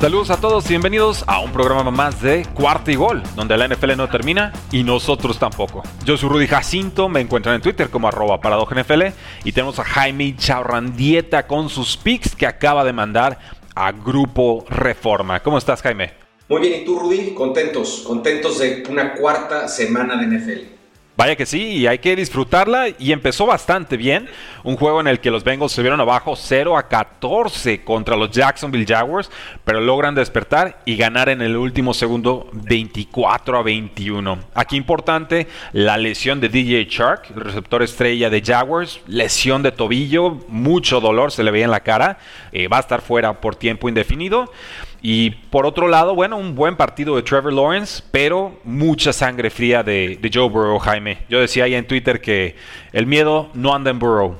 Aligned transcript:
Saludos 0.00 0.30
a 0.30 0.40
todos 0.40 0.64
y 0.66 0.68
bienvenidos 0.68 1.24
a 1.26 1.40
un 1.40 1.50
programa 1.52 1.90
más 1.90 2.22
de 2.22 2.46
Cuarto 2.54 2.92
y 2.92 2.94
Gol, 2.94 3.20
donde 3.34 3.56
la 3.56 3.66
NFL 3.66 3.96
no 3.96 4.08
termina 4.08 4.52
y 4.70 4.84
nosotros 4.84 5.40
tampoco. 5.40 5.82
Yo 6.04 6.16
soy 6.16 6.28
Rudy 6.28 6.46
Jacinto, 6.46 7.08
me 7.08 7.20
encuentran 7.20 7.56
en 7.56 7.62
Twitter 7.62 7.90
como 7.90 8.06
arroba 8.06 8.38
NFL 8.38 9.06
y 9.42 9.50
tenemos 9.50 9.80
a 9.80 9.84
Jaime 9.84 10.36
Chaurrandieta 10.36 11.48
con 11.48 11.68
sus 11.68 11.96
picks 11.96 12.36
que 12.36 12.46
acaba 12.46 12.84
de 12.84 12.92
mandar 12.92 13.40
a 13.74 13.90
Grupo 13.90 14.64
Reforma. 14.68 15.40
¿Cómo 15.40 15.58
estás, 15.58 15.82
Jaime? 15.82 16.12
Muy 16.48 16.60
bien, 16.60 16.82
¿y 16.82 16.84
tú, 16.84 17.00
Rudy? 17.00 17.34
Contentos, 17.34 18.04
contentos 18.06 18.60
de 18.60 18.84
una 18.88 19.14
cuarta 19.14 19.66
semana 19.66 20.16
de 20.16 20.38
NFL. 20.38 20.77
Vaya 21.18 21.34
que 21.34 21.46
sí, 21.46 21.78
y 21.78 21.88
hay 21.88 21.98
que 21.98 22.14
disfrutarla 22.14 22.90
y 22.96 23.10
empezó 23.10 23.44
bastante 23.44 23.96
bien. 23.96 24.28
Un 24.62 24.76
juego 24.76 25.00
en 25.00 25.08
el 25.08 25.18
que 25.18 25.32
los 25.32 25.42
Bengals 25.42 25.72
se 25.72 25.82
vieron 25.82 26.00
abajo 26.00 26.36
0 26.36 26.78
a 26.78 26.86
14 26.86 27.82
contra 27.82 28.14
los 28.14 28.30
Jacksonville 28.30 28.86
Jaguars, 28.86 29.28
pero 29.64 29.80
logran 29.80 30.14
despertar 30.14 30.80
y 30.84 30.96
ganar 30.96 31.28
en 31.28 31.42
el 31.42 31.56
último 31.56 31.92
segundo 31.92 32.48
24 32.52 33.58
a 33.58 33.62
21. 33.64 34.38
Aquí 34.54 34.76
importante 34.76 35.48
la 35.72 35.96
lesión 35.96 36.38
de 36.38 36.50
DJ 36.50 36.84
Shark, 36.88 37.32
el 37.34 37.40
receptor 37.40 37.82
estrella 37.82 38.30
de 38.30 38.40
Jaguars, 38.40 39.00
lesión 39.08 39.64
de 39.64 39.72
tobillo, 39.72 40.38
mucho 40.46 41.00
dolor 41.00 41.32
se 41.32 41.42
le 41.42 41.50
veía 41.50 41.64
en 41.64 41.72
la 41.72 41.80
cara, 41.80 42.18
eh, 42.52 42.68
va 42.68 42.76
a 42.76 42.80
estar 42.80 43.00
fuera 43.00 43.40
por 43.40 43.56
tiempo 43.56 43.88
indefinido. 43.88 44.52
Y 45.00 45.30
por 45.30 45.64
otro 45.64 45.86
lado, 45.88 46.14
bueno, 46.14 46.36
un 46.36 46.54
buen 46.54 46.76
partido 46.76 47.14
de 47.16 47.22
Trevor 47.22 47.52
Lawrence, 47.52 48.02
pero 48.10 48.58
mucha 48.64 49.12
sangre 49.12 49.50
fría 49.50 49.82
de, 49.82 50.18
Joe 50.32 50.48
Burrow, 50.48 50.78
Jaime. 50.78 51.24
Yo 51.28 51.40
decía 51.40 51.64
ahí 51.64 51.74
en 51.74 51.86
Twitter 51.86 52.20
que 52.20 52.56
el 52.92 53.06
miedo 53.06 53.50
no 53.54 53.74
anda 53.74 53.90
en 53.90 53.98
Burrow. 53.98 54.36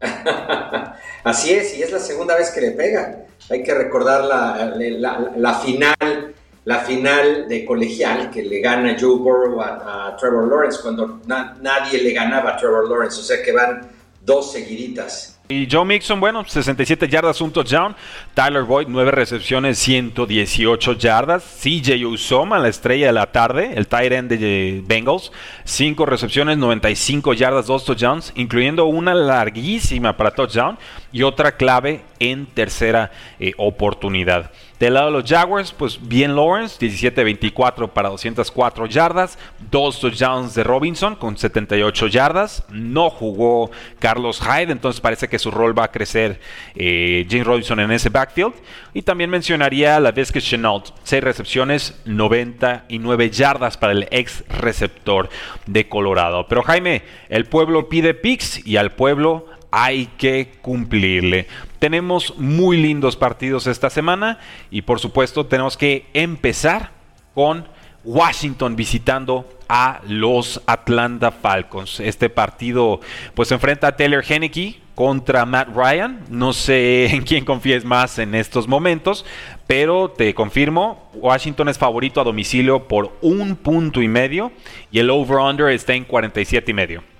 Así 1.24 1.52
es, 1.52 1.78
y 1.78 1.82
es 1.82 1.92
la 1.92 2.00
segunda 2.00 2.36
vez 2.36 2.50
que 2.50 2.60
le 2.60 2.72
pega. 2.72 3.26
Hay 3.48 3.62
que 3.62 3.74
recordar 3.74 4.24
la, 4.24 5.54
final 5.64 6.34
la 6.64 6.78
final 6.80 7.48
de 7.48 7.64
colegial 7.64 8.30
que 8.30 8.42
le 8.42 8.60
gana 8.60 8.96
Joe 8.98 9.18
Burrow 9.18 9.60
a, 9.60 10.16
Trevor 10.18 10.48
Lawrence 10.48 10.80
cuando 10.82 11.20
nadie 11.26 12.02
le 12.02 12.12
ganaba 12.12 12.50
a 12.50 12.56
Trevor 12.56 12.88
Lawrence, 12.88 13.20
o 13.20 13.22
sea 13.22 13.42
que 13.42 13.52
van 13.52 13.88
dos 14.20 14.52
seguiditas. 14.52 15.40
Y 15.52 15.68
Joe 15.70 15.84
Mixon, 15.84 16.18
bueno, 16.18 16.44
67 16.46 17.08
yardas, 17.08 17.40
un 17.42 17.52
touchdown. 17.52 17.94
Tyler 18.32 18.62
Boyd, 18.62 18.86
9 18.88 19.10
recepciones, 19.10 19.78
118 19.78 20.94
yardas. 20.94 21.44
CJ 21.62 22.06
Usoma, 22.06 22.58
la 22.58 22.68
estrella 22.68 23.08
de 23.08 23.12
la 23.12 23.30
tarde, 23.30 23.72
el 23.74 23.86
tight 23.86 24.12
end 24.12 24.32
de 24.32 24.82
Bengals, 24.86 25.30
5 25.64 26.06
recepciones, 26.06 26.56
95 26.56 27.34
yardas, 27.34 27.66
2 27.66 27.84
touchdowns, 27.84 28.32
incluyendo 28.34 28.86
una 28.86 29.14
larguísima 29.14 30.16
para 30.16 30.30
touchdown 30.30 30.78
y 31.12 31.22
otra 31.22 31.52
clave 31.52 32.00
en 32.18 32.46
tercera 32.46 33.10
eh, 33.38 33.52
oportunidad. 33.58 34.50
Del 34.78 34.94
lado 34.94 35.06
de 35.06 35.12
los 35.12 35.30
Jaguars, 35.30 35.72
pues 35.72 35.98
bien 36.02 36.34
Lawrence, 36.34 36.84
17-24 36.84 37.90
para 37.90 38.08
204 38.08 38.86
yardas, 38.86 39.38
dos 39.70 40.00
touchdowns 40.00 40.54
de 40.54 40.64
Robinson 40.64 41.14
con 41.14 41.38
78 41.38 42.08
yardas. 42.08 42.64
No 42.68 43.08
jugó 43.08 43.70
Carlos 44.00 44.40
Hyde, 44.40 44.72
entonces 44.72 45.00
parece 45.00 45.28
que 45.28 45.38
su 45.38 45.52
rol 45.52 45.78
va 45.78 45.84
a 45.84 45.92
crecer 45.92 46.40
eh, 46.74 47.26
James 47.30 47.46
Robinson 47.46 47.78
en 47.78 47.92
ese 47.92 48.08
backfield. 48.08 48.54
Y 48.92 49.02
también 49.02 49.30
mencionaría 49.30 50.00
la 50.00 50.10
vez 50.10 50.32
que 50.32 50.40
Chenault, 50.40 50.90
6 51.04 51.22
recepciones, 51.22 52.00
99 52.04 53.30
yardas 53.30 53.76
para 53.76 53.92
el 53.92 54.08
ex 54.10 54.44
receptor 54.48 55.28
de 55.66 55.88
Colorado. 55.88 56.48
Pero 56.48 56.62
Jaime, 56.62 57.02
el 57.28 57.46
pueblo 57.46 57.88
pide 57.88 58.14
picks 58.14 58.66
y 58.66 58.76
al 58.76 58.92
pueblo 58.92 59.46
hay 59.70 60.06
que 60.18 60.52
cumplirle. 60.60 61.46
Tenemos 61.82 62.38
muy 62.38 62.76
lindos 62.76 63.16
partidos 63.16 63.66
esta 63.66 63.90
semana 63.90 64.38
y 64.70 64.82
por 64.82 65.00
supuesto 65.00 65.46
tenemos 65.46 65.76
que 65.76 66.06
empezar 66.14 66.90
con 67.34 67.66
Washington 68.04 68.76
visitando 68.76 69.48
a 69.68 70.00
los 70.06 70.62
Atlanta 70.66 71.32
Falcons. 71.32 71.98
Este 71.98 72.30
partido 72.30 73.00
pues 73.34 73.50
enfrenta 73.50 73.88
a 73.88 73.96
Taylor 73.96 74.22
Henneke 74.24 74.78
contra 74.94 75.44
Matt 75.44 75.70
Ryan. 75.74 76.20
No 76.30 76.52
sé 76.52 77.06
en 77.10 77.24
quién 77.24 77.44
confíes 77.44 77.84
más 77.84 78.20
en 78.20 78.36
estos 78.36 78.68
momentos, 78.68 79.26
pero 79.66 80.08
te 80.08 80.34
confirmo, 80.34 81.10
Washington 81.14 81.68
es 81.68 81.78
favorito 81.78 82.20
a 82.20 82.24
domicilio 82.24 82.86
por 82.86 83.18
un 83.22 83.56
punto 83.56 84.00
y 84.00 84.06
medio 84.06 84.52
y 84.92 85.00
el 85.00 85.10
over-under 85.10 85.70
está 85.70 85.94
en 85.94 86.04
47 86.04 86.70
y 86.70 86.74
medio. 86.74 87.11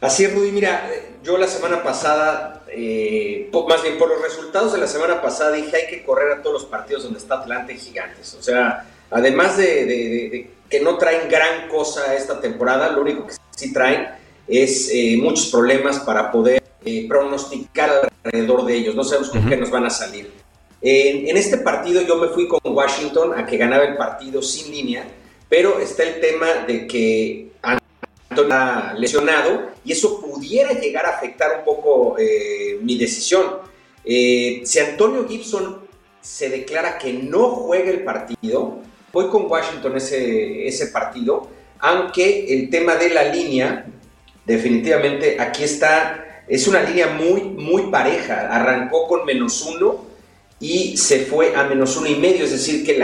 Así 0.00 0.24
es, 0.24 0.34
Rudy. 0.34 0.52
Mira, 0.52 0.90
yo 1.22 1.38
la 1.38 1.46
semana 1.46 1.82
pasada, 1.82 2.62
eh, 2.68 3.50
más 3.68 3.82
bien 3.82 3.98
por 3.98 4.08
los 4.08 4.22
resultados 4.22 4.72
de 4.72 4.78
la 4.78 4.86
semana 4.86 5.22
pasada, 5.22 5.52
dije 5.52 5.74
hay 5.76 5.86
que 5.88 6.04
correr 6.04 6.32
a 6.32 6.42
todos 6.42 6.62
los 6.62 6.64
partidos 6.70 7.04
donde 7.04 7.18
está 7.18 7.36
Atlanta 7.36 7.72
y 7.72 7.78
Gigantes. 7.78 8.34
O 8.34 8.42
sea, 8.42 8.86
además 9.10 9.56
de, 9.56 10.50
que 10.68 10.80
no 10.80 10.98
traen 10.98 11.28
gran 11.28 11.68
cosa 11.68 12.14
esta 12.14 12.40
temporada, 12.40 12.90
lo 12.90 13.00
único 13.02 13.26
que 13.26 13.34
sí 13.56 13.72
traen 13.72 14.08
es 14.46 14.90
eh, 14.92 15.18
muchos 15.20 15.46
problemas 15.46 15.98
para 16.00 16.30
poder 16.30 16.62
eh, 16.84 17.06
pronosticar 17.08 18.08
alrededor 18.22 18.66
de 18.66 18.74
ellos. 18.74 18.94
No 18.94 19.02
sabemos 19.02 19.30
con 19.30 19.48
qué 19.48 19.56
nos 19.56 19.70
van 19.70 19.86
a 19.86 19.90
salir. 19.90 20.30
en 20.82 21.36
este 21.36 21.56
partido 21.58 22.02
yo 22.02 22.16
me 22.16 22.28
fui 22.28 22.46
con 22.46 22.60
Washington 22.64 23.32
a 23.36 23.46
que 23.46 23.56
ganaba 23.56 23.84
el 23.84 23.96
partido 23.96 24.42
sin 24.42 24.70
línea, 24.70 25.04
pero 25.48 25.80
está 25.80 26.02
el 26.02 26.20
tema 26.20 26.46
de 26.66 26.86
que 26.86 27.45
lesionado 28.98 29.70
y 29.84 29.92
eso 29.92 30.20
pudiera 30.20 30.72
llegar 30.72 31.06
a 31.06 31.16
afectar 31.16 31.58
un 31.58 31.64
poco 31.64 32.16
eh, 32.18 32.78
mi 32.82 32.96
decisión. 32.96 33.44
Eh, 34.04 34.62
si 34.64 34.78
Antonio 34.78 35.26
Gibson 35.28 35.86
se 36.20 36.48
declara 36.50 36.98
que 36.98 37.12
no 37.12 37.50
juega 37.50 37.90
el 37.90 38.04
partido, 38.04 38.78
voy 39.12 39.28
con 39.28 39.50
Washington 39.50 39.96
ese, 39.96 40.66
ese 40.66 40.88
partido, 40.88 41.48
aunque 41.78 42.52
el 42.52 42.70
tema 42.70 42.96
de 42.96 43.10
la 43.10 43.24
línea, 43.24 43.86
definitivamente 44.44 45.40
aquí 45.40 45.64
está, 45.64 46.44
es 46.48 46.66
una 46.68 46.82
línea 46.82 47.08
muy, 47.08 47.42
muy 47.42 47.90
pareja, 47.90 48.48
arrancó 48.54 49.06
con 49.06 49.24
menos 49.24 49.62
uno 49.62 50.04
y 50.58 50.96
se 50.96 51.20
fue 51.26 51.54
a 51.54 51.64
menos 51.64 51.96
uno 51.96 52.06
y 52.08 52.16
medio, 52.16 52.44
es 52.44 52.52
decir, 52.52 52.84
que 52.84 52.98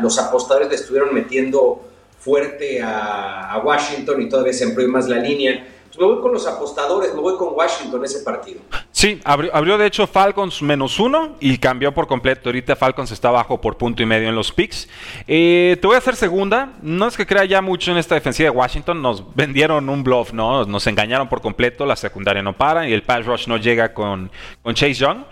los 0.00 0.18
apostadores 0.18 0.68
le 0.68 0.74
estuvieron 0.74 1.14
metiendo 1.14 1.87
fuerte 2.28 2.82
a, 2.82 3.60
Washington 3.64 4.20
y 4.20 4.28
todavía 4.28 4.52
se 4.52 4.64
amplió 4.64 4.86
más 4.88 5.08
la 5.08 5.16
línea. 5.16 5.66
Pues 5.86 5.98
me 5.98 6.04
voy 6.04 6.20
con 6.20 6.32
los 6.32 6.46
apostadores, 6.46 7.14
me 7.14 7.20
voy 7.20 7.36
con 7.38 7.54
Washington 7.54 8.04
ese 8.04 8.20
partido. 8.20 8.60
Sí, 8.92 9.18
abrió, 9.24 9.78
de 9.78 9.86
hecho 9.86 10.06
Falcons 10.06 10.60
menos 10.60 11.00
uno 11.00 11.36
y 11.40 11.56
cambió 11.56 11.94
por 11.94 12.06
completo. 12.06 12.50
Ahorita 12.50 12.76
Falcons 12.76 13.10
está 13.10 13.28
abajo 13.28 13.58
por 13.58 13.78
punto 13.78 14.02
y 14.02 14.06
medio 14.06 14.28
en 14.28 14.34
los 14.34 14.52
picks. 14.52 14.86
Eh, 15.26 15.78
te 15.80 15.86
voy 15.86 15.94
a 15.94 15.98
hacer 15.98 16.16
segunda. 16.16 16.74
No 16.82 17.08
es 17.08 17.16
que 17.16 17.26
crea 17.26 17.46
ya 17.46 17.62
mucho 17.62 17.90
en 17.92 17.96
esta 17.96 18.14
defensiva 18.14 18.50
de 18.50 18.56
Washington. 18.56 19.00
Nos 19.00 19.24
vendieron 19.34 19.88
un 19.88 20.04
bluff, 20.04 20.34
¿no? 20.34 20.66
Nos 20.66 20.86
engañaron 20.86 21.30
por 21.30 21.40
completo. 21.40 21.86
La 21.86 21.96
secundaria 21.96 22.42
no 22.42 22.54
para 22.54 22.86
y 22.86 22.92
el 22.92 23.02
pass 23.02 23.24
rush 23.24 23.46
no 23.46 23.56
llega 23.56 23.94
con, 23.94 24.30
con 24.62 24.74
Chase 24.74 24.94
Young 24.94 25.24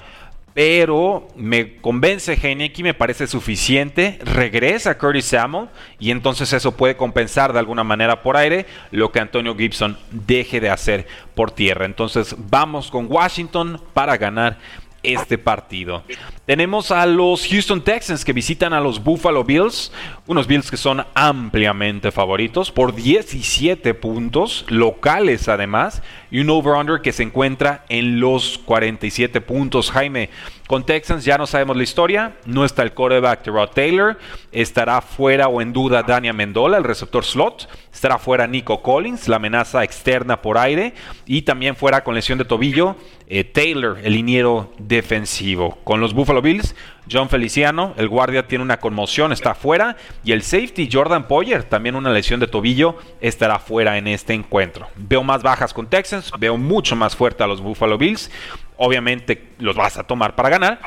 pero 0.56 1.28
me 1.36 1.76
convence 1.82 2.32
Heineken, 2.32 2.82
me 2.82 2.94
parece 2.94 3.26
suficiente. 3.26 4.18
Regresa 4.24 4.96
Curtis 4.96 5.26
Samuel 5.26 5.68
y 5.98 6.10
entonces 6.10 6.50
eso 6.54 6.74
puede 6.74 6.96
compensar 6.96 7.52
de 7.52 7.58
alguna 7.58 7.84
manera 7.84 8.22
por 8.22 8.38
aire 8.38 8.64
lo 8.90 9.12
que 9.12 9.20
Antonio 9.20 9.54
Gibson 9.54 9.98
deje 10.10 10.58
de 10.58 10.70
hacer 10.70 11.06
por 11.34 11.50
tierra. 11.50 11.84
Entonces 11.84 12.34
vamos 12.38 12.90
con 12.90 13.06
Washington 13.06 13.82
para 13.92 14.16
ganar 14.16 14.56
este 15.02 15.36
partido. 15.36 16.02
Tenemos 16.46 16.92
a 16.92 17.06
los 17.06 17.44
Houston 17.48 17.82
Texans 17.82 18.24
que 18.24 18.32
visitan 18.32 18.72
a 18.72 18.80
los 18.80 19.02
Buffalo 19.02 19.42
Bills, 19.42 19.90
unos 20.28 20.46
Bills 20.46 20.70
que 20.70 20.76
son 20.76 21.04
ampliamente 21.14 22.12
favoritos 22.12 22.70
por 22.70 22.94
17 22.94 23.94
puntos, 23.94 24.64
locales 24.68 25.48
además, 25.48 26.04
y 26.30 26.38
un 26.38 26.50
over-under 26.50 27.00
que 27.00 27.12
se 27.12 27.24
encuentra 27.24 27.84
en 27.88 28.20
los 28.20 28.58
47 28.58 29.40
puntos. 29.40 29.90
Jaime, 29.90 30.30
Con 30.66 30.84
Texans 30.84 31.24
ya 31.24 31.38
no 31.38 31.46
sabemos 31.46 31.76
la 31.76 31.84
historia. 31.84 32.36
No 32.44 32.64
está 32.64 32.82
el 32.82 32.92
quarterback 32.92 33.44
de 33.44 33.50
Rod 33.52 33.70
Taylor. 33.70 34.18
Estará 34.50 35.00
fuera 35.00 35.46
o 35.48 35.60
en 35.60 35.72
duda 35.72 36.02
Dania 36.02 36.32
Mendola, 36.32 36.76
el 36.76 36.84
receptor 36.84 37.24
slot. 37.24 37.68
Estará 37.92 38.18
fuera 38.18 38.46
Nico 38.46 38.82
Collins, 38.82 39.28
la 39.28 39.36
amenaza 39.36 39.84
externa 39.84 40.42
por 40.42 40.58
aire. 40.58 40.94
Y 41.24 41.42
también 41.42 41.76
fuera 41.76 42.02
con 42.02 42.14
lesión 42.14 42.38
de 42.38 42.44
tobillo 42.44 42.96
eh, 43.28 43.44
Taylor, 43.44 43.98
el 44.02 44.12
liniero 44.12 44.72
defensivo. 44.78 45.78
Con 45.84 46.00
los 46.00 46.14
Buffalo 46.14 46.35
Bills, 46.42 46.74
John 47.10 47.28
Feliciano, 47.28 47.94
el 47.96 48.08
guardia 48.08 48.46
tiene 48.46 48.64
una 48.64 48.78
conmoción, 48.78 49.32
está 49.32 49.54
fuera. 49.54 49.96
Y 50.24 50.32
el 50.32 50.42
safety 50.42 50.88
Jordan 50.90 51.28
Poyer, 51.28 51.64
también 51.64 51.94
una 51.94 52.12
lesión 52.12 52.40
de 52.40 52.46
tobillo, 52.46 52.96
estará 53.20 53.58
fuera 53.58 53.98
en 53.98 54.06
este 54.08 54.34
encuentro. 54.34 54.88
Veo 54.96 55.22
más 55.22 55.42
bajas 55.42 55.72
con 55.74 55.88
Texans, 55.88 56.30
veo 56.38 56.56
mucho 56.56 56.96
más 56.96 57.16
fuerte 57.16 57.42
a 57.42 57.46
los 57.46 57.60
Buffalo 57.60 57.98
Bills. 57.98 58.30
Obviamente 58.76 59.50
los 59.58 59.76
vas 59.76 59.96
a 59.96 60.04
tomar 60.04 60.34
para 60.34 60.50
ganar, 60.50 60.80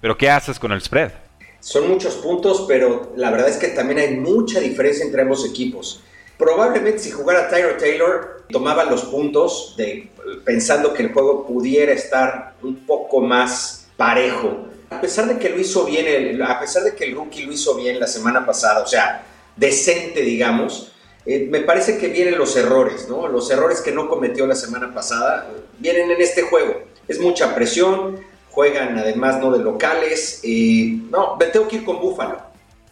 pero 0.00 0.16
¿qué 0.16 0.30
haces 0.30 0.58
con 0.58 0.72
el 0.72 0.80
spread? 0.80 1.12
Son 1.60 1.88
muchos 1.88 2.16
puntos, 2.16 2.64
pero 2.66 3.12
la 3.16 3.30
verdad 3.30 3.48
es 3.48 3.56
que 3.56 3.68
también 3.68 3.98
hay 4.00 4.16
mucha 4.16 4.58
diferencia 4.58 5.04
entre 5.04 5.22
ambos 5.22 5.48
equipos. 5.48 6.02
Probablemente 6.36 6.98
si 6.98 7.12
jugara 7.12 7.48
Tyler 7.48 7.78
Taylor, 7.78 8.42
tomaba 8.50 8.84
los 8.84 9.02
puntos 9.04 9.74
de, 9.76 10.10
pensando 10.44 10.92
que 10.92 11.04
el 11.04 11.12
juego 11.12 11.46
pudiera 11.46 11.92
estar 11.92 12.54
un 12.62 12.84
poco 12.86 13.20
más 13.20 13.88
parejo. 13.96 14.66
A 14.96 15.00
pesar 15.00 15.26
de 15.26 15.38
que 15.38 15.48
lo 15.48 15.58
hizo 15.58 15.84
bien, 15.84 16.40
a 16.42 16.60
pesar 16.60 16.82
de 16.84 16.94
que 16.94 17.04
el 17.04 17.14
rookie 17.14 17.44
lo 17.44 17.52
hizo 17.52 17.74
bien 17.74 17.98
la 17.98 18.06
semana 18.06 18.44
pasada, 18.44 18.82
o 18.82 18.86
sea, 18.86 19.24
decente, 19.56 20.22
digamos, 20.22 20.92
eh, 21.24 21.46
me 21.50 21.60
parece 21.60 21.98
que 21.98 22.08
vienen 22.08 22.36
los 22.36 22.56
errores, 22.56 23.08
¿no? 23.08 23.28
Los 23.28 23.50
errores 23.50 23.80
que 23.80 23.92
no 23.92 24.08
cometió 24.08 24.46
la 24.46 24.54
semana 24.54 24.92
pasada 24.92 25.48
vienen 25.78 26.10
en 26.10 26.20
este 26.20 26.42
juego 26.42 26.82
es 27.06 27.20
mucha 27.20 27.54
presión, 27.54 28.20
juegan 28.50 28.98
además 28.98 29.40
no 29.40 29.50
de 29.50 29.62
locales. 29.62 30.40
y 30.42 31.04
no, 31.10 31.36
me 31.38 31.46
tengo 31.46 31.68
que 31.68 31.76
ir 31.76 31.84
con 31.84 32.00
Búfalo, 32.00 32.40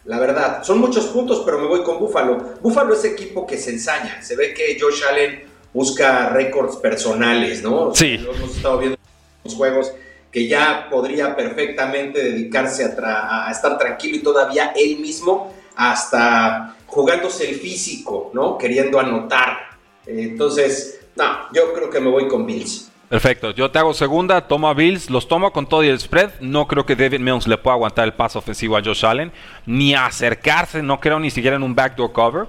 la 0.05 0.19
verdad. 0.19 0.63
Son 0.63 0.79
muchos 0.79 1.07
puntos, 1.07 1.41
pero 1.45 1.59
me 1.59 1.67
voy 1.67 1.83
con 1.83 1.99
Búfalo. 1.99 2.55
Búfalo 2.61 2.93
es 2.93 3.03
equipo 3.03 3.45
que 3.45 3.57
se 3.57 3.71
ensaña. 3.71 4.21
Se 4.21 4.35
ve 4.35 4.53
que 4.53 4.77
Josh 4.79 5.03
Allen 5.09 5.43
busca 5.73 6.29
récords 6.29 6.77
personales, 6.77 7.61
¿no? 7.61 7.93
Sí. 7.93 8.15
hemos 8.15 8.55
estado 8.55 8.77
viendo 8.79 8.97
los 9.43 9.55
juegos 9.55 9.91
que 10.31 10.47
ya 10.47 10.87
podría 10.89 11.35
perfectamente 11.35 12.23
dedicarse 12.23 12.85
a, 12.85 13.49
estar 13.51 13.77
tranquilo 13.77 14.17
y 14.17 14.19
todavía 14.19 14.73
él 14.75 14.99
mismo 14.99 15.53
hasta 15.75 16.75
jugándose 16.87 17.49
el 17.49 17.55
físico, 17.55 18.31
¿no? 18.33 18.57
Queriendo 18.57 18.99
anotar. 18.99 19.57
Entonces, 20.05 21.01
no, 21.15 21.25
yo 21.53 21.73
creo 21.73 21.89
que 21.89 21.99
me 21.99 22.09
voy 22.09 22.27
con 22.27 22.45
Bills. 22.45 22.91
Perfecto, 23.11 23.51
yo 23.51 23.69
te 23.69 23.77
hago 23.77 23.93
segunda, 23.93 24.47
tomo 24.47 24.69
a 24.69 24.73
Bills, 24.73 25.09
los 25.09 25.27
tomo 25.27 25.51
con 25.51 25.67
todo 25.67 25.83
y 25.83 25.89
el 25.89 25.99
spread. 25.99 26.31
No 26.39 26.65
creo 26.65 26.85
que 26.85 26.95
David 26.95 27.19
Mills 27.19 27.45
le 27.45 27.57
pueda 27.57 27.75
aguantar 27.75 28.05
el 28.05 28.13
paso 28.13 28.39
ofensivo 28.39 28.77
a 28.77 28.81
Josh 28.81 29.05
Allen, 29.05 29.33
ni 29.65 29.93
acercarse, 29.93 30.81
no 30.81 31.01
creo 31.01 31.19
ni 31.19 31.29
siquiera 31.29 31.57
en 31.57 31.63
un 31.63 31.75
backdoor 31.75 32.13
cover 32.13 32.47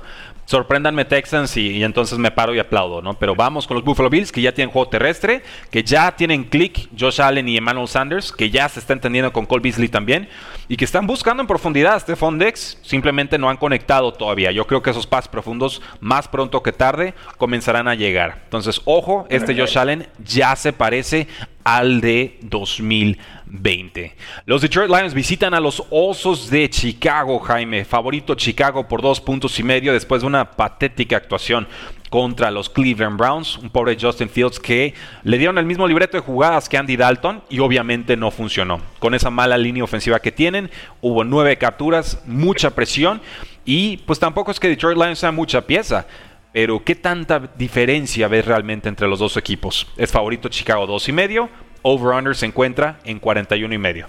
sorpréndanme 0.52 1.06
Texans 1.06 1.56
y, 1.56 1.82
entonces 1.82 2.19
me 2.19 2.31
paro 2.31 2.54
y 2.54 2.58
aplaudo, 2.58 3.00
¿no? 3.00 3.14
Pero 3.14 3.34
vamos 3.34 3.66
con 3.66 3.75
los 3.75 3.84
Buffalo 3.84 4.10
Bills, 4.10 4.31
que 4.31 4.43
ya 4.43 4.52
tienen 4.52 4.70
juego 4.70 4.87
terrestre, 4.90 5.43
que 5.70 5.82
ya 5.82 6.14
tienen 6.14 6.44
click 6.44 6.90
Josh 6.99 7.22
Allen 7.22 7.49
y 7.49 7.56
Emmanuel 7.56 7.88
Sanders, 7.88 8.32
que 8.32 8.50
ya 8.50 8.69
se 8.69 8.81
está 8.81 8.93
entendiendo 8.93 9.32
con 9.32 9.46
Cole 9.46 9.62
Beasley 9.62 9.88
también, 9.88 10.28
y 10.72 10.76
que 10.78 10.86
están 10.86 11.06
buscando 11.06 11.42
en 11.42 11.46
profundidad 11.46 11.96
a 11.96 12.00
Stephon 12.00 12.38
Dex, 12.38 12.78
simplemente 12.80 13.36
no 13.36 13.50
han 13.50 13.58
conectado 13.58 14.10
todavía. 14.10 14.52
Yo 14.52 14.66
creo 14.66 14.80
que 14.80 14.88
esos 14.88 15.06
pases 15.06 15.28
profundos, 15.28 15.82
más 16.00 16.28
pronto 16.28 16.62
que 16.62 16.72
tarde, 16.72 17.12
comenzarán 17.36 17.88
a 17.88 17.94
llegar. 17.94 18.40
Entonces, 18.44 18.80
ojo, 18.86 19.26
este 19.28 19.54
Josh 19.54 19.76
Allen 19.76 20.08
ya 20.24 20.56
se 20.56 20.72
parece 20.72 21.28
al 21.62 22.00
de 22.00 22.38
2020. 22.40 24.16
Los 24.46 24.62
Detroit 24.62 24.88
Lions 24.88 25.12
visitan 25.12 25.52
a 25.52 25.60
los 25.60 25.84
Osos 25.90 26.48
de 26.48 26.70
Chicago, 26.70 27.38
Jaime. 27.40 27.84
Favorito 27.84 28.34
Chicago 28.34 28.88
por 28.88 29.02
dos 29.02 29.20
puntos 29.20 29.58
y 29.58 29.62
medio 29.62 29.92
después 29.92 30.22
de 30.22 30.28
una 30.28 30.52
patética 30.52 31.18
actuación 31.18 31.68
contra 32.12 32.50
los 32.50 32.69
Cleveland 32.69 33.17
Browns. 33.17 33.56
Un 33.56 33.70
pobre 33.70 33.97
Justin 33.99 34.29
Fields 34.29 34.61
que 34.61 34.93
le 35.23 35.38
dieron 35.38 35.56
el 35.56 35.64
mismo 35.64 35.88
libreto 35.88 36.19
de 36.19 36.23
jugadas 36.23 36.69
que 36.69 36.76
Andy 36.76 36.94
Dalton 36.94 37.43
y 37.49 37.59
obviamente 37.61 38.19
no 38.19 38.31
funcionó. 38.31 38.82
Con 38.99 39.14
esa 39.14 39.31
mala 39.31 39.56
línea 39.56 39.82
ofensiva 39.82 40.20
que 40.20 40.31
tienen, 40.31 40.70
hubo 41.00 41.25
nueve 41.25 41.56
capturas, 41.56 42.23
mucha 42.26 42.73
presión 42.75 43.23
y 43.64 43.97
pues 43.97 44.19
tampoco 44.19 44.50
es 44.50 44.61
que 44.61 44.69
Detroit 44.69 44.99
Lions 44.99 45.20
sea 45.20 45.32
mucha 45.32 45.62
pieza. 45.62 46.06
Pero, 46.53 46.85
¿qué 46.85 46.94
tanta 46.94 47.41
diferencia 47.56 48.29
ves 48.29 48.44
realmente 48.44 48.91
entre 48.91 49.09
los 49.09 49.19
dos 49.19 49.38
equipos? 49.38 49.87
Es 49.97 50.12
favorito 50.12 50.50
Chicago 50.50 50.87
2 50.87 51.09
y 51.09 51.12
medio, 51.12 51.49
over-under 51.81 52.37
se 52.37 52.44
encuentra 52.44 53.00
en 53.05 53.20
41 53.20 53.75
y 53.75 53.79
medio. 53.79 54.09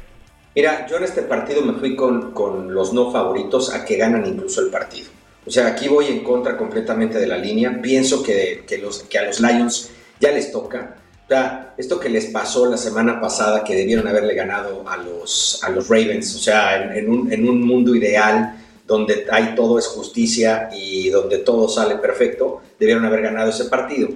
Mira, 0.53 0.85
yo 0.87 0.97
en 0.97 1.05
este 1.05 1.21
partido 1.21 1.61
me 1.61 1.79
fui 1.79 1.95
con, 1.95 2.73
los 2.73 2.91
no 2.91 3.11
favoritos 3.13 3.73
a 3.73 3.85
que 3.85 3.95
ganan 3.95 4.25
incluso 4.25 4.59
el 4.59 4.71
partido. 4.71 5.09
O 5.45 5.51
sea, 5.51 5.67
aquí 5.67 5.87
voy 5.87 6.07
en 6.07 6.23
contra 6.23 6.57
completamente 6.57 7.19
de 7.19 7.27
la 7.27 7.37
línea. 7.37 7.79
Pienso 7.81 8.23
que, 8.23 8.65
los, 8.81 9.03
que 9.03 9.19
a 9.19 9.23
los 9.23 9.39
Lions 9.39 9.89
ya 10.19 10.31
les 10.31 10.51
toca. 10.51 10.95
O 11.25 11.27
sea, 11.27 11.73
esto 11.77 11.99
que 11.99 12.09
les 12.09 12.27
pasó 12.27 12.65
la 12.65 12.77
semana 12.77 13.19
pasada, 13.19 13.63
que 13.63 13.75
debieron 13.75 14.07
haberle 14.07 14.35
ganado 14.35 14.87
a 14.87 14.97
los, 14.97 15.59
a 15.63 15.69
los 15.69 15.87
Ravens, 15.87 16.35
o 16.35 16.39
sea, 16.39 16.95
en, 16.95 17.09
un, 17.09 17.31
en 17.31 17.47
un 17.47 17.61
mundo 17.65 17.95
ideal 17.95 18.59
donde 18.85 19.25
hay 19.31 19.55
todo 19.55 19.79
es 19.79 19.87
justicia 19.87 20.69
y 20.73 21.09
donde 21.09 21.39
todo 21.39 21.69
sale 21.69 21.95
perfecto, 21.95 22.61
debieron 22.79 23.05
haber 23.05 23.21
ganado 23.21 23.49
ese 23.49 23.65
partido. 23.65 24.09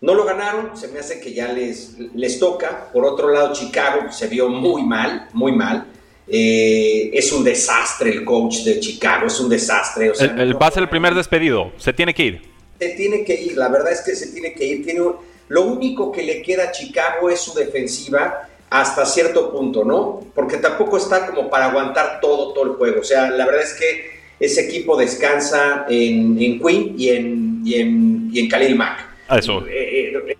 No 0.00 0.14
lo 0.14 0.24
ganaron, 0.24 0.76
se 0.76 0.88
me 0.88 0.98
hace 0.98 1.20
que 1.20 1.32
ya 1.32 1.52
les, 1.52 1.96
les 2.14 2.40
toca. 2.40 2.90
Por 2.92 3.04
otro 3.04 3.30
lado, 3.30 3.52
Chicago 3.52 4.10
se 4.10 4.26
vio 4.26 4.48
muy 4.48 4.82
mal, 4.82 5.28
muy 5.32 5.52
mal. 5.52 5.86
Eh, 6.28 7.10
es 7.12 7.32
un 7.32 7.42
desastre 7.42 8.10
el 8.10 8.24
coach 8.24 8.58
de 8.58 8.80
Chicago, 8.80 9.26
es 9.26 9.40
un 9.40 9.48
desastre. 9.48 10.12
el, 10.20 10.56
pase 10.56 10.80
el 10.80 10.88
primer 10.88 11.14
despedido, 11.14 11.72
se 11.76 11.92
tiene 11.92 12.14
que 12.14 12.24
ir. 12.24 12.42
Se 12.78 12.90
tiene 12.90 13.24
que 13.24 13.34
ir, 13.34 13.56
la 13.56 13.68
verdad 13.68 13.92
es 13.92 14.00
que 14.00 14.14
se 14.14 14.28
tiene 14.28 14.54
que 14.54 14.64
ir. 14.64 14.84
Tiene 14.84 15.00
lo 15.48 15.62
único 15.62 16.10
que 16.10 16.22
le 16.22 16.42
queda 16.42 16.64
a 16.64 16.72
Chicago 16.72 17.28
es 17.28 17.40
su 17.40 17.54
defensiva 17.54 18.48
hasta 18.70 19.04
cierto 19.04 19.52
punto, 19.52 19.84
¿no? 19.84 20.20
Porque 20.34 20.56
tampoco 20.56 20.96
está 20.96 21.26
como 21.26 21.50
para 21.50 21.66
aguantar 21.66 22.20
todo, 22.20 22.54
todo 22.54 22.64
el 22.64 22.70
juego. 22.72 23.00
O 23.00 23.04
sea, 23.04 23.30
la 23.30 23.44
verdad 23.44 23.62
es 23.62 23.74
que 23.74 24.12
ese 24.40 24.62
equipo 24.62 24.96
descansa 24.96 25.84
en, 25.88 26.40
en 26.40 26.58
Quinn 26.58 26.94
y 26.96 27.10
en, 27.10 27.62
y 27.64 27.74
en, 27.74 28.30
y 28.32 28.40
en 28.40 28.48
Khalil 28.48 28.76
Mack. 28.76 29.06
Ah, 29.28 29.38
eso. 29.38 29.64
Eh, 29.68 30.12
eh, 30.14 30.36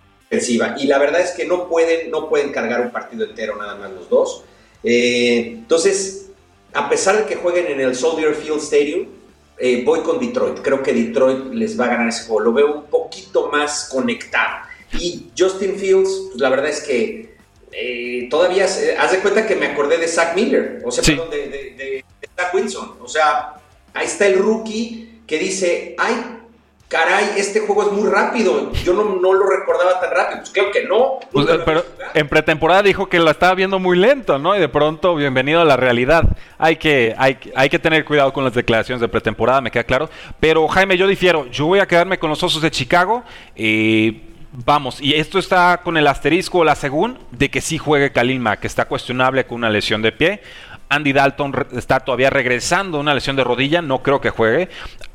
y 0.79 0.87
la 0.87 0.97
verdad 0.97 1.21
es 1.21 1.31
que 1.31 1.45
no 1.45 1.69
pueden, 1.69 2.09
no 2.09 2.27
pueden 2.27 2.51
cargar 2.51 2.81
un 2.81 2.91
partido 2.91 3.25
entero 3.25 3.55
nada 3.55 3.75
más 3.75 3.91
los 3.91 4.09
dos. 4.09 4.43
Eh, 4.83 5.53
entonces, 5.53 6.29
a 6.73 6.89
pesar 6.89 7.17
de 7.17 7.25
que 7.25 7.35
jueguen 7.35 7.67
en 7.67 7.79
el 7.79 7.95
Soldier 7.95 8.33
Field 8.35 8.59
Stadium, 8.59 9.07
voy 9.85 10.01
con 10.01 10.19
Detroit. 10.19 10.59
Creo 10.61 10.83
que 10.83 10.91
Detroit 10.91 11.53
les 11.53 11.79
va 11.79 11.85
a 11.85 11.89
ganar 11.89 12.09
ese 12.09 12.25
juego. 12.25 12.41
Lo 12.41 12.53
veo 12.53 12.73
un 12.73 12.85
poquito 12.85 13.49
más 13.49 13.89
conectado. 13.89 14.65
Y 14.99 15.27
Justin 15.37 15.77
Fields, 15.77 16.09
pues 16.29 16.41
la 16.41 16.49
verdad 16.49 16.69
es 16.69 16.81
que 16.81 17.33
eh, 17.75 18.27
todavía, 18.29 18.65
haz 18.65 19.11
de 19.11 19.19
cuenta 19.19 19.47
que 19.47 19.55
me 19.55 19.67
acordé 19.67 19.97
de 19.97 20.07
Zach 20.07 20.35
Miller, 20.35 20.81
o 20.85 20.91
sea, 20.91 21.03
perdón, 21.03 21.31
de, 21.31 21.47
de, 21.47 22.05
Zach 22.35 22.53
Wilson. 22.53 22.97
O 23.01 23.07
sea, 23.07 23.55
ahí 23.93 24.05
está 24.05 24.27
el 24.27 24.37
rookie 24.37 25.21
que 25.25 25.39
dice, 25.39 25.95
ay, 25.97 26.13
caray, 26.93 27.31
este 27.37 27.59
juego 27.61 27.83
es 27.83 27.91
muy 27.91 28.09
rápido. 28.09 28.71
Yo 28.83 28.93
no, 28.93 29.03
no 29.19 29.33
lo 29.33 29.45
recordaba 29.47 29.99
tan 29.99 30.11
rápido. 30.11 30.39
Pues 30.41 30.51
creo 30.51 30.71
que 30.71 30.85
no. 30.85 31.19
Pues, 31.31 31.47
pero 31.65 31.83
en 32.13 32.29
pretemporada 32.29 32.83
dijo 32.83 33.09
que 33.09 33.19
lo 33.19 33.31
estaba 33.31 33.55
viendo 33.55 33.79
muy 33.79 33.97
lento, 33.97 34.37
¿no? 34.37 34.55
Y 34.55 34.59
de 34.59 34.69
pronto, 34.69 35.15
bienvenido 35.15 35.61
a 35.61 35.65
la 35.65 35.75
realidad. 35.75 36.23
Hay 36.59 36.75
que, 36.75 37.15
hay, 37.17 37.37
hay 37.55 37.69
que 37.69 37.79
tener 37.79 38.05
cuidado 38.05 38.31
con 38.31 38.43
las 38.43 38.53
declaraciones 38.53 39.01
de 39.01 39.07
pretemporada, 39.07 39.59
me 39.59 39.71
queda 39.71 39.83
claro. 39.83 40.09
Pero 40.39 40.67
Jaime, 40.67 40.95
yo 40.95 41.07
difiero. 41.07 41.47
Yo 41.47 41.65
voy 41.65 41.79
a 41.79 41.87
quedarme 41.87 42.19
con 42.19 42.29
los 42.29 42.41
Osos 42.43 42.61
de 42.61 42.71
Chicago. 42.71 43.23
Eh, 43.55 44.29
Vamos, 44.55 45.01
y 45.01 45.15
esto 45.15 45.39
está 45.39 45.81
con 45.83 45.97
el 45.97 46.05
asterisco 46.05 46.59
o 46.59 46.63
la 46.63 46.75
según 46.75 47.17
de 47.31 47.49
que 47.49 47.59
sí 47.59 47.79
juegue 47.79 48.11
Kalilma, 48.11 48.57
que 48.57 48.67
está 48.67 48.85
cuestionable 48.85 49.47
con 49.47 49.55
una 49.55 49.69
lesión 49.71 50.03
de 50.03 50.11
pie. 50.11 50.41
Andy 50.89 51.11
Dalton 51.11 51.53
está 51.71 52.01
todavía 52.01 52.29
regresando 52.29 52.99
una 52.99 53.15
lesión 53.15 53.35
de 53.35 53.43
rodilla, 53.43 53.81
no 53.81 54.03
creo 54.03 54.21
que 54.21 54.29
juegue. 54.29 54.69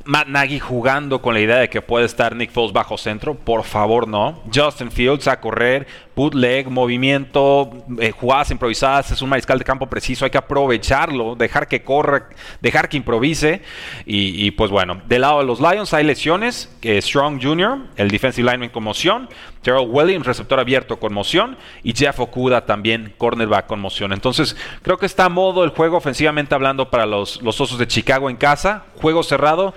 Matt 0.09 0.27
Nagy 0.27 0.57
jugando 0.57 1.21
con 1.21 1.35
la 1.35 1.39
idea 1.39 1.57
de 1.57 1.69
que 1.69 1.83
puede 1.83 2.07
estar 2.07 2.35
Nick 2.35 2.49
Foles 2.49 2.73
bajo 2.73 2.97
centro, 2.97 3.35
por 3.35 3.63
favor 3.63 4.07
no. 4.07 4.41
Justin 4.51 4.89
Fields 4.89 5.27
a 5.27 5.39
correr, 5.39 5.85
bootleg, 6.15 6.67
movimiento, 6.67 7.69
eh, 7.99 8.09
jugadas 8.09 8.49
improvisadas, 8.49 9.11
es 9.11 9.21
un 9.21 9.29
mariscal 9.29 9.59
de 9.59 9.65
campo 9.65 9.85
preciso, 9.85 10.25
hay 10.25 10.31
que 10.31 10.39
aprovecharlo, 10.39 11.35
dejar 11.35 11.67
que 11.67 11.83
corra, 11.83 12.27
dejar 12.59 12.89
que 12.89 12.97
improvise. 12.97 13.61
Y, 14.03 14.49
pues 14.51 14.71
bueno, 14.71 14.99
del 15.07 15.21
lado 15.21 15.41
de 15.41 15.45
los 15.45 15.59
Lions 15.59 15.93
hay 15.93 16.03
lesiones, 16.03 16.75
que 16.81 16.99
Strong 16.99 17.39
Jr., 17.43 17.77
el 17.95 18.09
defensive 18.09 18.49
lineman 18.49 18.69
con 18.69 18.83
moción, 18.85 19.29
Terrell 19.61 19.87
Williams, 19.87 20.25
receptor 20.25 20.59
abierto 20.59 20.99
con 20.99 21.13
moción, 21.13 21.55
y 21.83 21.93
Jeff 21.93 22.19
Okuda 22.19 22.65
también, 22.65 23.13
cornerback 23.19 23.67
con 23.67 23.79
moción. 23.79 24.11
Entonces, 24.11 24.57
creo 24.81 24.97
que 24.97 25.05
está 25.05 25.25
a 25.25 25.29
modo 25.29 25.63
el 25.63 25.69
juego 25.69 25.97
ofensivamente 25.97 26.55
hablando 26.55 26.89
para 26.89 27.05
los, 27.05 27.43
los 27.43 27.61
Osos 27.61 27.77
de 27.77 27.85
Chicago 27.85 28.27
en 28.31 28.37
casa, 28.37 28.85
juego 28.95 29.21
cerrado 29.21 29.75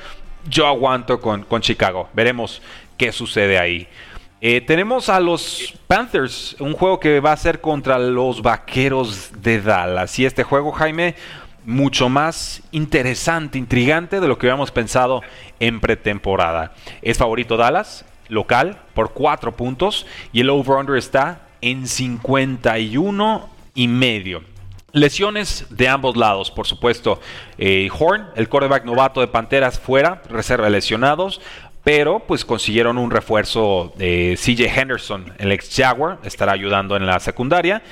yo 0.48 0.66
aguanto 0.66 1.20
con, 1.20 1.46
Chicago. 1.60 2.08
Veremos 2.14 2.62
qué 2.96 3.12
sucede 3.12 3.58
ahí. 3.58 3.88
Eh, 4.40 4.60
tenemos 4.60 5.08
a 5.08 5.20
los 5.20 5.74
Panthers, 5.86 6.56
un 6.58 6.72
juego 6.72 6.98
que 6.98 7.20
va 7.20 7.32
a 7.32 7.36
ser 7.36 7.60
contra 7.60 7.98
los 7.98 8.42
Vaqueros 8.42 9.30
de 9.40 9.60
Dallas. 9.60 10.18
Y 10.18 10.24
este 10.24 10.42
juego, 10.42 10.72
Jaime, 10.72 11.14
mucho 11.64 12.08
más 12.08 12.62
interesante, 12.72 13.58
intrigante 13.58 14.20
de 14.20 14.26
lo 14.26 14.38
que 14.38 14.46
habíamos 14.48 14.72
pensado 14.72 15.22
en 15.60 15.80
pretemporada. 15.80 16.72
Es 17.02 17.18
favorito 17.18 17.56
Dallas, 17.56 18.04
local, 18.28 18.80
por 18.94 19.12
4 19.12 19.56
puntos. 19.56 20.06
Y 20.32 20.40
el 20.40 20.50
over-under 20.50 20.96
está 20.96 21.42
en 21.60 21.86
51 21.86 23.48
y 23.74 23.88
medio. 23.88 24.51
Lesiones 24.92 25.66
de 25.70 25.88
ambos 25.88 26.16
lados, 26.16 26.50
por 26.50 26.66
supuesto. 26.66 27.20
Eh, 27.56 27.88
Horn, 27.98 28.28
el 28.36 28.48
quarterback 28.48 28.84
novato 28.84 29.20
de 29.20 29.26
Panteras, 29.26 29.80
fuera, 29.80 30.22
reserva 30.28 30.68
lesionados 30.68 31.40
pero 31.84 32.20
pues 32.20 32.44
consiguieron 32.44 32.98
un 32.98 33.10
refuerzo 33.10 33.92
de 33.96 34.38
CJ 34.40 34.78
Henderson, 34.78 35.32
el 35.38 35.52
ex 35.52 35.74
Jaguar, 35.74 36.18
estará 36.22 36.52
ayudando 36.52 36.96
en 36.96 37.06
la 37.06 37.18
secundaria. 37.18 37.82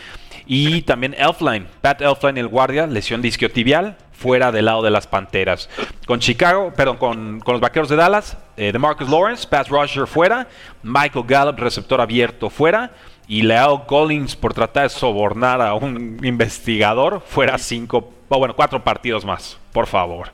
Y 0.53 0.83
también 0.83 1.15
Elfline, 1.17 1.69
Pat 1.81 2.03
Elfline, 2.03 2.37
el 2.37 2.49
guardia, 2.49 2.89
lesión 2.89 3.23
disquiotibial, 3.23 3.97
fuera 4.11 4.51
del 4.51 4.65
lado 4.65 4.83
de 4.83 4.91
las 4.91 5.07
Panteras. 5.07 5.69
Con 6.09 6.19
Chicago, 6.19 6.73
perdón, 6.77 6.97
con, 6.97 7.41
los 7.47 7.61
Vaqueros 7.61 7.89
de 7.89 7.95
Dallas, 7.95 8.37
eh, 8.57 8.73
de 8.73 9.07
Lawrence, 9.09 9.47
pass 9.47 9.69
rusher 9.69 10.09
fuera, 10.09 10.49
Michael 10.83 11.25
Gallup, 11.29 11.57
receptor 11.57 12.01
abierto 12.01 12.51
fuera, 12.51 12.91
y 13.29 13.43
Leo 13.43 13.87
Collins 13.87 14.35
por 14.35 14.53
tratar 14.53 14.83
de 14.83 14.89
sobornar 14.89 15.63
a 15.63 15.75
un 15.75 16.19
investigador, 16.25 17.23
fuera 17.25 17.57
cinco, 17.57 18.13
o 18.29 18.39
bueno, 18.41 18.57
cuatro 18.57 18.83
partidos 18.83 19.25
más, 19.25 19.57
por 19.71 19.87
favor. 19.87 20.33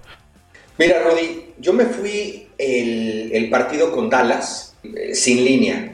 Mira, 0.79 1.03
Rodi, 1.03 1.53
yo 1.59 1.75
me 1.75 1.85
fui 1.85 2.49
el, 2.57 3.51
partido 3.51 3.93
con 3.93 4.09
Dallas 4.09 4.79
eh, 4.83 5.15
sin 5.15 5.45
línea. 5.45 5.93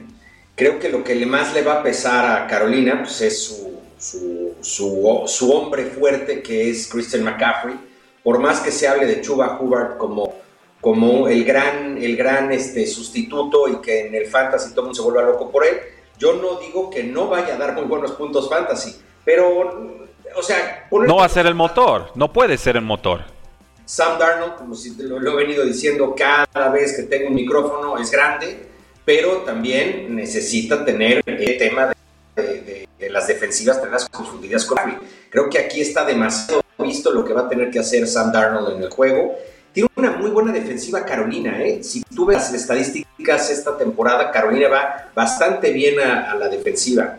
Creo 0.55 0.79
que 0.79 0.91
lo 0.91 1.03
que 1.03 1.27
más 1.27 1.53
le 1.55 1.63
va 1.63 1.81
a 1.81 1.83
pesar 1.83 2.25
a 2.25 2.47
Carolina 2.47 3.01
pues, 3.03 3.21
es 3.21 3.47
su, 3.47 3.72
su, 4.03 5.53
hombre 5.53 5.87
fuerte, 5.87 6.43
que 6.43 6.71
es 6.71 6.89
Christian 6.89 7.25
McCaffrey. 7.25 7.77
Por 8.23 8.39
más 8.39 8.61
que 8.61 8.71
se 8.71 8.87
hable 8.89 9.07
de 9.07 9.21
Chuba 9.21 9.59
Hubbard 9.61 9.97
como, 9.97 10.35
como 10.81 11.29
el 11.29 11.45
gran, 11.45 11.99
el 11.99 12.17
gran 12.17 12.53
este, 12.53 12.87
sustituto 12.87 13.69
y 13.69 13.81
que 13.81 14.07
en 14.07 14.15
el 14.15 14.27
fantasy 14.27 14.71
todo 14.71 14.83
el 14.83 14.87
mundo 14.87 14.97
se 14.97 15.03
vuelva 15.03 15.23
loco 15.23 15.51
por 15.51 15.67
él, 15.67 15.81
yo 16.19 16.35
no 16.35 16.61
digo 16.61 16.89
que 16.89 17.03
no 17.03 17.29
vaya 17.29 17.55
a 17.55 17.59
dar 17.59 17.75
muy 17.75 17.85
buenos 17.85 18.13
puntos 18.13 18.49
fantasy, 18.49 18.97
pero, 19.25 20.09
o 20.37 20.43
sea... 20.43 20.87
No 20.91 21.17
va 21.17 21.25
a 21.25 21.29
ser 21.29 21.47
el 21.47 21.55
motor, 21.55 22.13
no 22.15 22.33
puede 22.33 22.57
ser 22.59 22.77
el 22.77 22.83
motor. 22.83 23.23
Sam 23.85 24.19
Darnold, 24.19 24.55
como 24.55 24.75
si 24.75 24.95
lo, 25.03 25.19
lo, 25.19 25.33
he 25.33 25.37
venido 25.45 25.65
diciendo 25.65 26.15
cada 26.17 26.69
vez 26.71 26.97
que 26.97 27.03
tengo 27.03 27.29
un 27.29 27.35
micrófono, 27.35 27.99
es 27.99 28.11
grande, 28.11 28.69
pero 29.05 29.39
también 29.39 30.15
necesita 30.15 30.85
tener 30.85 31.23
el 31.27 31.59
tema 31.59 31.93
de, 32.37 32.82
las 33.13 33.27
defensivas, 33.27 33.79
tener 33.79 33.93
las 33.93 34.09
confundidas 34.09 34.65
con 34.65 34.79
Creo 35.31 35.49
que 35.49 35.59
aquí 35.59 35.81
está 35.81 36.05
demasiado 36.05 36.63
visto 36.79 37.13
lo 37.13 37.25
que 37.25 37.33
va 37.33 37.43
a 37.43 37.49
tener 37.49 37.71
que 37.71 37.79
hacer 37.79 38.07
Sam 38.09 38.33
Darnold 38.33 38.77
en 38.77 38.83
el 38.83 38.91
juego. 38.91 39.37
Tiene 39.73 39.89
una 39.97 40.11
muy 40.13 40.31
buena 40.31 40.53
defensiva 40.53 41.05
Carolina, 41.05 41.63
¿eh? 41.63 41.83
Si 41.83 42.03
tú 42.03 42.27
ves 42.27 42.39
las 42.39 42.55
estadísticas 42.55 43.51
esta 43.51 43.79
temporada, 43.79 44.31
Carolina 44.31 44.69
va 44.69 45.11
bastante 45.15 45.73
bien 45.73 46.01
a, 46.01 46.35
la 46.35 46.49
defensiva. 46.49 47.19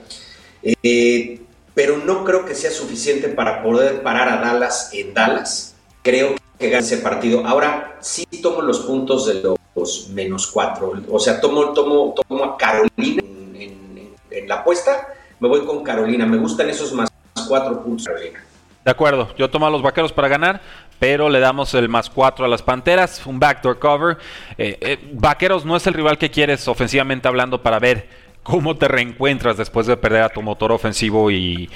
Eh, 0.62 1.40
pero 1.74 1.98
no 1.98 2.24
creo 2.24 2.46
que 2.46 2.54
sea 2.54 2.70
suficiente 2.70 3.30
para 3.30 3.64
poder 3.64 4.04
parar 4.04 4.30
a 4.30 4.38
Dallas 4.38 4.90
en 4.94 5.14
Dallas. 5.14 5.76
Creo 6.04 6.36
que 6.60 6.70
gane 6.70 6.86
ese 6.86 6.98
partido. 6.98 7.46
Ahora 7.46 7.98
sí 8.02 8.26
tomo 8.42 8.62
los 8.62 8.82
puntos 8.82 9.26
de 9.26 9.42
los 9.76 10.10
menos 10.10 10.48
cuatro. 10.48 10.94
O 11.10 11.20
sea, 11.20 11.42
tomo, 11.42 11.74
tomo, 11.74 12.14
tomo 12.14 12.44
a 12.44 12.58
Carolina 12.58 13.24
en, 13.56 14.48
la 14.48 14.56
apuesta. 14.56 15.08
Me 15.44 15.50
voy 15.50 15.66
con 15.66 15.84
Carolina. 15.84 16.26
Me 16.26 16.38
gustan 16.38 16.70
esos 16.70 16.94
más 16.94 17.12
cuatro 17.50 17.84
puntos, 17.84 18.08
Carolina. 18.08 18.42
De 18.86 18.90
acuerdo, 18.90 19.36
yo 19.36 19.50
tomo 19.50 19.68
a 19.68 19.70
los 19.70 19.82
vaqueros 19.82 20.14
para 20.14 20.30
ganar, 20.30 20.62
pero 21.00 21.28
le 21.28 21.42
damos 21.42 21.74
el 21.74 21.90
más 21.90 22.10
cuatro 22.10 22.46
a 22.46 22.48
las 22.48 22.62
panteras, 22.62 23.26
un 23.26 23.42
backdoor 23.42 23.78
cover. 23.78 24.18
Eh, 24.58 24.78
eh, 24.80 25.00
vaqueros 25.12 25.66
no 25.66 25.76
es 25.76 25.86
el 25.86 25.96
rival 25.96 26.18
que 26.18 26.32
quieres 26.32 26.66
ofensivamente 26.70 27.28
hablando 27.28 27.62
para 27.62 27.78
ver 27.80 28.08
cómo 28.42 28.78
te 28.78 28.88
reencuentras 28.88 29.58
después 29.58 29.86
de 29.86 29.98
perder 29.98 30.24
a 30.24 30.30
tu 30.30 30.42
motor 30.42 30.72
ofensivo 30.72 31.30
y 31.30 31.70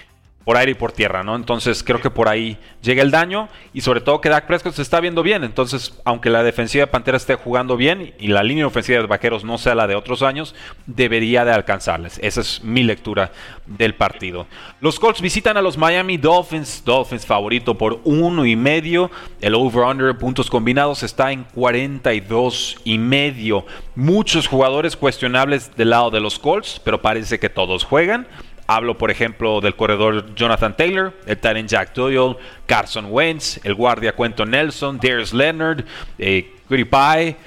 por 0.48 0.56
aire 0.56 0.72
y 0.72 0.76
por 0.76 0.94
tierra, 0.94 1.26
¿no? 1.26 1.36
Entonces 1.36 1.84
creo 1.84 2.00
que 2.00 2.10
por 2.10 2.30
ahí 2.30 2.58
llega 2.82 3.02
el 3.02 3.12
daño 3.12 3.50
y 3.74 3.82
sobre 3.82 4.00
todo 4.00 4.22
que 4.22 4.30
Dak 4.30 4.48
Prescott 4.48 4.76
se 4.76 4.82
está 4.82 5.02
viendo 5.02 5.22
bien. 5.22 5.44
Entonces, 5.44 6.00
aunque 6.06 6.30
la 6.30 6.42
defensiva 6.42 6.86
de 6.86 6.88
Pantera 6.88 7.18
esté 7.18 7.36
jugando 7.36 7.76
bien 7.76 8.14
y 8.18 8.30
la 8.30 8.44
línea 8.44 8.66
ofensiva 8.66 9.02
de 9.02 9.08
Vaqueros 9.08 9.44
no 9.44 9.58
sea 9.58 9.76
la 9.76 9.88
de 9.88 9.96
otros 9.96 10.24
años, 10.24 10.56
debería 10.86 11.44
de 11.44 11.52
alcanzarles. 11.52 12.18
Esa 12.24 12.40
es 12.40 12.64
mi 12.64 12.84
lectura 12.84 13.34
del 13.66 13.96
partido. 13.96 14.48
Los 14.80 15.02
Colts 15.02 15.20
visitan 15.20 15.58
a 15.58 15.62
los 15.62 15.78
Miami 15.78 16.16
Dolphins. 16.16 16.82
Dolphins 16.86 17.26
favorito 17.26 17.78
por 17.78 18.00
uno 18.06 18.46
y 18.46 18.56
medio. 18.56 19.12
El 19.42 19.54
over-under 19.54 20.18
puntos 20.18 20.50
combinados 20.50 21.04
está 21.04 21.34
en 21.34 21.44
42 21.44 22.78
y 22.86 22.98
medio. 22.98 23.66
Muchos 23.96 24.48
jugadores 24.48 24.96
cuestionables 24.96 25.76
del 25.76 25.90
lado 25.90 26.10
de 26.10 26.22
los 26.22 26.40
Colts, 26.40 26.80
pero 26.86 27.02
parece 27.02 27.38
que 27.38 27.50
todos 27.50 27.84
juegan. 27.84 28.28
Hablo, 28.68 28.98
por 28.98 29.10
ejemplo, 29.10 29.62
del 29.62 29.76
corredor 29.78 30.36
Jonathan 30.36 30.76
Taylor, 30.76 31.14
el 31.26 31.38
Tyrant 31.38 31.70
Jack 31.70 31.94
Doyle, 31.94 32.36
Carson 32.66 33.08
Wentz, 33.10 33.62
el 33.64 33.74
guardia 33.76 34.14
Cuento 34.14 34.46
Nelson, 34.46 35.00
Darius 35.02 35.34
Leonard, 35.34 35.86
eh, 36.20 36.54
Pie, 36.68 37.38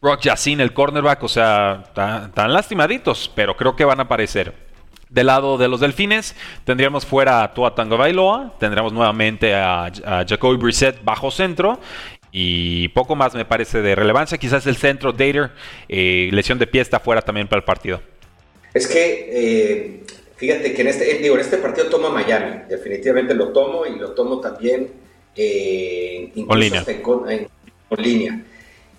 Brock 0.00 0.20
Yacine, 0.20 0.62
el 0.62 0.72
cornerback. 0.72 1.22
O 1.24 1.28
sea, 1.28 1.82
están 1.88 2.52
lastimaditos, 2.52 3.30
pero 3.34 3.56
creo 3.56 3.74
que 3.74 3.84
van 3.84 3.98
a 3.98 4.04
aparecer. 4.04 4.54
Del 5.10 5.26
lado 5.26 5.58
de 5.58 5.68
los 5.68 5.80
delfines, 5.80 6.36
tendríamos 6.64 7.04
fuera 7.06 7.42
a 7.42 7.54
Tua 7.54 7.74
Tango 7.74 7.96
Bailoa, 7.96 8.54
tendríamos 8.60 8.92
nuevamente 8.92 9.54
a, 9.54 9.90
Jacoby 10.28 10.58
Brissett 10.58 11.02
bajo 11.02 11.30
centro 11.30 11.80
y 12.30 12.88
poco 12.88 13.16
más 13.16 13.34
me 13.34 13.46
parece 13.46 13.80
de 13.80 13.94
relevancia. 13.94 14.38
Quizás 14.38 14.66
el 14.66 14.76
centro, 14.76 15.12
Dater, 15.12 15.50
eh, 15.88 16.28
lesión 16.30 16.58
de 16.58 16.66
pie 16.66 16.82
está 16.82 17.00
fuera 17.00 17.22
también 17.22 17.48
para 17.48 17.58
el 17.58 17.64
partido. 17.64 18.02
Es 18.74 18.86
que 18.86 19.30
eh, 19.32 20.04
Fíjate 20.38 20.72
que 20.72 20.82
en 20.82 20.88
este, 20.88 21.04
digo, 21.18 21.34
en 21.34 21.40
este 21.40 21.58
partido 21.58 21.88
tomo 21.88 22.06
a 22.06 22.10
Miami, 22.10 22.62
definitivamente 22.68 23.34
lo 23.34 23.48
tomo 23.48 23.84
y 23.84 23.98
lo 23.98 24.12
tomo 24.12 24.40
también 24.40 24.88
eh, 25.34 26.32
con 26.46 26.60
línea. 26.60 26.84
con 27.02 28.02
línea. 28.02 28.40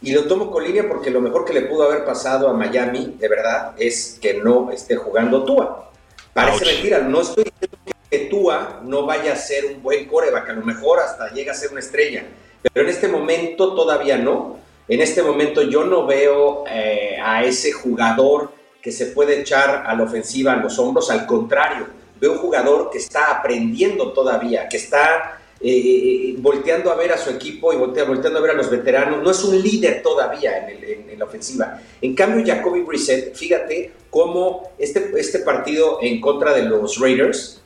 Y 0.02 0.12
lo 0.12 0.26
tomo 0.26 0.52
con 0.52 0.66
línea 0.66 0.88
porque 0.88 1.10
lo 1.10 1.22
mejor 1.22 1.46
que 1.46 1.54
le 1.54 1.62
pudo 1.62 1.84
haber 1.84 2.04
pasado 2.04 2.50
a 2.50 2.54
Miami, 2.54 3.16
de 3.18 3.28
verdad, 3.30 3.74
es 3.78 4.18
que 4.22 4.34
no 4.34 4.70
esté 4.72 4.98
jugando 4.98 5.46
Tua. 5.46 5.92
Parece 6.34 6.66
mentira, 6.66 7.00
no 7.00 7.22
estoy 7.22 7.46
diciendo 7.46 7.78
que 8.10 8.18
Tua 8.30 8.82
no 8.84 9.06
vaya 9.06 9.32
a 9.32 9.36
ser 9.38 9.66
un 9.66 9.82
buen 9.82 10.06
coreback, 10.08 10.50
a 10.50 10.54
lo 10.54 10.66
mejor 10.66 11.00
hasta 11.00 11.34
llega 11.34 11.54
a 11.54 11.56
ser 11.56 11.72
una 11.72 11.80
estrella, 11.80 12.26
pero 12.74 12.86
en 12.86 12.94
este 12.94 13.08
momento 13.08 13.74
todavía 13.76 14.18
no. 14.18 14.60
En 14.90 15.02
este 15.02 15.22
momento 15.22 15.62
yo 15.62 15.86
no 15.86 16.06
veo 16.06 16.66
eh, 16.70 17.18
a 17.22 17.44
ese 17.46 17.72
jugador 17.72 18.52
que 18.82 18.92
se 18.92 19.08
puede 19.08 19.42
echar 19.42 19.84
a 19.86 19.96
la 19.96 20.04
ofensiva 20.04 20.54
a 20.54 20.58
los 20.58 20.80
hombros, 20.80 21.12
al 21.12 21.26
contrario, 21.26 21.88
veo 22.20 22.34
un 22.34 22.38
jugador 22.40 22.90
que 22.90 22.98
está 22.98 23.32
aprendiendo 23.32 24.12
todavía, 24.12 24.68
que 24.68 24.78
está 24.78 25.40
eh, 25.62 25.70
eh, 25.70 26.36
volteando 26.38 26.90
a 26.90 26.96
ver 26.96 27.12
a 27.12 27.18
su 27.18 27.30
equipo 27.30 27.74
y 27.74 27.76
volteando, 27.76 28.40
a 28.40 28.42
ver 28.42 28.52
a 28.52 28.54
los 28.54 28.70
veteranos, 28.70 29.22
no 29.22 29.30
es 29.30 29.44
un 29.44 29.62
líder 29.62 30.02
todavía 30.02 30.70
en, 30.70 31.20
la 31.20 31.26
ofensiva. 31.26 31.82
En 32.02 32.16
cambio, 32.16 32.46
Jacoby 32.46 32.82
Brissett, 32.82 33.36
fíjate 33.36 33.92
cómo 34.10 34.72
este, 34.78 35.12
este 35.18 35.40
partido 35.40 36.00
en 36.02 36.22
contra 36.22 36.54
de 36.54 36.64
los 36.64 36.98
Raiders, 36.98 37.62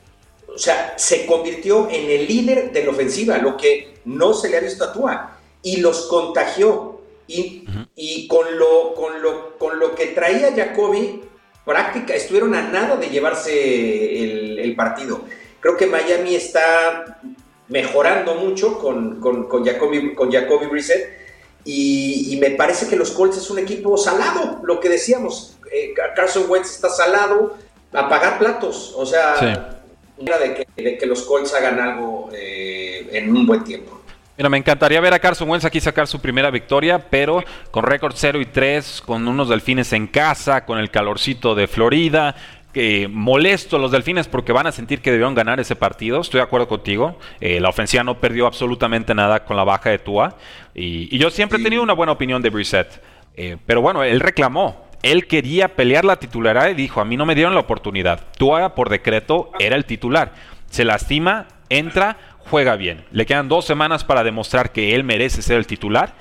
o 0.48 0.58
sea, 0.58 0.96
se 0.98 1.27
convirtió 1.27 1.88
en 1.91 2.10
el 2.10 2.27
líder 2.27 2.72
de 2.72 2.84
la 2.84 2.89
ofensiva, 2.89 3.38
lo 3.38 3.55
que 3.58 3.93
no 4.05 4.34
se 4.34 4.50
le 4.50 4.58
ha 4.58 4.62
visto 4.62 4.86
a 4.86 4.93
Tua, 4.93 5.39
y 5.62 5.77
los 5.77 6.08
contagió. 6.08 6.93
Y, 7.27 7.65
y 7.96 8.27
con, 8.27 8.58
lo, 8.58 8.94
con, 8.94 9.22
lo, 9.22 9.58
con 9.58 9.80
lo 9.80 9.96
que 9.96 10.08
traía 10.08 10.53
Jacoby, 10.53 11.22
práctica, 11.65 12.13
estuvieron 12.13 12.53
a 12.56 12.70
nada 12.70 12.98
de 12.98 13.10
llevarse 13.10 14.62
el, 14.62 14.75
partido. 14.75 15.22
Creo 15.60 15.77
que 15.77 15.86
Miami 15.86 16.36
está 16.36 17.20
mejorando 17.68 18.36
mucho 18.36 18.80
con, 18.80 19.20
con, 19.20 19.48
con 19.48 19.63
Jacoby, 19.63 20.15
con 20.15 20.32
Jacoby 20.32 20.65
Brissett. 20.68 21.24
Y, 21.65 22.38
me 22.42 22.51
parece 22.51 22.88
que 22.88 22.98
los 22.98 23.12
Colts 23.12 23.38
es 23.38 23.50
un 23.50 23.60
equipo 23.60 23.98
salado, 23.98 24.60
lo 24.63 24.80
que 24.80 24.89
decíamos. 24.89 25.58
Eh, 25.72 25.94
Carson 26.15 26.50
Wentz 26.50 26.72
está 26.72 26.89
salado 26.89 27.56
a 27.94 28.10
pagar 28.10 28.38
platos. 28.38 28.94
O 28.98 29.06
sea, 29.06 29.80
de, 30.18 30.53
que, 30.53 30.84
de, 30.84 30.98
que, 30.98 31.06
los 31.06 31.24
Colts 31.24 31.53
hagan 31.53 31.80
algo 31.80 32.30
eh, 32.34 33.08
en 33.12 33.36
un 33.36 33.46
buen 33.46 33.63
tiempo. 33.63 34.01
Mira, 34.36 34.50
me 34.50 34.58
encantaría 34.58 35.00
ver 35.00 35.13
a 35.13 35.20
Carson 35.20 35.48
Wentz 35.48 35.63
aquí 35.63 35.80
sacar 35.80 36.08
su 36.08 36.20
primera 36.20 36.50
victoria, 36.50 36.98
pero 36.98 37.44
con 37.70 37.84
récord 37.84 38.13
0 38.16 38.42
y 38.42 38.48
3, 38.48 39.04
con 39.06 39.28
unos 39.28 39.48
delfines 39.48 39.94
en 39.94 40.08
casa, 40.08 40.66
con 40.66 40.80
el 40.80 40.90
calorcito 40.90 41.54
de 41.54 41.68
Florida, 41.68 42.36
que 42.74 43.08
molesto 43.08 43.78
los 43.78 43.92
delfines 43.92 44.28
porque 44.28 44.52
van 44.52 44.66
a 44.66 44.72
sentir 44.72 45.02
que 45.02 45.12
debieron 45.12 45.36
ganar 45.36 45.60
ese 45.60 45.75
partido. 45.75 46.20
Estoy 46.20 46.40
de 46.40 46.46
acuerdo 46.46 46.68
contigo. 46.68 47.20
Eh, 47.40 47.60
la 47.60 47.70
ofensiva 47.70 48.04
no 48.04 48.20
perdió 48.20 48.48
absolutamente 48.48 49.13
nada 49.13 49.46
con 49.46 49.56
la 49.56 49.63
baja 49.63 49.92
de 49.92 50.00
Tua. 50.00 50.36
Y, 50.74 51.16
yo 51.16 51.30
siempre 51.30 51.60
he 51.60 51.63
tenido 51.63 51.84
una 51.84 51.94
buena 51.94 52.13
opinión 52.13 52.42
de 52.42 52.50
Brissett. 52.50 53.04
Eh, 53.36 53.58
pero 53.68 53.82
bueno, 53.82 54.04
él 54.04 54.20
reclamó 54.20 54.88
Él 55.04 55.28
quería 55.28 55.70
pelear 55.70 56.06
la 56.06 56.18
titularidad 56.18 56.70
y 56.70 56.74
dijo, 56.74 57.02
a 57.02 57.06
mí 57.06 57.18
no 57.18 57.28
me 57.28 57.36
dieron 57.36 57.54
la 57.54 57.60
oportunidad. 57.60 58.22
Tua 58.36 58.74
por 58.74 58.90
decreto 58.90 59.52
era 59.60 59.75
el 59.75 59.86
titular. 59.86 60.34
Se 60.72 60.84
lastima, 60.84 61.48
entra, 61.70 62.18
juega 62.50 62.76
bien. 62.76 63.06
Le 63.12 63.26
quedan 63.26 63.50
dos 63.50 63.66
semanas 63.66 64.04
para 64.04 64.24
demostrar 64.24 64.72
que 64.72 64.96
él 64.96 65.04
merece 65.04 65.42
ser 65.42 65.58
el 65.58 65.68
titular. 65.68 66.16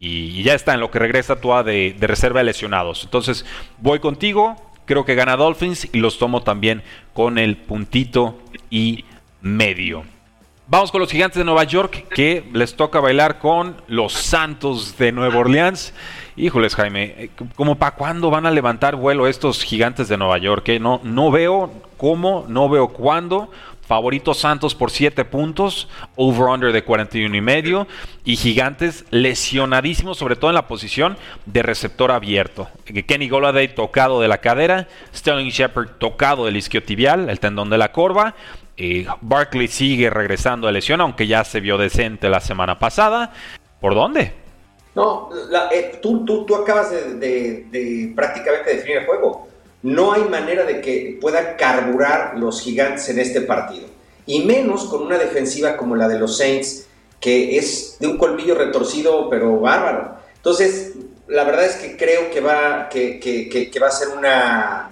Y 0.00 0.42
ya 0.44 0.54
está 0.54 0.74
en 0.74 0.80
lo 0.80 0.90
que 0.90 1.00
regresa 1.00 1.40
Tua 1.40 1.62
de, 1.64 1.96
de 1.98 2.06
reserva 2.06 2.40
de 2.40 2.44
lesionados. 2.44 3.02
Entonces, 3.04 3.44
voy 3.78 3.98
contigo. 3.98 4.56
Creo 4.84 5.04
que 5.04 5.14
gana 5.14 5.36
Dolphins 5.36 5.88
y 5.92 5.98
los 5.98 6.18
tomo 6.18 6.42
también 6.42 6.82
con 7.12 7.36
el 7.36 7.56
puntito 7.56 8.38
y 8.70 9.04
medio. 9.40 10.04
Vamos 10.70 10.92
con 10.92 11.00
los 11.00 11.10
gigantes 11.10 11.38
de 11.38 11.44
Nueva 11.44 11.64
York 11.64 12.08
que 12.14 12.44
les 12.52 12.76
toca 12.76 13.00
bailar 13.00 13.38
con 13.38 13.80
los 13.86 14.12
Santos 14.12 14.98
de 14.98 15.12
Nueva 15.12 15.38
Orleans. 15.38 15.94
Híjoles, 16.36 16.74
Jaime, 16.74 17.14
eh, 17.16 17.30
¿cómo 17.56 17.76
para 17.76 17.96
cuándo 17.96 18.28
van 18.28 18.44
a 18.44 18.50
levantar 18.50 18.94
vuelo 18.94 19.26
estos 19.26 19.62
gigantes 19.62 20.08
de 20.08 20.18
Nueva 20.18 20.36
York? 20.36 20.68
Eh? 20.68 20.78
No, 20.78 21.00
no 21.04 21.30
veo 21.30 21.72
cómo, 21.96 22.44
no 22.48 22.68
veo 22.68 22.88
cuándo. 22.88 23.50
Favorito 23.88 24.34
Santos 24.34 24.74
por 24.74 24.90
7 24.90 25.24
puntos, 25.24 25.88
over-under 26.14 26.72
de 26.72 26.84
41 26.84 27.34
y 27.34 27.40
medio. 27.40 27.86
Y 28.22 28.36
Gigantes 28.36 29.06
lesionadísimos, 29.10 30.18
sobre 30.18 30.36
todo 30.36 30.50
en 30.50 30.56
la 30.56 30.68
posición 30.68 31.16
de 31.46 31.62
receptor 31.62 32.12
abierto. 32.12 32.68
Kenny 33.06 33.30
Goladay 33.30 33.74
tocado 33.74 34.20
de 34.20 34.28
la 34.28 34.42
cadera, 34.42 34.88
Sterling 35.14 35.48
Shepard 35.48 35.92
tocado 35.98 36.44
del 36.44 36.58
isquiotibial, 36.58 37.30
el 37.30 37.40
tendón 37.40 37.70
de 37.70 37.78
la 37.78 37.90
corva. 37.90 38.34
Eh, 38.76 39.06
Barkley 39.22 39.68
sigue 39.68 40.10
regresando 40.10 40.66
de 40.66 40.74
lesión, 40.74 41.00
aunque 41.00 41.26
ya 41.26 41.42
se 41.44 41.60
vio 41.60 41.78
decente 41.78 42.28
la 42.28 42.40
semana 42.40 42.78
pasada. 42.78 43.32
¿Por 43.80 43.94
dónde? 43.94 44.34
No, 44.94 45.30
eh, 45.72 45.98
tú, 46.02 46.26
tú, 46.26 46.44
tú, 46.44 46.56
acabas 46.56 46.90
de, 46.90 47.64
de 47.70 48.12
prácticamente 48.14 48.74
definir 48.74 48.98
el 48.98 49.06
juego 49.06 49.47
no 49.82 50.12
hay 50.12 50.24
manera 50.24 50.64
de 50.64 50.80
que 50.80 51.18
puedan 51.20 51.56
carburar 51.56 52.36
los 52.36 52.60
gigantes 52.60 53.08
en 53.08 53.18
este 53.18 53.42
partido. 53.42 53.86
Y 54.26 54.44
menos 54.44 54.84
con 54.84 55.02
una 55.02 55.18
defensiva 55.18 55.76
como 55.76 55.96
la 55.96 56.08
de 56.08 56.18
los 56.18 56.36
Saints, 56.36 56.86
que 57.20 57.56
es 57.56 57.96
de 57.98 58.08
un 58.08 58.18
colmillo 58.18 58.54
retorcido, 58.54 59.30
pero 59.30 59.58
bárbaro. 59.60 60.16
Entonces, 60.36 60.92
la 61.28 61.44
verdad 61.44 61.64
es 61.64 61.76
que 61.76 61.96
creo 61.96 62.30
que 62.30 62.40
va, 62.40 62.88
que, 62.88 63.70
va 63.80 63.86
a 63.86 63.90
ser 63.90 64.08
una, 64.08 64.90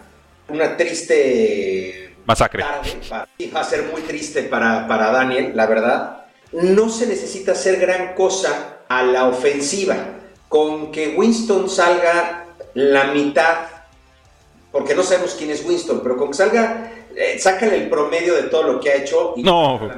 una 0.49 0.77
triste 0.77 2.15
masacre. 2.25 2.63
va 2.63 3.61
a 3.61 3.65
ser 3.65 3.85
muy 3.85 4.03
triste 4.03 4.43
para, 4.45 4.87
para 4.87 5.11
Daniel, 5.11 5.53
la 5.55 5.67
verdad. 5.67 6.27
No 6.53 6.89
se 6.89 7.07
necesita 7.07 7.53
hacer 7.53 7.79
gran 7.79 8.15
cosa 8.15 8.79
a 8.89 9.03
la 9.03 9.27
ofensiva. 9.27 9.97
Con 10.49 10.93
que 10.93 11.15
Winston 11.17 11.69
salga 11.69 12.47
la 12.75 13.13
mitad 13.13 13.76
porque 14.77 14.95
no 14.95 15.03
sabemos 15.03 15.35
quién 15.39 15.49
es 15.49 15.65
Winston, 15.65 16.01
pero 16.03 16.19
con 16.19 16.29
que 16.29 16.35
salga, 16.35 16.93
eh, 17.17 17.39
sácale 17.39 17.77
el 17.79 17.89
promedio 17.89 18.35
de 18.35 18.43
todo 18.43 18.75
lo 18.75 18.79
que 18.79 18.91
ha 18.91 18.97
hecho. 18.97 19.33
Y 19.35 19.43
no. 19.43 19.89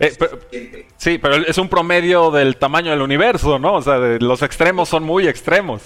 Eh, 0.00 0.86
sí, 0.96 1.18
pero 1.18 1.36
es 1.36 1.56
un 1.58 1.68
promedio 1.68 2.32
del 2.32 2.56
tamaño 2.56 2.90
del 2.90 3.02
universo, 3.02 3.60
¿no? 3.60 3.74
O 3.74 3.82
sea, 3.82 3.98
los 4.18 4.42
extremos 4.42 4.88
son 4.88 5.04
muy 5.04 5.28
extremos. 5.28 5.82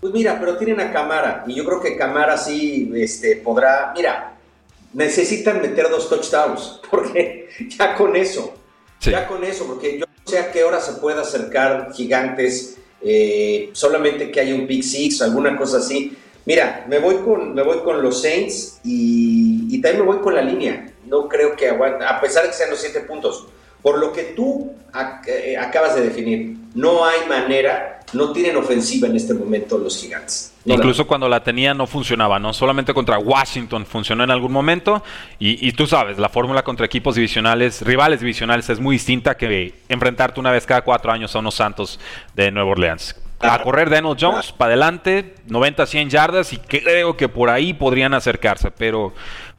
Pues 0.00 0.14
mira, 0.14 0.40
pero 0.40 0.56
tienen 0.56 0.80
a 0.80 0.90
Camara, 0.90 1.44
y 1.46 1.54
yo 1.54 1.66
creo 1.66 1.78
que 1.82 1.94
Camara 1.94 2.38
sí 2.38 2.90
este, 2.94 3.36
podrá. 3.36 3.92
Mira, 3.94 4.38
necesitan 4.94 5.60
meter 5.60 5.90
dos 5.90 6.08
touchdowns, 6.08 6.80
porque 6.90 7.50
ya 7.68 7.96
con 7.96 8.16
eso, 8.16 8.54
ya 9.00 9.26
con 9.26 9.44
eso, 9.44 9.66
porque 9.66 9.98
yo 9.98 10.06
no 10.06 10.22
sé 10.24 10.38
a 10.38 10.50
qué 10.50 10.64
hora 10.64 10.80
se 10.80 10.94
puede 10.94 11.20
acercar 11.20 11.92
Gigantes, 11.92 12.78
eh, 13.02 13.68
solamente 13.74 14.30
que 14.30 14.40
haya 14.40 14.54
un 14.54 14.66
pick 14.66 14.82
six 14.82 15.20
alguna 15.20 15.54
cosa 15.58 15.76
así 15.76 16.16
Mira, 16.46 16.84
me 16.88 16.98
voy 16.98 17.16
con, 17.16 17.54
me 17.54 17.62
voy 17.62 17.78
con 17.80 18.02
los 18.02 18.20
Saints 18.20 18.80
y, 18.84 19.80
también 19.80 20.04
me 20.04 20.12
voy 20.12 20.22
con 20.22 20.34
la 20.34 20.42
línea. 20.42 20.86
No 21.06 21.28
creo 21.28 21.56
que 21.56 21.68
aguante, 21.68 22.04
a 22.04 22.20
pesar 22.20 22.42
de 22.42 22.50
que 22.50 22.54
sean 22.54 22.70
los 22.70 22.80
siete 22.80 23.00
puntos. 23.00 23.46
Por 23.82 23.98
lo 23.98 24.12
que 24.12 24.32
tú 24.34 24.72
eh, 25.26 25.56
acabas 25.58 25.94
de 25.94 26.02
definir, 26.02 26.56
no 26.74 27.04
hay 27.04 27.28
manera, 27.28 28.00
no 28.14 28.32
tienen 28.32 28.56
ofensiva 28.56 29.08
en 29.08 29.16
este 29.16 29.34
momento 29.34 29.76
los 29.76 30.00
gigantes. 30.00 30.54
Incluso 30.64 31.06
cuando 31.06 31.28
la 31.28 31.42
tenía 31.44 31.74
no 31.74 31.86
funcionaba, 31.86 32.38
¿no? 32.38 32.54
Solamente 32.54 32.94
contra 32.94 33.18
Washington 33.18 33.84
funcionó 33.84 34.24
en 34.24 34.30
algún 34.30 34.52
momento. 34.52 35.02
Y, 35.38 35.68
y 35.68 35.72
tú 35.72 35.86
sabes, 35.86 36.18
la 36.18 36.30
fórmula 36.30 36.64
contra 36.64 36.86
equipos 36.86 37.14
divisionales, 37.14 37.82
rivales 37.82 38.20
divisionales, 38.20 38.70
es 38.70 38.80
muy 38.80 38.96
distinta 38.96 39.36
que 39.36 39.74
enfrentarte 39.90 40.40
una 40.40 40.50
vez 40.50 40.64
cada 40.64 40.80
cuatro 40.80 41.12
años 41.12 41.34
a 41.36 41.40
unos 41.40 41.54
Santos 41.54 42.00
de 42.34 42.50
Nueva 42.50 42.70
Orleans 42.70 43.16
a 43.40 43.62
correr 43.62 43.90
Daniel 43.90 44.16
Jones 44.18 44.52
para 44.52 44.68
adelante, 44.72 45.34
90-100 45.48 46.08
yardas 46.08 46.52
y 46.52 46.58
creo 46.58 47.16
que 47.16 47.28
por 47.28 47.50
ahí 47.50 47.74
podrían 47.74 48.14
acercarse, 48.14 48.70
pero, 48.70 49.12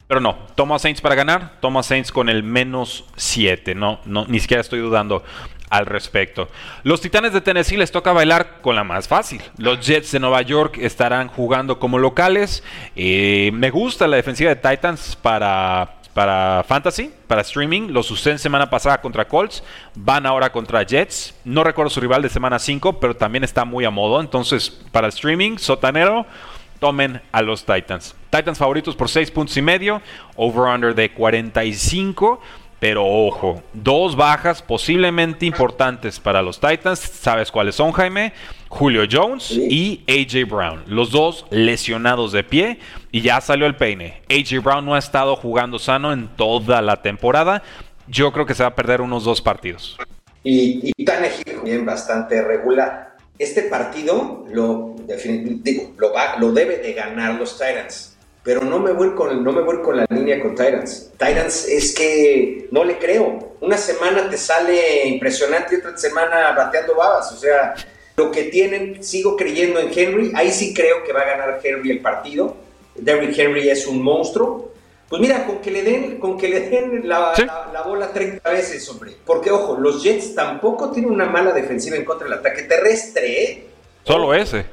pero 0.06 0.20
no. 0.20 0.36
Toma 0.54 0.78
Saints 0.78 1.00
para 1.00 1.14
ganar, 1.14 1.58
toma 1.60 1.82
Saints 1.82 2.12
con 2.12 2.28
el 2.28 2.42
menos 2.42 3.04
7, 3.16 3.74
no, 3.74 4.00
no, 4.04 4.26
ni 4.26 4.40
siquiera 4.40 4.60
estoy 4.60 4.80
dudando 4.80 5.22
al 5.70 5.86
respecto. 5.86 6.48
Los 6.82 7.00
Titanes 7.00 7.32
de 7.32 7.40
Tennessee 7.40 7.76
les 7.76 7.90
toca 7.90 8.12
bailar 8.12 8.60
con 8.60 8.76
la 8.76 8.84
más 8.84 9.08
fácil. 9.08 9.42
Los 9.58 9.84
Jets 9.84 10.12
de 10.12 10.20
Nueva 10.20 10.42
York 10.42 10.78
estarán 10.78 11.28
jugando 11.28 11.78
como 11.78 11.98
locales. 11.98 12.62
Eh, 12.94 13.50
me 13.52 13.70
gusta 13.70 14.06
la 14.06 14.16
defensiva 14.16 14.54
de 14.54 14.56
Titans 14.56 15.16
para 15.16 15.95
para 16.16 16.64
Fantasy, 16.66 17.12
para 17.26 17.42
streaming. 17.42 17.88
Los 17.90 18.10
usé 18.10 18.38
semana 18.38 18.70
pasada 18.70 19.02
contra 19.02 19.28
Colts. 19.28 19.62
Van 19.94 20.24
ahora 20.24 20.50
contra 20.50 20.82
Jets. 20.82 21.34
No 21.44 21.62
recuerdo 21.62 21.90
su 21.90 22.00
rival 22.00 22.22
de 22.22 22.30
semana 22.30 22.58
5, 22.58 22.98
pero 22.98 23.14
también 23.14 23.44
está 23.44 23.66
muy 23.66 23.84
a 23.84 23.90
modo. 23.90 24.18
Entonces, 24.18 24.70
para 24.92 25.08
streaming, 25.08 25.58
sotanero, 25.58 26.24
tomen 26.80 27.20
a 27.32 27.42
los 27.42 27.66
Titans. 27.66 28.14
Titans 28.30 28.56
favoritos 28.56 28.96
por 28.96 29.10
6 29.10 29.30
puntos 29.30 29.54
y 29.58 29.60
medio. 29.60 30.00
Over-under 30.36 30.94
de 30.94 31.12
45. 31.12 32.40
Pero 32.78 33.04
ojo, 33.04 33.62
dos 33.74 34.16
bajas 34.16 34.62
posiblemente 34.62 35.44
importantes 35.44 36.18
para 36.18 36.40
los 36.40 36.58
Titans. 36.58 36.98
¿Sabes 36.98 37.52
cuáles 37.52 37.74
son, 37.74 37.92
Jaime? 37.92 38.32
Julio 38.68 39.04
Jones 39.10 39.50
y 39.52 40.04
AJ 40.08 40.48
Brown. 40.48 40.84
Los 40.86 41.10
dos 41.10 41.46
lesionados 41.50 42.32
de 42.32 42.44
pie 42.44 42.78
y 43.12 43.22
ya 43.22 43.40
salió 43.40 43.66
el 43.66 43.76
peine. 43.76 44.22
AJ 44.30 44.62
Brown 44.62 44.84
no 44.84 44.94
ha 44.94 44.98
estado 44.98 45.36
jugando 45.36 45.78
sano 45.78 46.12
en 46.12 46.28
toda 46.28 46.82
la 46.82 47.02
temporada. 47.02 47.62
Yo 48.08 48.32
creo 48.32 48.46
que 48.46 48.54
se 48.54 48.62
va 48.62 48.70
a 48.70 48.74
perder 48.74 49.00
unos 49.00 49.24
dos 49.24 49.40
partidos. 49.40 49.96
Y, 50.42 50.92
y 50.96 51.04
bien 51.64 51.84
bastante 51.84 52.42
regular. 52.42 53.16
Este 53.38 53.62
partido 53.62 54.44
lo, 54.50 54.94
lo, 55.98 56.12
va, 56.14 56.36
lo 56.38 56.52
debe 56.52 56.78
de 56.78 56.92
ganar 56.92 57.34
los 57.34 57.58
Titans 57.58 58.16
pero 58.46 58.60
no 58.60 58.78
me 58.78 58.92
voy 58.92 59.10
con, 59.16 59.42
no 59.42 59.50
me 59.50 59.60
voy 59.60 59.82
con 59.82 59.96
la 59.96 60.06
línea 60.08 60.40
con 60.40 60.54
Tyrants. 60.54 61.10
Tyrants 61.18 61.66
es 61.66 61.92
que 61.92 62.68
no 62.70 62.84
le 62.84 62.96
creo. 62.96 63.56
Una 63.60 63.76
semana 63.76 64.30
te 64.30 64.38
sale 64.38 65.08
impresionante 65.08 65.74
y 65.74 65.78
otra 65.78 65.96
semana 65.96 66.52
bateando 66.52 66.94
babas. 66.94 67.32
O 67.32 67.36
sea, 67.36 67.74
lo 68.16 68.30
que 68.30 68.44
tienen, 68.44 69.04
sigo 69.04 69.36
creyendo 69.36 69.78
en 69.78 69.90
Henry. 69.94 70.32
Ahí 70.34 70.50
sí 70.50 70.72
creo 70.72 71.04
que 71.04 71.12
va 71.12 71.20
a 71.20 71.26
ganar 71.26 71.60
Henry 71.62 71.90
el 71.90 72.00
partido. 72.00 72.56
Derrick 72.94 73.38
Henry 73.38 73.68
es 73.68 73.86
un 73.86 74.02
monstruo. 74.02 74.72
Pues 75.08 75.22
mira, 75.22 75.46
con 75.46 75.58
que 75.58 75.70
le 75.70 75.82
den, 75.82 76.18
con 76.18 76.36
que 76.36 76.48
le 76.48 76.68
den 76.68 77.08
la, 77.08 77.32
bola 77.86 78.12
30 78.12 78.50
veces, 78.50 78.88
hombre. 78.88 79.16
Porque, 79.24 79.50
ojo, 79.50 79.76
los 79.78 80.02
Jets 80.02 80.34
tampoco 80.34 80.90
tienen 80.90 81.12
una 81.12 81.26
mala 81.26 81.52
defensiva 81.52 81.96
en 81.96 82.04
contra 82.04 82.26
del 82.28 82.38
ataque 82.38 82.62
terrestre, 82.62 83.42
¿eh? 83.42 83.66
Solo 84.02 84.34
ese. 84.34 84.66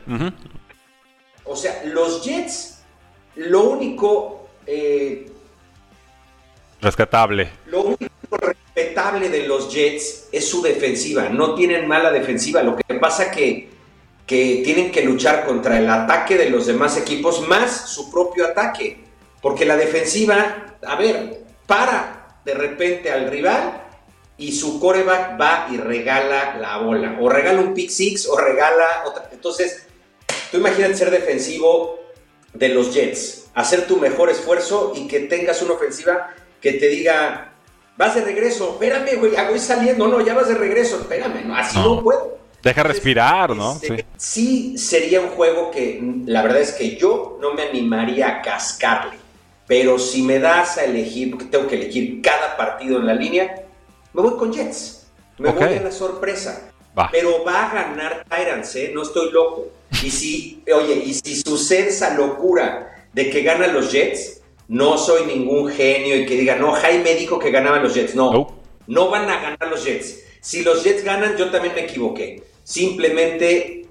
O 1.43 1.55
sea, 1.55 1.83
los 1.85 2.23
Jets 2.23 2.83
lo 3.35 3.63
único... 3.63 4.47
Eh, 4.65 5.29
Rescatable. 6.81 7.49
Lo 7.67 7.81
único 7.81 8.37
respetable 8.83 9.29
de 9.29 9.47
los 9.47 9.73
Jets 9.73 10.27
es 10.31 10.47
su 10.47 10.61
defensiva. 10.61 11.29
No 11.29 11.55
tienen 11.55 11.87
mala 11.87 12.11
defensiva. 12.11 12.61
Lo 12.61 12.75
que 12.75 12.95
pasa 12.95 13.31
que, 13.31 13.69
que 14.25 14.61
tienen 14.63 14.91
que 14.91 15.03
luchar 15.03 15.45
contra 15.45 15.77
el 15.77 15.89
ataque 15.89 16.37
de 16.37 16.49
los 16.49 16.65
demás 16.65 16.97
equipos 16.97 17.47
más 17.47 17.89
su 17.89 18.11
propio 18.11 18.45
ataque. 18.45 19.03
Porque 19.41 19.65
la 19.65 19.77
defensiva, 19.77 20.77
a 20.85 20.95
ver, 20.95 21.43
para 21.65 22.37
de 22.45 22.53
repente 22.53 23.11
al 23.11 23.29
rival 23.29 23.81
y 24.37 24.51
su 24.51 24.79
coreback 24.79 25.39
va 25.39 25.67
y 25.71 25.77
regala 25.77 26.57
la 26.57 26.77
bola. 26.77 27.17
O 27.21 27.29
regala 27.29 27.61
un 27.61 27.73
pick 27.73 27.89
six 27.89 28.27
o 28.27 28.37
regala 28.37 29.03
otra. 29.05 29.29
Entonces, 29.31 29.85
tú 30.51 30.57
imagínate 30.57 30.95
ser 30.95 31.11
defensivo 31.11 31.99
de 32.53 32.69
los 32.69 32.93
Jets, 32.93 33.45
hacer 33.55 33.87
tu 33.87 33.97
mejor 33.97 34.29
esfuerzo 34.29 34.93
y 34.95 35.07
que 35.07 35.21
tengas 35.21 35.61
una 35.61 35.73
ofensiva 35.73 36.35
que 36.61 36.73
te 36.73 36.87
diga, 36.87 37.52
vas 37.97 38.15
de 38.15 38.21
regreso, 38.21 38.71
espérame, 38.73 39.19
güey, 39.19 39.33
ya 39.33 39.49
voy 39.49 39.59
saliendo, 39.59 40.07
no, 40.07 40.21
ya 40.21 40.33
vas 40.33 40.47
de 40.47 40.55
regreso, 40.55 40.99
espérame, 41.01 41.45
no, 41.45 41.55
así 41.55 41.77
no, 41.77 42.01
puedo. 42.01 42.37
Deja 42.61 42.83
respirar, 42.83 43.55
¿no? 43.55 43.73
Este, 43.73 44.05
sí. 44.15 44.77
sería 44.77 45.19
un 45.19 45.29
juego 45.29 45.69
que 45.69 46.01
la 46.25 46.41
verdad 46.41 46.61
es 46.61 46.71
que 46.71 46.95
yo 46.95 47.37
no 47.41 47.53
me 47.53 47.63
animaría 47.63 48.29
a 48.29 48.41
cascarle, 48.41 49.17
pero 49.67 49.99
si 49.99 50.23
me 50.23 50.39
das 50.39 50.77
a 50.77 50.85
elegir, 50.85 51.31
porque 51.31 51.45
tengo 51.45 51.67
que 51.67 51.75
elegir 51.75 52.21
cada 52.21 52.55
partido 52.55 52.99
en 52.99 53.05
la 53.05 53.13
línea, 53.13 53.63
me 54.13 54.21
voy 54.21 54.37
con 54.37 54.53
Jets, 54.53 55.07
me 55.37 55.51
voy 55.51 55.63
a 55.63 55.81
la 55.81 55.91
sorpresa. 55.91 56.69
Pero 57.11 57.43
va 57.43 57.71
a 57.71 57.73
ganar 57.73 58.25
Tyrants, 58.29 58.75
¿eh? 58.75 58.91
No 58.93 59.01
estoy 59.01 59.31
loco. 59.31 59.69
Y 60.03 60.11
si, 60.11 60.63
oye, 60.71 60.93
y 60.93 61.13
si 61.13 61.41
sucede 61.41 61.89
esa 61.89 62.13
locura 62.13 63.07
de 63.13 63.29
que 63.31 63.41
ganan 63.41 63.73
los 63.73 63.91
Jets, 63.91 64.41
no 64.73 64.97
soy 64.97 65.27
ningún 65.27 65.69
genio 65.69 66.15
y 66.17 66.25
que 66.25 66.35
diga, 66.35 66.55
no, 66.55 66.71
Jaime 66.71 67.13
dijo 67.13 67.37
que 67.37 67.51
ganaban 67.51 67.83
los 67.83 67.93
Jets. 67.93 68.15
No, 68.15 68.55
no 68.87 69.09
van 69.09 69.29
a 69.29 69.39
ganar 69.39 69.67
los 69.69 69.85
Jets. 69.85 70.25
Si 70.41 70.63
los 70.63 70.83
Jets 70.83 71.03
ganan, 71.03 71.37
yo 71.37 71.51
también 71.51 71.75
me 71.75 71.81
equivoqué. 71.81 72.41
Simplemente 72.63 73.85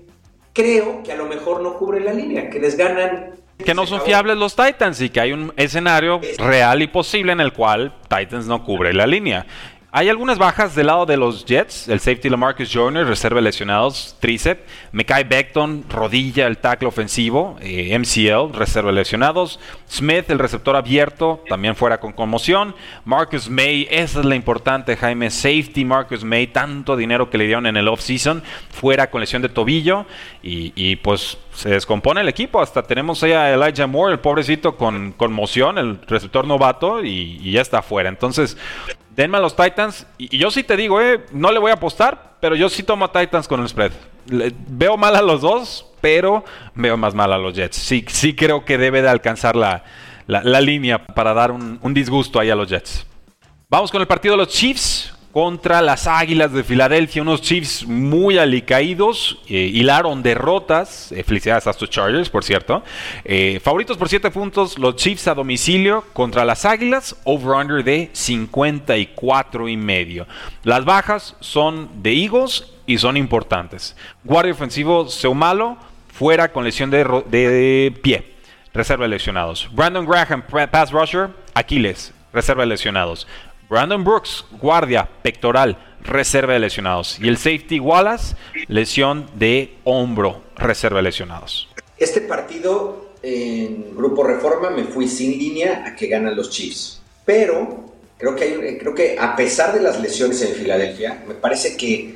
creo 0.53 1.05
que 1.05 1.13
a 1.13 1.17
lo 1.17 1.27
mejor 1.27 1.63
no 1.63 1.79
cubre 1.79 2.01
la 2.01 2.13
línea, 2.13 2.51
que 2.51 2.59
les 2.59 2.77
ganan. 2.77 3.37
Que 3.65 3.75
no 3.75 3.87
son 3.87 4.01
fiables 4.03 4.37
los 4.37 4.57
Titans 4.57 5.01
y 5.01 5.09
que 5.11 5.21
hay 5.21 5.33
un 5.33 5.53
escenario 5.57 6.21
real 6.39 6.83
y 6.83 6.89
posible 6.89 7.31
en 7.31 7.41
el 7.41 7.53
cual 7.53 7.95
Titans 8.09 8.47
no 8.47 8.65
cubre 8.65 8.93
la 8.93 9.07
línea. 9.07 9.47
Hay 9.95 10.09
algunas 10.09 10.39
bajas 10.39 10.75
del 10.75 10.87
lado 10.87 11.05
de 11.05 11.19
los 11.19 11.45
Jets. 11.45 11.87
El 11.87 12.01
safety 12.01 12.31
Lamarcus 12.31 12.73
Joyner, 12.73 13.07
reserva 13.07 13.43
lesionados, 13.43 14.17
tríceps. 14.21 14.63
Mekai 14.91 15.25
Beckton, 15.25 15.85
rodilla, 15.87 16.47
el 16.47 16.57
tackle 16.57 16.89
ofensivo. 16.89 17.59
Eh, 17.61 17.95
MCL, 17.99 18.57
reserva 18.57 18.91
lesionados. 18.91 19.61
Smith, 19.87 20.31
el 20.31 20.39
receptor 20.39 20.77
abierto, 20.77 21.45
también 21.47 21.77
fuera 21.77 22.01
con 22.01 22.15
conmoción. 22.15 22.75
Marcus 23.05 23.51
May, 23.51 23.87
esa 23.91 24.21
es 24.21 24.25
la 24.25 24.35
importante, 24.35 24.97
Jaime. 24.97 25.31
Safety 25.31 25.85
Marcus 25.85 26.25
May, 26.25 26.47
tanto 26.47 26.97
dinero 26.97 27.29
que 27.29 27.37
le 27.37 27.45
dieron 27.45 27.67
en 27.67 27.77
el 27.77 27.87
offseason, 27.87 28.43
fuera 28.71 29.11
con 29.11 29.21
lesión 29.21 29.43
de 29.43 29.51
tobillo. 29.51 30.07
Y, 30.43 30.97
pues 30.97 31.37
se 31.53 31.69
descompone 31.69 32.23
el 32.23 32.29
equipo. 32.31 32.63
Hasta 32.63 32.83
tenemos 32.83 33.23
ahí 33.25 33.33
a 33.33 33.53
Elijah 33.53 33.87
Moore, 33.87 34.15
el 34.15 34.21
pobrecito, 34.21 34.75
con 34.79 35.13
conmoción, 35.13 35.77
el 35.77 36.01
receptor 36.07 36.47
novato, 36.47 37.05
y, 37.05 37.39
y 37.43 37.53
ya 37.53 37.61
está 37.61 37.83
fuera. 37.83 38.09
Entonces, 38.09 38.57
denme 39.15 39.39
a 39.39 39.41
los 39.41 39.57
Titans. 39.57 40.07
Y, 40.19 40.37
yo 40.39 40.51
sí 40.51 40.63
te 40.63 40.77
digo, 40.77 41.01
eh, 41.01 41.25
no 41.33 41.53
le 41.53 41.59
voy 41.59 41.71
a 41.71 41.75
apostar, 41.75 42.37
pero 42.41 42.55
yo 42.55 42.69
sí 42.69 42.83
tomo 42.83 43.05
a 43.05 43.13
Titans 43.13 43.49
con 43.49 43.61
el 43.61 43.69
spread. 43.69 43.93
veo 44.27 44.97
mal 44.97 45.17
a 45.17 45.23
los 45.23 45.41
dos, 45.41 45.87
pero 46.01 46.45
veo 46.75 46.97
más 46.97 47.15
mal 47.15 47.33
a 47.33 47.39
los 47.39 47.55
Jets. 47.55 47.77
Sí, 47.77 48.05
sí 48.09 48.35
creo 48.35 48.65
que 48.65 48.79
debe 48.79 49.03
de 49.03 49.09
alcanzar 49.09 49.57
la, 49.57 49.83
línea 50.27 51.07
para 51.07 51.35
dar 51.35 51.51
un, 51.51 51.79
un 51.83 51.95
disgusto 51.95 52.39
ahí 52.41 52.51
a 52.51 52.55
los 52.55 52.69
Jets. 52.69 53.07
Vamos 53.69 53.91
con 53.91 54.01
el 54.01 54.07
partido 54.07 54.35
de 54.35 54.39
los 54.39 54.49
Chiefs 54.49 55.13
contra 55.33 55.81
las 55.81 56.07
Águilas 56.07 56.53
de 56.53 56.63
Filadelfia, 56.63 57.23
unos 57.23 57.41
Chiefs 57.41 57.87
muy 57.87 58.37
alicaídos, 58.37 59.39
eh, 59.49 59.71
hilaron 59.73 60.23
derrotas, 60.23 61.11
eh, 61.11 61.25
felicidades 61.25 61.67
a 61.67 61.71
estos 61.71 61.89
Chargers, 61.89 62.29
por 62.29 62.45
cierto. 62.45 62.83
Eh, 63.25 63.59
favoritos 63.65 63.97
por 63.97 64.11
7 64.11 64.31
puntos, 64.31 64.79
los 64.79 64.97
Chiefs 64.97 65.29
a 65.29 65.35
domicilio 65.35 66.05
contra 66.13 66.45
las 66.45 66.67
Águilas, 66.67 67.17
over-under 67.25 67.83
de 67.83 68.11
54 68.13 69.69
y 69.71 69.77
medio. 69.79 70.27
Las 70.65 70.85
bajas 70.85 71.35
son 71.41 72.03
de 72.03 72.13
Eagles 72.13 72.67
y 72.87 72.99
son 72.99 73.17
importantes. 73.17 73.97
Guardia 74.25 74.53
ofensivo 74.53 75.09
Seumalo, 75.09 75.79
fuera 76.13 76.53
con 76.53 76.63
lesión 76.63 76.91
de, 76.91 77.05
de 77.05 77.95
pie, 78.03 78.35
reserva 78.75 79.05
de 79.05 79.09
lesionados. 79.09 79.67
Brandon 79.73 80.05
Graham, 80.05 80.45
pass 80.71 80.93
rusher, 80.93 81.31
Aquiles, 81.55 82.13
reserva 82.35 82.65
de 82.65 82.69
lesionados. 82.69 83.27
Brandon 83.73 84.05
Brooks, 84.05 84.45
guardia, 84.61 85.09
pectoral, 85.23 85.79
reserva 86.03 86.53
de 86.53 86.59
lesionados. 86.59 87.19
Y 87.19 87.29
el 87.29 87.39
safety 87.39 87.81
Wallace, 87.81 88.37
lesión 88.69 89.31
de 89.37 89.79
hombro, 89.85 90.43
reserva 90.57 90.99
de 90.99 91.05
lesionados. 91.05 91.71
Este 91.97 92.21
partido 92.21 93.13
en 93.23 93.97
Grupo 93.97 94.25
Reforma 94.25 94.69
me 94.69 94.85
fui 94.85 95.09
sin 95.09 95.39
línea 95.39 95.85
a 95.87 95.97
que 95.97 96.07
ganan 96.09 96.37
los 96.37 96.51
Chiefs. 96.51 97.01
Pero 97.25 97.95
creo 98.19 98.37
que, 98.37 98.77
creo 98.79 98.95
que 98.95 99.17
a 99.19 99.35
pesar 99.35 99.73
de 99.73 99.81
las 99.81 99.99
lesiones 100.03 100.43
en 100.43 100.55
Filadelfia, 100.55 101.25
me 101.27 101.33
parece 101.33 101.75
que 101.75 102.15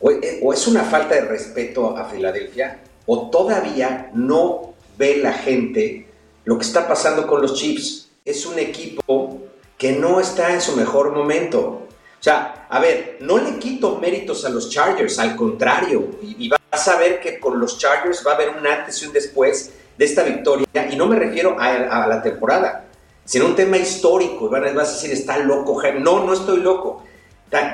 o 0.00 0.52
es 0.52 0.66
una 0.66 0.84
falta 0.84 1.14
de 1.14 1.22
respeto 1.22 1.96
a 1.96 2.04
Filadelfia 2.04 2.80
o 3.06 3.30
todavía 3.30 4.10
no 4.12 4.74
ve 4.98 5.16
la 5.22 5.32
gente 5.32 6.06
lo 6.44 6.58
que 6.58 6.66
está 6.66 6.86
pasando 6.86 7.26
con 7.26 7.40
los 7.40 7.54
Chiefs. 7.54 8.10
Es 8.26 8.44
un 8.44 8.58
equipo 8.58 9.47
que 9.78 9.92
no 9.92 10.20
está 10.20 10.52
en 10.52 10.60
su 10.60 10.76
mejor 10.76 11.12
momento. 11.12 11.60
O 12.20 12.22
sea, 12.22 12.66
a 12.68 12.80
ver, 12.80 13.18
no 13.20 13.38
le 13.38 13.58
quito 13.58 13.96
méritos 13.96 14.44
a 14.44 14.48
los 14.48 14.68
Chargers, 14.68 15.18
al 15.20 15.36
contrario, 15.36 16.10
y, 16.20 16.48
vas 16.48 16.88
a 16.88 16.98
ver 16.98 17.20
que 17.20 17.38
con 17.38 17.58
los 17.58 17.78
Chargers 17.78 18.22
va 18.26 18.32
a 18.32 18.34
haber 18.34 18.50
un 18.50 18.66
antes 18.66 19.00
y 19.00 19.06
un 19.06 19.12
después 19.12 19.70
de 19.96 20.04
esta 20.04 20.24
victoria, 20.24 20.66
y 20.90 20.96
no 20.96 21.06
me 21.06 21.16
refiero 21.16 21.56
a, 21.58 22.06
la 22.06 22.20
temporada, 22.20 22.84
sino 23.24 23.46
un 23.46 23.56
tema 23.56 23.78
histórico, 23.78 24.46
y 24.46 24.74
vas 24.74 24.88
a 24.88 24.92
decir, 24.92 25.12
está 25.12 25.38
loco, 25.38 25.80
no, 26.00 26.24
no 26.24 26.32
estoy 26.32 26.60
loco. 26.60 27.04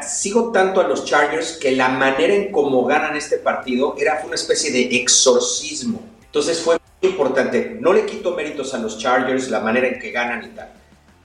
Sigo 0.07 0.53
tanto 0.53 0.81
a 0.81 0.87
los 0.87 1.05
Chargers 1.05 1.53
que 1.53 1.73
la 1.73 1.89
manera 1.89 2.33
en 2.33 2.53
cómo 2.53 2.85
ganan 2.85 3.17
este 3.17 3.39
partido 3.39 3.97
era 3.99 4.23
una 4.25 4.37
especie 4.37 4.71
de 4.71 4.97
exorcismo. 4.97 6.01
Entonces 6.27 6.61
fue 6.61 6.79
muy 7.03 7.11
importante. 7.11 7.77
No 7.81 7.93
le 7.93 8.07
quito 8.07 8.35
méritos 8.35 8.73
a 8.75 8.79
los 8.79 8.99
Chargers, 8.99 9.49
la 9.49 9.61
manera 9.61 9.89
en 9.89 9.99
que 9.99 10.13
ganan 10.13 10.45
y 10.45 10.49
tal. 10.49 10.73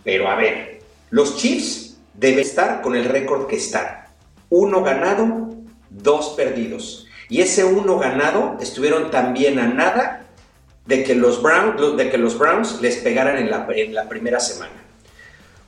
Pero 0.04 0.30
a 0.30 0.36
ver, 0.36 0.80
los 1.10 1.38
Chiefs 1.38 1.98
deben 2.14 2.40
estar 2.40 2.82
con 2.82 2.96
el 2.96 3.06
récord 3.06 3.48
que 3.48 3.58
están. 3.58 4.06
Uno 4.50 4.84
ganado, 4.84 5.56
dos 5.90 6.30
perdidos. 6.36 7.08
Y 7.30 7.42
ese 7.42 7.64
uno 7.64 8.00
ganado 8.00 8.58
estuvieron 8.60 9.12
también 9.12 9.60
a 9.60 9.68
nada 9.68 10.26
de 10.86 11.04
que 11.04 11.14
los 11.14 11.42
Browns, 11.42 11.98
de 11.98 12.10
que 12.10 12.18
los 12.18 12.38
Browns 12.38 12.82
les 12.82 12.98
pegaran 12.98 13.38
en 13.38 13.52
la, 13.52 13.68
primera 14.08 14.40
semana. 14.40 14.74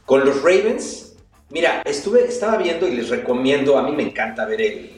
Con 0.05 0.25
los 0.25 0.41
Ravens, 0.41 1.13
mira, 1.49 1.83
estuve, 1.85 2.25
estaba 2.25 2.57
viendo 2.57 2.87
y 2.87 2.95
les 2.95 3.09
recomiendo, 3.09 3.77
a 3.77 3.83
mí 3.83 3.95
me 3.95 4.03
encanta 4.03 4.45
ver 4.45 4.61
el, 4.61 4.91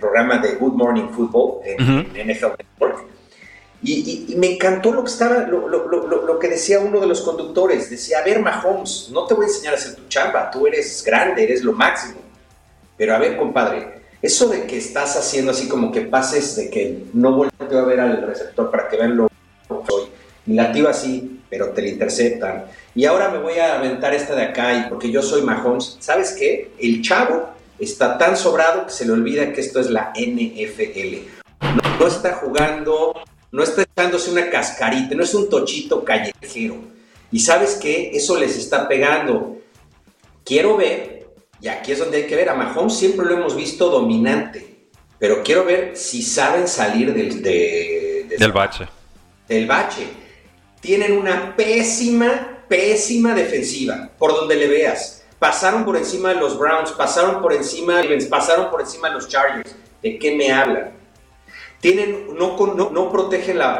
programa 0.00 0.38
de 0.38 0.56
Good 0.56 0.74
Morning 0.74 1.08
Football 1.08 1.60
en, 1.64 2.06
en 2.14 2.30
NFL 2.30 2.48
Network. 2.58 3.05
Y, 3.86 4.34
me 4.36 4.54
encantó 4.54 4.92
lo 4.92 5.04
que 5.04 5.10
estaba, 5.10 5.46
lo, 5.46 6.38
que 6.40 6.48
decía 6.48 6.80
uno 6.80 7.00
de 7.00 7.06
los 7.06 7.20
conductores. 7.20 7.88
Decía, 7.88 8.18
a 8.18 8.24
ver, 8.24 8.40
Mahomes, 8.40 9.10
no 9.12 9.26
te 9.26 9.34
voy 9.34 9.44
a 9.44 9.48
enseñar 9.48 9.74
a 9.74 9.76
hacer 9.76 9.94
tu 9.94 10.08
chamba, 10.08 10.50
tú 10.50 10.66
eres 10.66 11.04
grande, 11.04 11.44
eres 11.44 11.62
lo 11.62 11.72
máximo. 11.72 12.18
Pero 12.96 13.14
a 13.14 13.18
ver, 13.18 13.36
compadre, 13.36 14.02
eso 14.20 14.48
de 14.48 14.66
que 14.66 14.78
estás 14.78 15.16
haciendo 15.16 15.52
así 15.52 15.68
como 15.68 15.92
que 15.92 16.00
pases 16.00 16.56
de 16.56 16.68
que 16.68 17.04
no 17.12 17.32
volteo 17.32 17.78
a 17.78 17.84
ver 17.84 18.00
al 18.00 18.26
receptor 18.26 18.70
para 18.70 18.88
que 18.88 18.96
vean 18.96 19.16
lo 19.16 19.28
que 19.28 19.34
soy. 19.88 20.08
Y 20.46 20.54
la 20.54 20.72
así, 20.88 21.40
pero 21.48 21.70
te 21.70 21.82
la 21.82 21.88
interceptan. 21.88 22.64
Y 22.94 23.04
ahora 23.04 23.28
me 23.28 23.38
voy 23.38 23.58
a 23.58 23.76
aventar 23.76 24.14
esta 24.14 24.34
de 24.34 24.42
acá 24.42 24.74
y 24.74 24.88
porque 24.88 25.12
yo 25.12 25.22
soy 25.22 25.42
Mahomes. 25.42 25.96
¿Sabes 26.00 26.32
qué? 26.32 26.72
El 26.80 27.02
chavo 27.02 27.50
está 27.78 28.18
tan 28.18 28.36
sobrado 28.36 28.86
que 28.86 28.92
se 28.92 29.04
le 29.04 29.12
olvida 29.12 29.52
que 29.52 29.60
esto 29.60 29.78
es 29.78 29.90
la 29.90 30.12
NFL. 30.16 31.18
no 32.00 32.06
está 32.06 32.34
jugando 32.34 33.14
no 33.56 33.62
está 33.62 33.84
echándose 33.84 34.30
una 34.30 34.50
cascarita, 34.50 35.14
no 35.14 35.22
es 35.22 35.32
un 35.32 35.48
tochito 35.48 36.04
callejero. 36.04 36.76
Y 37.32 37.40
sabes 37.40 37.76
qué, 37.76 38.10
eso 38.12 38.36
les 38.36 38.54
está 38.54 38.86
pegando. 38.86 39.56
Quiero 40.44 40.76
ver, 40.76 41.26
y 41.62 41.68
aquí 41.68 41.92
es 41.92 41.98
donde 41.98 42.18
hay 42.18 42.26
que 42.26 42.36
ver, 42.36 42.50
a 42.50 42.54
Mahomes 42.54 42.92
siempre 42.92 43.24
lo 43.24 43.32
hemos 43.32 43.56
visto 43.56 43.88
dominante, 43.88 44.90
pero 45.18 45.42
quiero 45.42 45.64
ver 45.64 45.96
si 45.96 46.20
saben 46.20 46.68
salir 46.68 47.14
del, 47.14 47.42
del 47.42 48.52
bache. 48.52 48.88
Del 49.48 49.66
bache. 49.66 50.06
Tienen 50.82 51.16
una 51.16 51.56
pésima, 51.56 52.62
pésima 52.68 53.32
defensiva, 53.34 54.10
por 54.18 54.34
donde 54.34 54.56
le 54.56 54.68
veas. 54.68 55.24
Pasaron 55.38 55.86
por 55.86 55.96
encima 55.96 56.28
de 56.28 56.40
los 56.40 56.58
Browns, 56.58 56.92
pasaron 56.92 57.40
por 57.40 57.54
encima 57.54 58.02
de 58.02 58.26
pasaron 58.26 58.70
por 58.70 58.82
encima 58.82 59.08
de 59.08 59.14
los 59.14 59.28
Chargers. 59.28 59.74
¿De 60.02 60.18
qué 60.18 60.36
me 60.36 60.52
hablan? 60.52 60.95
Tienen, 61.80 62.34
no, 62.36 62.56
no, 62.90 63.12
protegen 63.12 63.58
la, 63.58 63.78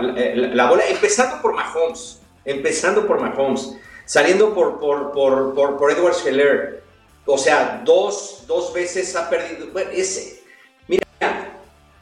bola, 0.68 0.86
empezando 0.88 1.40
por 1.40 1.54
Mahomes, 1.54 2.20
empezando 2.44 3.06
por 3.06 3.20
Mahomes, 3.20 3.72
saliendo 4.04 4.54
por, 4.54 4.78
por, 4.78 5.12
por, 5.12 5.54
por, 5.54 5.90
Edward 5.90 6.14
Scheller. 6.14 6.82
O 7.24 7.38
sea, 7.38 7.82
dos, 7.84 8.44
dos 8.46 8.72
veces 8.72 9.16
ha 9.16 9.28
perdido. 9.28 9.66
ese, 9.92 10.42
mira, 10.86 11.04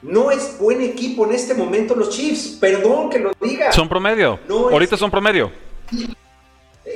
no 0.02 0.30
es 0.30 0.58
buen 0.58 0.82
equipo 0.82 1.24
en 1.24 1.32
este 1.32 1.54
momento 1.54 1.94
los 1.94 2.10
Chiefs, 2.10 2.58
perdón 2.60 3.08
que 3.08 3.20
lo 3.20 3.32
diga. 3.40 3.72
Son 3.72 3.88
promedio. 3.88 4.38
Ahorita 4.48 4.96
son 4.96 5.10
promedio. 5.10 5.50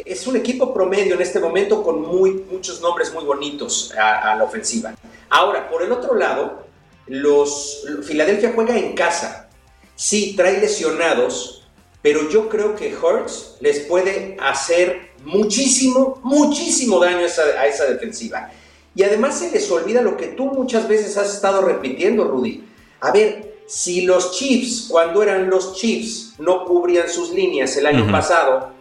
Es 0.04 0.26
un 0.26 0.36
equipo 0.36 0.74
promedio 0.74 1.14
en 1.14 1.22
este 1.22 1.40
momento 1.40 1.82
con 1.82 2.02
muy, 2.02 2.44
muchos 2.50 2.82
nombres 2.82 3.12
muy 3.14 3.24
bonitos 3.24 3.94
a 3.98 4.34
la 4.34 4.44
ofensiva. 4.44 4.94
Ahora, 5.30 5.68
por 5.70 5.82
el 5.82 5.90
otro 5.92 6.14
lado, 6.14 6.67
los 7.08 7.86
Filadelfia 8.04 8.52
juega 8.54 8.76
en 8.76 8.94
casa. 8.94 9.48
Sí, 9.94 10.34
trae 10.36 10.60
lesionados, 10.60 11.68
pero 12.02 12.28
yo 12.28 12.48
creo 12.48 12.76
que 12.76 12.94
Hurts 12.96 13.56
les 13.60 13.80
puede 13.80 14.36
hacer 14.40 15.10
muchísimo, 15.24 16.20
muchísimo 16.22 16.98
daño 17.00 17.18
a 17.18 17.26
esa, 17.26 17.42
a 17.42 17.66
esa 17.66 17.86
defensiva. 17.86 18.50
Y 18.94 19.02
además 19.02 19.38
se 19.38 19.50
les 19.50 19.70
olvida 19.70 20.02
lo 20.02 20.16
que 20.16 20.28
tú 20.28 20.46
muchas 20.46 20.88
veces 20.88 21.16
has 21.16 21.34
estado 21.34 21.62
repitiendo, 21.62 22.24
Rudy. 22.24 22.64
A 23.00 23.12
ver, 23.12 23.58
si 23.68 24.00
los 24.00 24.32
Chiefs, 24.32 24.86
cuando 24.88 25.22
eran 25.22 25.50
los 25.50 25.74
Chiefs, 25.74 26.34
no 26.38 26.64
cubrían 26.64 27.08
sus 27.08 27.30
líneas 27.30 27.76
el 27.76 27.86
año 27.86 28.10
pasado 28.10 28.72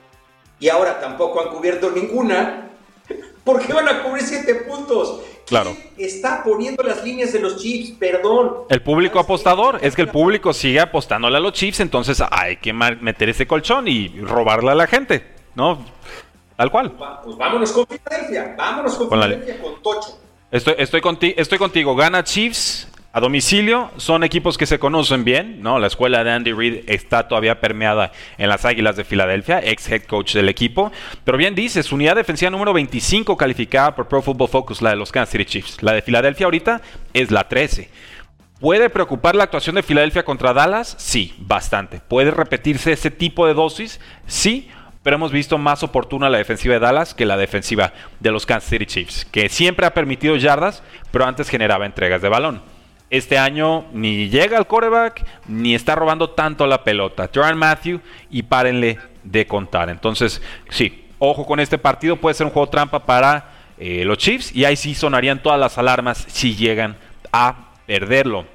y 0.60 0.70
ahora 0.70 1.00
tampoco 1.00 1.42
han 1.42 1.50
cubierto 1.50 1.92
ninguna, 1.92 2.72
¿por 3.44 3.62
qué 3.66 3.74
van 3.74 3.88
a 3.90 4.04
cubrir 4.04 4.24
siete 4.24 4.56
puntos? 4.56 5.22
Claro. 5.48 5.78
Está 5.98 6.44
poniendo 6.44 6.84
las 6.84 7.04
líneas 7.04 7.32
de 7.32 7.40
los 7.40 7.58
Chiefs, 7.58 7.92
perdón. 7.98 8.66
El 8.70 8.82
público 8.82 9.18
apostador, 9.18 9.80
es 9.82 9.96
que 9.96 10.02
el 10.02 10.10
público 10.10 10.52
sigue 10.54 10.82
apostándole 10.82 11.38
a 11.38 11.40
los 11.40 11.54
Chiefs, 11.54 11.80
entonces 11.80 12.22
hay 12.30 12.58
que 12.58 12.74
meter 12.74 13.30
ese 13.30 13.48
colchón 13.48 13.88
y 13.88 14.10
robarle 14.22 14.72
a 14.72 14.76
la 14.76 14.88
gente, 14.88 15.26
¿no? 15.56 15.86
Tal 16.58 16.70
cual. 16.70 16.92
Pues 17.24 17.38
vámonos 17.38 17.72
con 17.72 17.88
Filadelfia, 17.88 18.56
vámonos 18.58 18.96
con, 18.96 19.10
Filadelfia, 19.10 19.62
con 19.62 19.82
Tocho. 19.82 20.20
Estoy, 20.52 20.76
estoy, 20.78 21.02
estoy 21.38 21.58
contigo, 21.58 21.96
gana 21.96 22.24
Chiefs, 22.24 22.88
a 23.18 23.20
domicilio 23.20 23.90
son 23.98 24.24
equipos 24.24 24.60
que 24.60 24.68
se 24.68 24.78
conocen 24.78 25.24
bien, 25.24 25.64
¿no? 25.64 25.80
La 25.80 25.88
escuela 25.88 26.24
de 26.24 26.30
Andy 26.30 26.54
Reid 26.54 26.84
está 26.86 27.28
todavía 27.28 27.60
permeada 27.60 28.12
en 28.38 28.48
las 28.48 28.64
Águilas 28.64 28.96
de 28.96 29.06
Filadelfia, 29.06 29.60
ex 29.60 29.90
head 29.90 30.04
coach 30.04 30.36
del 30.36 30.50
equipo. 30.50 30.92
Pero 31.24 31.36
bien 31.36 31.56
dices, 31.56 31.92
unidad 31.92 32.16
defensiva 32.16 32.52
número 32.52 32.74
25 32.74 33.36
calificada 33.36 33.96
por 33.96 34.08
Pro 34.08 34.22
Football 34.22 34.50
Focus, 34.50 34.84
la 34.84 34.92
de 34.92 34.98
los 34.98 35.12
Kansas 35.12 35.32
City 35.32 35.46
Chiefs. 35.46 35.82
La 35.82 35.94
de 35.94 36.04
Filadelfia 36.04 36.46
ahorita 36.46 36.82
es 37.12 37.32
la 37.32 37.48
13. 37.48 37.90
¿Puede 38.60 38.88
preocupar 38.92 39.36
la 39.36 39.46
actuación 39.46 39.78
de 39.78 39.82
Filadelfia 39.82 40.24
contra 40.24 40.54
Dallas? 40.54 40.94
Sí, 41.00 41.34
bastante. 41.40 42.00
¿Puede 42.08 42.30
repetirse 42.30 42.92
ese 42.92 43.10
tipo 43.10 43.48
de 43.48 43.56
dosis? 43.56 44.00
Sí, 44.28 44.70
pero 45.02 45.16
hemos 45.16 45.32
visto 45.32 45.58
más 45.58 45.82
oportuna 45.82 46.30
la 46.30 46.38
defensiva 46.38 46.76
de 46.76 46.82
Dallas 46.82 47.16
que 47.16 47.26
la 47.26 47.36
defensiva 47.36 47.94
de 48.20 48.30
los 48.30 48.46
Kansas 48.46 48.70
City 48.70 48.86
Chiefs, 48.86 49.26
que 49.26 49.50
siempre 49.50 49.88
ha 49.88 49.96
permitido 49.96 50.36
yardas, 50.36 50.84
pero 51.10 51.26
antes 51.26 51.50
generaba 51.50 51.88
entregas 51.88 52.22
de 52.22 52.30
balón. 52.30 52.77
Este 53.10 53.38
año 53.38 53.86
ni 53.94 54.30
llega 54.30 54.58
al 54.58 54.68
quarterback, 54.68 55.26
ni 55.48 55.74
está 55.74 55.96
robando 55.96 56.32
tanto 56.32 56.68
la 56.68 56.84
pelota. 56.84 57.30
Jordan 57.34 57.58
Matthew 57.58 58.02
y 58.30 58.44
párenle 58.44 58.98
de 59.24 59.48
contar. 59.48 59.90
Entonces, 59.90 60.42
sí, 60.70 61.06
ojo 61.18 61.46
con 61.46 61.60
este 61.60 61.78
partido, 61.78 62.18
puede 62.18 62.36
ser 62.36 62.48
un 62.48 62.52
juego 62.52 62.70
trampa 62.70 63.06
para 63.06 63.52
eh, 63.78 64.04
los 64.04 64.18
Chiefs 64.18 64.54
y 64.54 64.66
ahí 64.66 64.76
sí 64.76 64.94
sonarían 64.94 65.42
todas 65.42 65.60
las 65.60 65.78
alarmas 65.78 66.26
si 66.28 66.56
llegan 66.56 66.98
a 67.32 67.72
perderlo. 67.86 68.46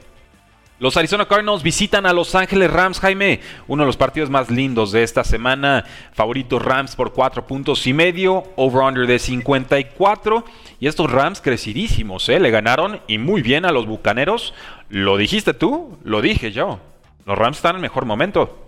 Los 0.83 0.97
Arizona 0.97 1.29
Cardinals 1.29 1.63
visitan 1.63 2.07
a 2.07 2.13
Los 2.13 2.35
Ángeles 2.35 2.69
Rams, 2.69 2.99
Jaime. 2.99 3.39
Uno 3.69 3.85
de 3.85 3.87
los 3.87 3.97
partidos 3.97 4.31
más 4.31 4.51
lindos 4.51 4.91
de 4.91 5.05
esta 5.05 5.23
semana. 5.23 5.85
Favorito 6.13 6.59
Rams 6.59 6.97
por 6.97 7.13
4 7.13 7.47
puntos 7.47 7.87
y 7.87 7.93
medio. 7.93 8.43
Over-under 8.57 9.07
de 9.07 9.21
54. 9.21 10.45
Y 10.81 10.89
estos 10.89 11.09
Rams 11.09 11.41
crecidísimos, 11.41 12.29
¿eh? 12.29 12.41
Le 12.41 12.51
ganaron 12.51 13.01
y 13.07 13.19
muy 13.19 13.43
bien 13.43 13.65
a 13.65 13.71
los 13.71 13.87
Bucaneros. 13.87 14.55
¿Lo 14.89 15.17
dijiste 15.19 15.55
tú? 15.55 15.99
Lo 16.03 16.21
dije 16.21 16.51
yo. 16.51 16.81
Los 17.27 17.39
Rams 17.39 17.59
están 17.59 17.77
en 17.77 17.83
mejor 17.83 18.05
momento. 18.05 18.67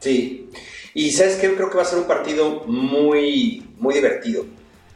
Sí. 0.00 0.50
Y 0.92 1.12
sabes 1.12 1.36
que 1.36 1.54
creo 1.54 1.70
que 1.70 1.76
va 1.76 1.82
a 1.82 1.86
ser 1.86 2.00
un 2.00 2.08
partido 2.08 2.64
muy, 2.66 3.62
muy 3.78 3.94
divertido. 3.94 4.44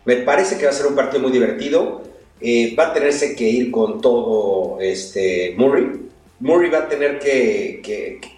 Me 0.04 0.16
parece 0.16 0.58
que 0.58 0.64
va 0.64 0.72
a 0.72 0.74
ser 0.74 0.86
un 0.86 0.96
partido 0.96 1.22
muy 1.22 1.30
divertido. 1.30 2.02
Eh, 2.40 2.74
va 2.76 2.88
a 2.88 2.92
tenerse 2.92 3.36
que 3.36 3.48
ir 3.48 3.70
con 3.70 4.00
todo 4.00 4.78
este 4.80 5.54
Murray. 5.56 6.06
Murray 6.40 6.70
va 6.70 6.78
a 6.78 6.88
tener 6.88 7.18
que, 7.18 7.80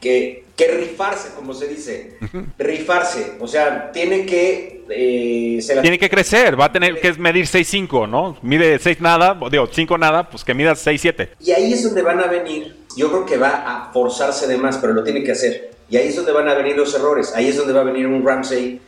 que, 0.00 0.68
rifarse, 0.68 1.30
como 1.34 1.54
se 1.54 1.68
dice. 1.68 2.18
Rifarse. 2.58 3.32
O 3.40 3.48
sea, 3.48 3.90
tiene 3.92 4.24
que. 4.24 4.84
Eh, 4.90 5.60
tiene 5.82 5.98
que 5.98 6.08
crecer. 6.08 6.58
Va 6.58 6.66
a 6.66 6.72
tener 6.72 7.00
que 7.00 7.12
medir 7.14 7.44
6'5, 7.44 8.08
¿no? 8.08 8.38
Mide 8.42 8.78
6 8.78 9.00
nada, 9.00 9.38
digo, 9.50 9.68
5 9.70 9.98
nada, 9.98 10.28
pues 10.30 10.44
que 10.44 10.54
mida 10.54 10.72
6'7. 10.72 11.30
Y 11.40 11.52
ahí 11.52 11.72
es 11.72 11.82
donde 11.82 12.02
van 12.02 12.20
a 12.20 12.26
venir. 12.26 12.76
Yo 12.96 13.08
creo 13.10 13.26
que 13.26 13.36
va 13.36 13.64
a 13.66 13.92
forzarse 13.92 14.46
de 14.46 14.56
más, 14.56 14.78
pero 14.78 14.92
lo 14.92 15.04
tiene 15.04 15.22
que 15.22 15.32
hacer. 15.32 15.70
Y 15.90 15.96
ahí 15.96 16.08
es 16.08 16.16
donde 16.16 16.32
van 16.32 16.48
a 16.48 16.54
venir 16.54 16.76
los 16.76 16.94
errores. 16.94 17.32
Ahí 17.34 17.48
es 17.48 17.56
donde 17.56 17.72
va 17.72 17.80
a 17.80 17.84
venir 17.84 18.06
un 18.06 18.24
Ramsey 18.24 18.80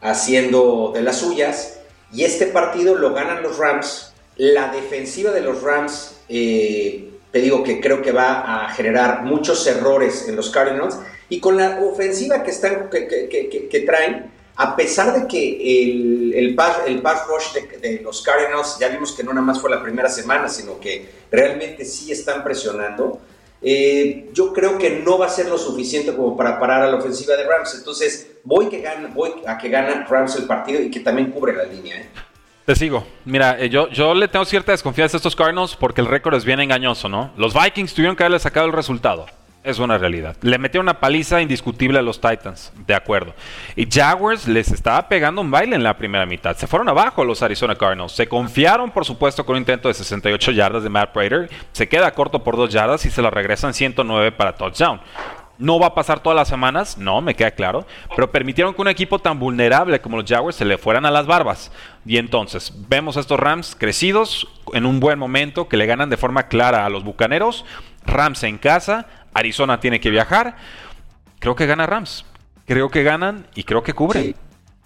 haciendo 0.00 0.92
de 0.94 1.02
las 1.02 1.18
suyas. 1.18 1.80
Y 2.12 2.24
este 2.24 2.46
partido 2.46 2.96
lo 2.96 3.12
ganan 3.12 3.42
los 3.42 3.58
Rams. 3.58 4.12
La 4.36 4.72
defensiva 4.72 5.30
de 5.30 5.40
los 5.40 5.62
Rams. 5.62 6.20
Eh, 6.28 7.13
te 7.34 7.40
digo 7.40 7.64
que 7.64 7.80
creo 7.80 8.00
que 8.00 8.12
va 8.12 8.64
a 8.64 8.68
generar 8.68 9.24
muchos 9.24 9.66
errores 9.66 10.28
en 10.28 10.36
los 10.36 10.50
Cardinals. 10.50 11.00
Y 11.28 11.40
con 11.40 11.56
la 11.56 11.80
ofensiva 11.80 12.44
que, 12.44 12.52
están, 12.52 12.88
que, 12.88 13.82
traen, 13.84 14.30
a 14.54 14.76
pesar 14.76 15.20
de 15.20 15.26
que 15.26 15.82
el, 15.82 16.32
el, 16.32 16.54
pass, 16.54 16.82
el 16.86 17.02
pass 17.02 17.26
rush 17.26 17.80
de, 17.80 18.00
los 18.04 18.22
Cardinals, 18.22 18.78
ya 18.78 18.86
vimos 18.86 19.10
que 19.10 19.24
no 19.24 19.32
nada 19.32 19.44
más 19.44 19.60
fue 19.60 19.68
la 19.68 19.82
primera 19.82 20.08
semana, 20.08 20.48
sino 20.48 20.78
que 20.78 21.10
realmente 21.28 21.84
sí 21.84 22.12
están 22.12 22.44
presionando, 22.44 23.18
eh, 23.60 24.30
yo 24.32 24.52
creo 24.52 24.78
que 24.78 24.90
no 24.90 25.18
va 25.18 25.26
a 25.26 25.28
ser 25.28 25.48
lo 25.48 25.58
suficiente 25.58 26.14
como 26.14 26.36
para 26.36 26.60
parar 26.60 26.82
a 26.82 26.86
la 26.88 26.98
ofensiva 26.98 27.34
de 27.34 27.42
Rams. 27.42 27.74
Entonces 27.74 28.28
voy, 28.44 28.68
que 28.68 28.80
gana, 28.80 29.10
voy 29.12 29.32
a 29.44 29.58
que 29.58 29.70
gana 29.70 30.06
Rams 30.08 30.36
el 30.36 30.44
partido 30.44 30.80
y 30.80 30.88
que 30.88 31.00
también 31.00 31.32
cubre 31.32 31.52
la 31.52 31.64
línea. 31.64 31.96
¿eh? 31.96 32.08
Te 32.64 32.74
sigo. 32.74 33.06
Mira, 33.26 33.58
eh, 33.60 33.68
yo, 33.68 33.90
yo 33.90 34.14
le 34.14 34.26
tengo 34.26 34.44
cierta 34.46 34.72
desconfianza 34.72 35.16
a 35.16 35.18
estos 35.18 35.36
Cardinals 35.36 35.76
porque 35.76 36.00
el 36.00 36.06
récord 36.06 36.34
es 36.34 36.46
bien 36.46 36.60
engañoso, 36.60 37.10
¿no? 37.10 37.30
Los 37.36 37.52
Vikings 37.52 37.92
tuvieron 37.92 38.16
que 38.16 38.22
haberle 38.22 38.38
sacado 38.38 38.66
el 38.66 38.72
resultado. 38.72 39.26
Es 39.64 39.78
una 39.78 39.96
realidad. 39.96 40.36
Le 40.42 40.58
metieron 40.58 40.84
una 40.84 41.00
paliza 41.00 41.40
indiscutible 41.40 41.98
a 41.98 42.02
los 42.02 42.20
Titans, 42.20 42.70
de 42.86 42.94
acuerdo. 42.94 43.34
Y 43.76 43.88
Jaguars 43.90 44.46
les 44.46 44.70
estaba 44.70 45.08
pegando 45.08 45.40
un 45.40 45.50
baile 45.50 45.74
en 45.74 45.82
la 45.82 45.96
primera 45.96 46.26
mitad. 46.26 46.54
Se 46.54 46.66
fueron 46.66 46.86
abajo 46.90 47.24
los 47.24 47.42
Arizona 47.42 47.74
Cardinals. 47.74 48.12
Se 48.12 48.28
confiaron, 48.28 48.90
por 48.90 49.06
supuesto, 49.06 49.46
con 49.46 49.56
un 49.56 49.62
intento 49.62 49.88
de 49.88 49.94
68 49.94 50.52
yardas 50.52 50.82
de 50.82 50.90
Matt 50.90 51.12
Prater. 51.12 51.48
Se 51.72 51.88
queda 51.88 52.12
corto 52.12 52.44
por 52.44 52.58
dos 52.58 52.70
yardas 52.70 53.06
y 53.06 53.10
se 53.10 53.22
la 53.22 53.30
regresan 53.30 53.72
109 53.72 54.32
para 54.32 54.54
touchdown. 54.54 55.00
No 55.56 55.78
va 55.78 55.88
a 55.88 55.94
pasar 55.94 56.20
todas 56.20 56.36
las 56.36 56.48
semanas, 56.48 56.98
no, 56.98 57.20
me 57.20 57.34
queda 57.34 57.52
claro, 57.52 57.86
pero 58.16 58.32
permitieron 58.32 58.74
que 58.74 58.82
un 58.82 58.88
equipo 58.88 59.20
tan 59.20 59.38
vulnerable 59.38 60.00
como 60.00 60.16
los 60.16 60.28
Jaguars 60.28 60.56
se 60.56 60.64
le 60.64 60.78
fueran 60.78 61.06
a 61.06 61.10
las 61.10 61.26
barbas. 61.26 61.70
Y 62.04 62.18
entonces, 62.18 62.72
vemos 62.88 63.16
a 63.16 63.20
estos 63.20 63.38
Rams 63.38 63.76
crecidos 63.78 64.48
en 64.72 64.84
un 64.84 64.98
buen 64.98 65.18
momento 65.18 65.68
que 65.68 65.76
le 65.76 65.86
ganan 65.86 66.10
de 66.10 66.16
forma 66.16 66.48
clara 66.48 66.84
a 66.84 66.88
los 66.88 67.04
Bucaneros. 67.04 67.64
Rams 68.04 68.42
en 68.42 68.58
casa, 68.58 69.06
Arizona 69.32 69.80
tiene 69.80 70.00
que 70.00 70.10
viajar. 70.10 70.56
Creo 71.38 71.54
que 71.54 71.66
gana 71.66 71.86
Rams. 71.86 72.24
Creo 72.66 72.88
que 72.88 73.02
ganan 73.02 73.46
y 73.54 73.64
creo 73.64 73.82
que 73.82 73.92
cubren. 73.92 74.34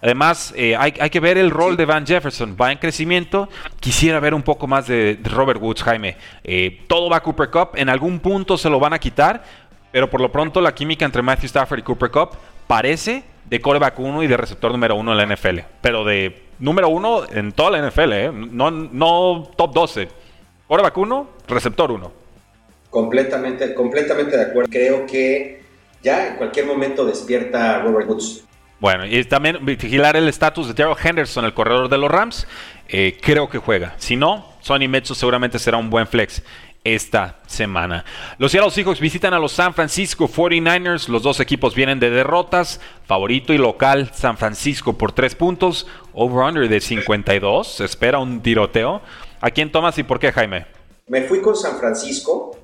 Además, 0.01 0.53
eh, 0.55 0.77
hay, 0.77 0.91
que 0.91 1.19
ver 1.19 1.37
el 1.37 1.51
rol 1.51 1.75
de 1.75 1.85
Van 1.85 2.07
Jefferson. 2.07 2.55
Va 2.59 2.71
en 2.71 2.77
crecimiento. 2.77 3.49
Quisiera 3.81 4.19
ver 4.19 4.33
un 4.33 4.43
poco 4.43 4.65
más 4.65 4.87
de, 4.87 5.19
Robert 5.23 5.61
Woods, 5.61 5.83
Jaime. 5.83 6.15
Eh, 6.43 6.85
todo 6.87 7.09
va 7.09 7.17
a 7.17 7.23
Cooper 7.23 7.49
Cup. 7.49 7.69
En 7.75 7.89
algún 7.89 8.19
punto 8.19 8.57
se 8.57 8.69
lo 8.69 8.79
van 8.79 8.93
a 8.93 8.99
quitar. 8.99 9.43
Pero 9.91 10.09
por 10.09 10.21
lo 10.21 10.31
pronto 10.31 10.61
la 10.61 10.73
química 10.73 11.05
entre 11.05 11.21
Matthew 11.21 11.47
Stafford 11.47 11.79
y 11.79 11.83
Cooper 11.83 12.11
Cup 12.11 12.29
parece 12.67 13.23
de 13.45 13.59
coreback 13.59 13.99
1 13.99 14.23
y 14.23 14.27
de 14.27 14.37
receptor 14.37 14.71
número 14.71 14.95
1 14.95 15.11
en 15.11 15.17
la 15.17 15.35
NFL. 15.35 15.59
Pero 15.81 16.03
de 16.03 16.43
número 16.59 16.89
1 16.89 17.31
en 17.31 17.51
toda 17.51 17.71
la 17.71 17.89
NFL, 17.89 18.13
¿eh? 18.13 18.31
no, 18.31 18.69
no 18.69 19.49
top 19.55 19.73
12. 19.73 20.07
Coreback 20.67 20.97
1, 20.97 21.29
receptor 21.47 21.91
1. 21.91 22.11
Completamente, 22.89 23.73
completamente 23.73 24.37
de 24.37 24.43
acuerdo. 24.43 24.69
Creo 24.71 25.05
que 25.07 25.63
ya 26.03 26.27
en 26.27 26.35
cualquier 26.35 26.65
momento 26.65 27.05
despierta 27.05 27.81
Robert 27.81 28.07
Woods. 28.07 28.43
Bueno, 28.79 29.05
y 29.05 29.23
también 29.25 29.65
vigilar 29.65 30.15
el 30.15 30.27
estatus 30.27 30.67
de 30.67 30.73
Terrell 30.73 30.95
Henderson, 31.01 31.43
el 31.43 31.53
corredor 31.53 31.89
de 31.89 31.97
los 31.97 32.09
Rams. 32.09 32.47
Eh, 32.87 33.17
creo 33.21 33.49
que 33.49 33.57
juega. 33.57 33.93
Si 33.97 34.15
no, 34.15 34.45
Sonny 34.61 34.87
Metsu 34.87 35.15
seguramente 35.15 35.59
será 35.59 35.77
un 35.77 35.89
buen 35.89 36.07
flex 36.07 36.41
esta 36.83 37.39
semana. 37.45 38.05
Los 38.37 38.51
Seattle 38.51 38.71
Seahawks 38.71 38.99
visitan 38.99 39.33
a 39.33 39.39
los 39.39 39.51
San 39.51 39.73
Francisco 39.73 40.27
49ers. 40.27 41.07
Los 41.07 41.23
dos 41.23 41.39
equipos 41.39 41.75
vienen 41.75 41.99
de 41.99 42.09
derrotas. 42.09 42.79
Favorito 43.05 43.53
y 43.53 43.57
local 43.57 44.11
San 44.13 44.37
Francisco 44.37 44.97
por 44.97 45.11
3 45.11 45.35
puntos. 45.35 45.87
Over-under 46.13 46.67
de 46.69 46.79
52. 46.79 47.67
Se 47.67 47.85
espera 47.85 48.19
un 48.19 48.41
tiroteo. 48.41 49.01
¿A 49.41 49.51
quién 49.51 49.71
tomas 49.71 49.97
y 49.97 50.03
por 50.03 50.19
qué, 50.19 50.31
Jaime? 50.31 50.65
Me 51.07 51.23
fui 51.23 51.41
con 51.41 51.55
San 51.55 51.77
Francisco. 51.77 52.57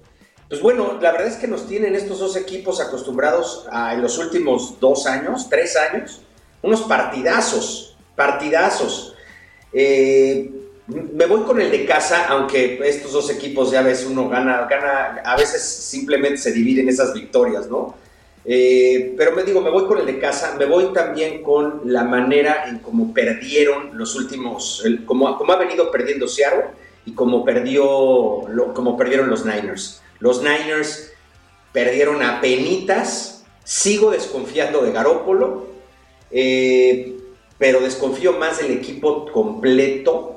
Pues 0.47 0.62
bueno, 0.62 0.99
la 1.01 1.12
verdad 1.12 1.28
es 1.28 1.38
que 1.38 1.47
nos 1.47 1.67
tienen 1.67 1.95
estos 1.95 2.19
dos 2.19 2.36
equipos 2.36 2.80
acostumbrados 2.80 3.65
a, 3.71 3.93
en 3.93 4.01
los 4.01 4.19
últimos 4.19 4.80
dos 4.80 5.08
años, 5.08 5.49
tres 5.49 5.75
años, 5.75 6.21
unos 6.62 6.82
partidazos, 6.84 7.97
partidazos. 8.15 9.15
Eh, 9.73 10.64
me 10.88 11.26
voy 11.26 11.41
con 11.41 11.60
el 11.60 11.71
de 11.71 11.86
casa, 11.86 12.28
aunque 12.28 12.80
estos 12.84 13.12
dos 13.12 13.30
equipos 13.32 13.71
ya 13.71 13.82
ves 13.82 14.06
uno 14.06 14.30
gana, 14.30 14.67
gana, 14.69 15.21
a 15.26 15.36
veces 15.36 15.63
simplemente 15.63 16.38
se 16.38 16.52
dividen 16.52 16.88
esas 16.89 17.13
victorias, 17.13 17.67
¿no? 17.67 17.95
Eh, 18.48 19.15
pero 19.17 19.36
me 19.36 19.43
digo, 19.43 19.62
me 19.62 19.71
voy 19.71 19.86
con 19.86 19.98
el 19.98 20.06
de 20.06 20.19
casa, 20.19 20.56
me 20.60 20.65
voy 20.65 20.93
también 20.93 21.41
con 21.41 21.82
la 21.86 22.04
manera 22.04 22.65
en 22.67 22.78
cómo 22.78 23.12
perdieron 23.12 23.98
los 23.98 24.15
últimos, 24.15 24.84
como, 25.08 25.36
como 25.38 25.54
ha 25.54 25.58
venido 25.58 25.89
perdiendo 25.89 26.28
Seattle 26.28 26.65
y 27.06 27.13
como, 27.13 27.43
perdió, 27.43 28.43
perdieron 28.98 29.30
los 29.32 29.43
Niners. 29.45 30.04
Los 30.19 30.43
Niners 30.43 31.12
perdieron 31.74 32.21
a 32.21 32.39
penitas, 32.39 33.43
sigo 33.63 34.12
desconfiando 34.12 34.84
de 34.84 34.91
Garópolo, 34.91 35.65
eh, 36.30 37.17
pero 37.58 37.80
desconfío 37.80 38.34
más 38.34 38.60
del 38.60 38.69
equipo 38.71 39.26
completo 39.32 40.35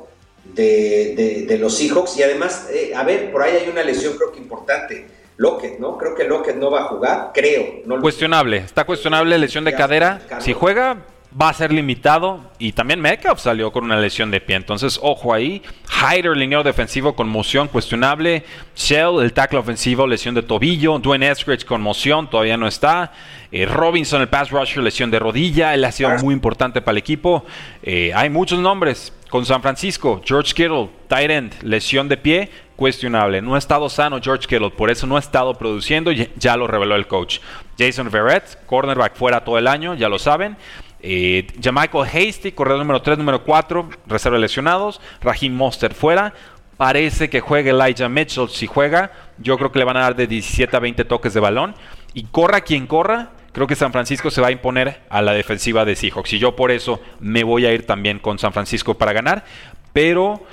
de, 0.54 1.56
los 1.60 1.76
Seahawks. 1.76 2.16
Y 2.18 2.22
además, 2.22 2.68
eh, 2.72 2.92
a 2.94 3.02
ver, 3.04 3.30
por 3.30 3.42
ahí 3.42 3.56
hay 3.56 3.68
una 3.68 3.82
lesión 3.82 4.16
creo 4.16 4.32
que 4.32 4.38
importante. 4.38 5.06
Lockett, 5.36 5.78
¿no? 5.78 5.96
Creo 5.96 6.16
que 6.16 6.24
Lockett 6.24 6.56
no 6.56 6.68
va 6.70 6.80
a 6.80 6.84
jugar, 6.84 7.30
creo. 7.32 7.82
cuestionable, 8.00 8.56
está 8.56 8.84
cuestionable, 8.84 9.38
lesión 9.38 9.64
de 9.64 9.72
cadera. 9.72 10.20
Si 10.40 10.52
juega, 10.52 10.98
va 11.40 11.50
a 11.50 11.52
ser 11.52 11.72
limitado. 11.72 12.40
Y 12.58 12.72
también 12.72 13.00
Metcalf 13.00 13.40
salió 13.40 13.70
con 13.72 13.84
una 13.84 13.98
lesión 13.98 14.30
de 14.30 14.40
pie. 14.40 14.56
Entonces, 14.56 14.98
ojo 15.02 15.34
ahí. 15.34 15.62
Hyder, 15.88 16.36
línea 16.36 16.62
defensivo, 16.62 17.14
conmoción 17.14 17.68
cuestionable. 17.68 18.44
Shell, 18.74 19.20
el 19.20 19.32
tackle 19.32 19.58
ofensivo, 19.58 20.06
lesión 20.06 20.34
de 20.34 20.42
tobillo. 20.42 20.98
Dwayne 20.98 21.30
Eskridge, 21.30 21.64
conmoción, 21.64 22.28
todavía 22.30 22.56
no 22.56 22.66
está. 22.66 23.12
Eh, 23.50 23.66
Robinson, 23.66 24.20
el 24.20 24.28
pass 24.28 24.50
rusher, 24.50 24.82
lesión 24.82 25.10
de 25.10 25.18
rodilla. 25.18 25.74
Él 25.74 25.84
ha 25.84 25.92
sido 25.92 26.10
muy 26.18 26.34
importante 26.34 26.80
para 26.80 26.92
el 26.92 26.98
equipo. 26.98 27.44
Eh, 27.82 28.12
hay 28.14 28.30
muchos 28.30 28.58
nombres. 28.58 29.12
Con 29.28 29.44
San 29.44 29.60
Francisco, 29.60 30.22
George 30.24 30.54
Kittle, 30.54 30.88
tight 31.06 31.30
end, 31.30 31.52
lesión 31.62 32.08
de 32.08 32.16
pie, 32.16 32.50
cuestionable. 32.76 33.42
No 33.42 33.56
ha 33.56 33.58
estado 33.58 33.90
sano 33.90 34.20
George 34.22 34.46
Kittle, 34.46 34.70
por 34.70 34.90
eso 34.90 35.06
no 35.06 35.16
ha 35.16 35.20
estado 35.20 35.52
produciendo, 35.52 36.10
ya 36.12 36.56
lo 36.56 36.66
reveló 36.66 36.96
el 36.96 37.06
coach. 37.06 37.40
Jason 37.78 38.10
Verrett, 38.10 38.64
cornerback 38.64 39.16
fuera 39.16 39.44
todo 39.44 39.58
el 39.58 39.66
año, 39.66 39.94
ya 39.94 40.08
lo 40.08 40.18
saben. 40.18 40.56
Eh, 41.00 41.46
Jamichael 41.62 42.06
Hasty, 42.06 42.52
corredor 42.52 42.80
número 42.80 43.00
3, 43.02 43.18
número 43.18 43.44
4, 43.44 43.88
reserva 44.06 44.38
lesionados. 44.38 45.00
Raheem 45.20 45.54
Monster 45.54 45.94
fuera. 45.94 46.34
Parece 46.76 47.28
que 47.28 47.40
juegue 47.40 47.70
Elijah 47.70 48.08
Mitchell. 48.08 48.48
Si 48.48 48.66
juega, 48.66 49.10
yo 49.38 49.56
creo 49.58 49.72
que 49.72 49.78
le 49.78 49.84
van 49.84 49.96
a 49.96 50.02
dar 50.02 50.16
de 50.16 50.26
17 50.26 50.76
a 50.76 50.80
20 50.80 51.04
toques 51.04 51.34
de 51.34 51.40
balón. 51.40 51.74
Y 52.14 52.24
corra 52.24 52.60
quien 52.60 52.86
corra, 52.86 53.30
creo 53.52 53.66
que 53.66 53.74
San 53.74 53.92
Francisco 53.92 54.30
se 54.30 54.40
va 54.40 54.48
a 54.48 54.52
imponer 54.52 55.02
a 55.08 55.20
la 55.22 55.32
defensiva 55.32 55.84
de 55.84 55.96
Seahawks. 55.96 56.32
Y 56.34 56.38
yo 56.38 56.54
por 56.54 56.70
eso 56.70 57.00
me 57.20 57.42
voy 57.42 57.66
a 57.66 57.72
ir 57.72 57.84
también 57.84 58.18
con 58.18 58.38
San 58.38 58.52
Francisco 58.52 58.94
para 58.94 59.12
ganar. 59.12 59.44
Pero, 59.92 60.44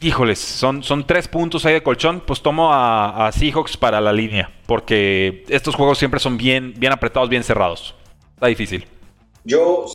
híjoles, 0.00 0.38
son, 0.38 0.82
son 0.82 1.06
tres 1.06 1.26
puntos 1.26 1.64
ahí 1.64 1.72
de 1.72 1.82
colchón. 1.82 2.20
Pues 2.20 2.42
tomo 2.42 2.72
a, 2.72 3.26
a 3.26 3.32
Seahawks 3.32 3.78
para 3.78 4.00
la 4.00 4.12
línea. 4.12 4.50
Porque 4.66 5.44
estos 5.48 5.74
juegos 5.74 5.98
siempre 5.98 6.20
son 6.20 6.36
bien, 6.36 6.74
bien 6.76 6.92
apretados, 6.92 7.30
bien 7.30 7.44
cerrados. 7.44 7.94
Está 8.34 8.48
difícil. 8.48 8.86
Yo, 9.44 9.86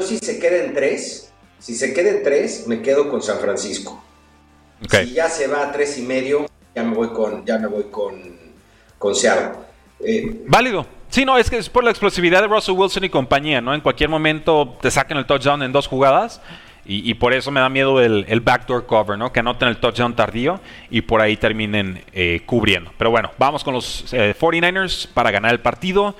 si 0.00 0.18
se 0.18 0.38
queda 0.38 0.64
en 0.64 0.74
tres, 0.74 1.32
si 1.58 1.74
se 1.74 1.92
queda 1.92 2.10
en 2.10 2.22
tres, 2.22 2.66
me 2.66 2.82
quedo 2.82 3.10
con 3.10 3.22
San 3.22 3.38
Francisco. 3.38 4.02
Si 4.90 5.12
ya 5.12 5.28
se 5.28 5.46
va 5.46 5.68
a 5.68 5.72
tres 5.72 5.98
y 5.98 6.02
medio, 6.02 6.46
ya 6.74 6.82
me 6.82 6.94
voy 6.94 7.08
con, 7.08 7.44
ya 7.44 7.58
me 7.58 7.66
voy 7.66 7.84
con, 7.84 8.14
con 8.98 9.14
Seattle. 9.14 9.58
Eh, 10.00 10.42
Válido. 10.46 10.86
Sí, 11.08 11.24
no, 11.24 11.38
es 11.38 11.48
que 11.48 11.56
es 11.56 11.68
por 11.68 11.84
la 11.84 11.90
explosividad 11.90 12.42
de 12.42 12.48
Russell 12.48 12.74
Wilson 12.74 13.04
y 13.04 13.08
compañía, 13.08 13.60
¿no? 13.60 13.72
En 13.74 13.80
cualquier 13.80 14.10
momento 14.10 14.76
te 14.80 14.90
saquen 14.90 15.16
el 15.16 15.26
touchdown 15.26 15.62
en 15.62 15.72
dos 15.72 15.86
jugadas. 15.86 16.40
Y, 16.88 17.14
por 17.14 17.34
eso 17.34 17.50
me 17.50 17.58
da 17.58 17.68
miedo 17.68 18.00
el, 18.00 18.40
backdoor 18.40 18.86
cover, 18.86 19.18
¿no? 19.18 19.32
Que 19.32 19.40
anoten 19.40 19.66
el 19.66 19.78
touchdown 19.78 20.14
tardío 20.14 20.60
y 20.88 21.00
por 21.00 21.20
ahí 21.20 21.36
terminen 21.36 22.04
eh, 22.12 22.42
cubriendo. 22.46 22.92
Pero 22.96 23.10
bueno, 23.10 23.32
vamos 23.38 23.64
con 23.64 23.74
los 23.74 24.04
49ers 24.12 25.06
eh, 25.06 25.08
para 25.12 25.32
ganar 25.32 25.50
el 25.50 25.58
partido. 25.58 26.14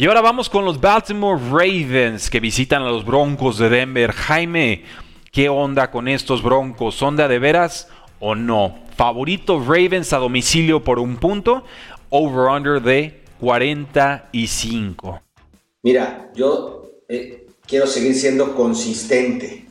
Y 0.00 0.06
ahora 0.06 0.22
vamos 0.22 0.48
con 0.48 0.64
los 0.64 0.80
Baltimore 0.80 1.38
Ravens 1.50 2.30
que 2.30 2.40
visitan 2.40 2.80
a 2.80 2.88
los 2.88 3.04
Broncos 3.04 3.58
de 3.58 3.68
Denver. 3.68 4.12
Jaime, 4.12 4.82
¿qué 5.30 5.50
onda 5.50 5.90
con 5.90 6.08
estos 6.08 6.42
Broncos? 6.42 6.94
¿Son 6.94 7.16
de, 7.16 7.38
veras 7.38 7.86
o 8.18 8.34
no? 8.34 8.78
Favorito 8.96 9.60
Ravens 9.62 10.14
a 10.14 10.16
domicilio 10.16 10.82
por 10.82 10.98
un 10.98 11.18
punto, 11.18 11.64
over-under 12.08 12.80
de 12.80 13.20
45. 13.40 15.20
Mira, 15.82 16.30
yo 16.34 16.92
eh, 17.06 17.46
quiero 17.66 17.86
seguir 17.86 18.14
siendo 18.14 18.54
consistente 18.54 19.66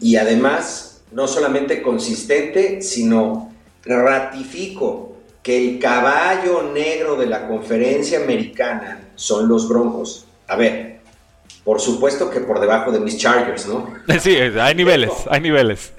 y 0.00 0.16
además 0.16 1.04
no 1.12 1.28
solamente 1.28 1.80
consistente, 1.80 2.82
sino 2.82 3.52
ratifico 3.84 5.14
que 5.44 5.56
el 5.56 5.78
caballo 5.78 6.72
negro 6.74 7.14
de 7.14 7.26
la 7.26 7.46
conferencia 7.46 8.20
americana 8.20 9.09
son 9.20 9.48
los 9.48 9.68
Broncos. 9.68 10.24
A 10.48 10.56
ver, 10.56 11.00
por 11.62 11.78
supuesto 11.78 12.30
que 12.30 12.40
por 12.40 12.58
debajo 12.58 12.90
de 12.90 13.00
mis 13.00 13.18
Chargers, 13.18 13.66
¿no? 13.66 13.92
Sí, 14.18 14.34
hay 14.34 14.74
niveles, 14.74 15.12
hay 15.28 15.40
niveles. 15.40 15.92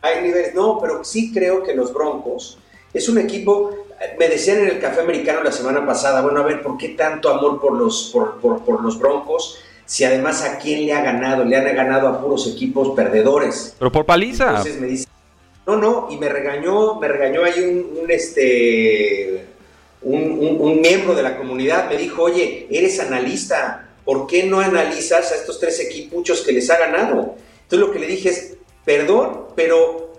Hay 0.00 0.22
niveles, 0.22 0.54
no, 0.54 0.78
pero 0.80 1.02
sí 1.02 1.32
creo 1.32 1.64
que 1.64 1.74
los 1.74 1.92
Broncos 1.92 2.58
es 2.94 3.08
un 3.08 3.18
equipo, 3.18 3.70
me 4.18 4.28
decían 4.28 4.58
en 4.58 4.68
el 4.68 4.78
café 4.78 5.00
americano 5.00 5.42
la 5.42 5.50
semana 5.50 5.84
pasada, 5.84 6.22
bueno, 6.22 6.40
a 6.40 6.44
ver, 6.44 6.62
¿por 6.62 6.78
qué 6.78 6.90
tanto 6.90 7.28
amor 7.28 7.60
por 7.60 7.76
los, 7.76 8.10
por, 8.12 8.38
por 8.38 8.82
los 8.82 8.98
Broncos? 9.00 9.58
Si 9.84 10.04
además 10.04 10.44
a 10.44 10.58
quién 10.58 10.86
le 10.86 10.92
ha 10.92 11.02
ganado, 11.02 11.44
le 11.44 11.56
han 11.56 11.64
ganado 11.74 12.06
a 12.06 12.20
puros 12.20 12.46
equipos 12.46 12.94
perdedores. 12.94 13.74
Pero 13.78 13.90
por 13.90 14.06
paliza. 14.06 14.50
Entonces 14.50 14.80
me 14.80 14.86
dice, 14.86 15.08
no, 15.66 15.76
no, 15.76 16.06
y 16.08 16.16
me 16.18 16.28
regañó, 16.28 17.00
me 17.00 17.08
regañó 17.08 17.42
ahí 17.42 17.60
un, 17.60 18.08
este, 18.08 19.47
un, 20.02 20.80
miembro 20.80 21.14
de 21.14 21.22
la 21.22 21.36
comunidad, 21.36 21.88
me 21.88 21.96
dijo, 21.96 22.22
oye, 22.22 22.66
eres 22.70 23.00
analista, 23.00 23.88
¿por 24.04 24.26
qué 24.26 24.44
no 24.44 24.60
analizas 24.60 25.32
a 25.32 25.34
estos 25.34 25.58
tres 25.58 25.80
equipuchos 25.80 26.42
que 26.42 26.52
les 26.52 26.70
ha 26.70 26.78
ganado? 26.78 27.36
Entonces 27.62 27.86
lo 27.86 27.92
que 27.92 27.98
le 27.98 28.06
dije 28.06 28.30
es, 28.30 28.56
perdón, 28.84 29.48
pero 29.54 30.12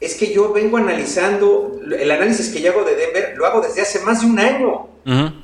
es 0.00 0.14
que 0.14 0.32
yo 0.32 0.52
vengo 0.52 0.78
analizando, 0.78 1.80
el 1.98 2.10
análisis 2.10 2.48
que 2.48 2.60
yo 2.60 2.72
hago 2.72 2.84
de 2.84 2.96
Denver 2.96 3.34
lo 3.36 3.46
hago 3.46 3.60
desde 3.60 3.82
hace 3.82 4.00
más 4.00 4.20
de 4.20 4.26
un 4.26 4.38
año. 4.38 4.88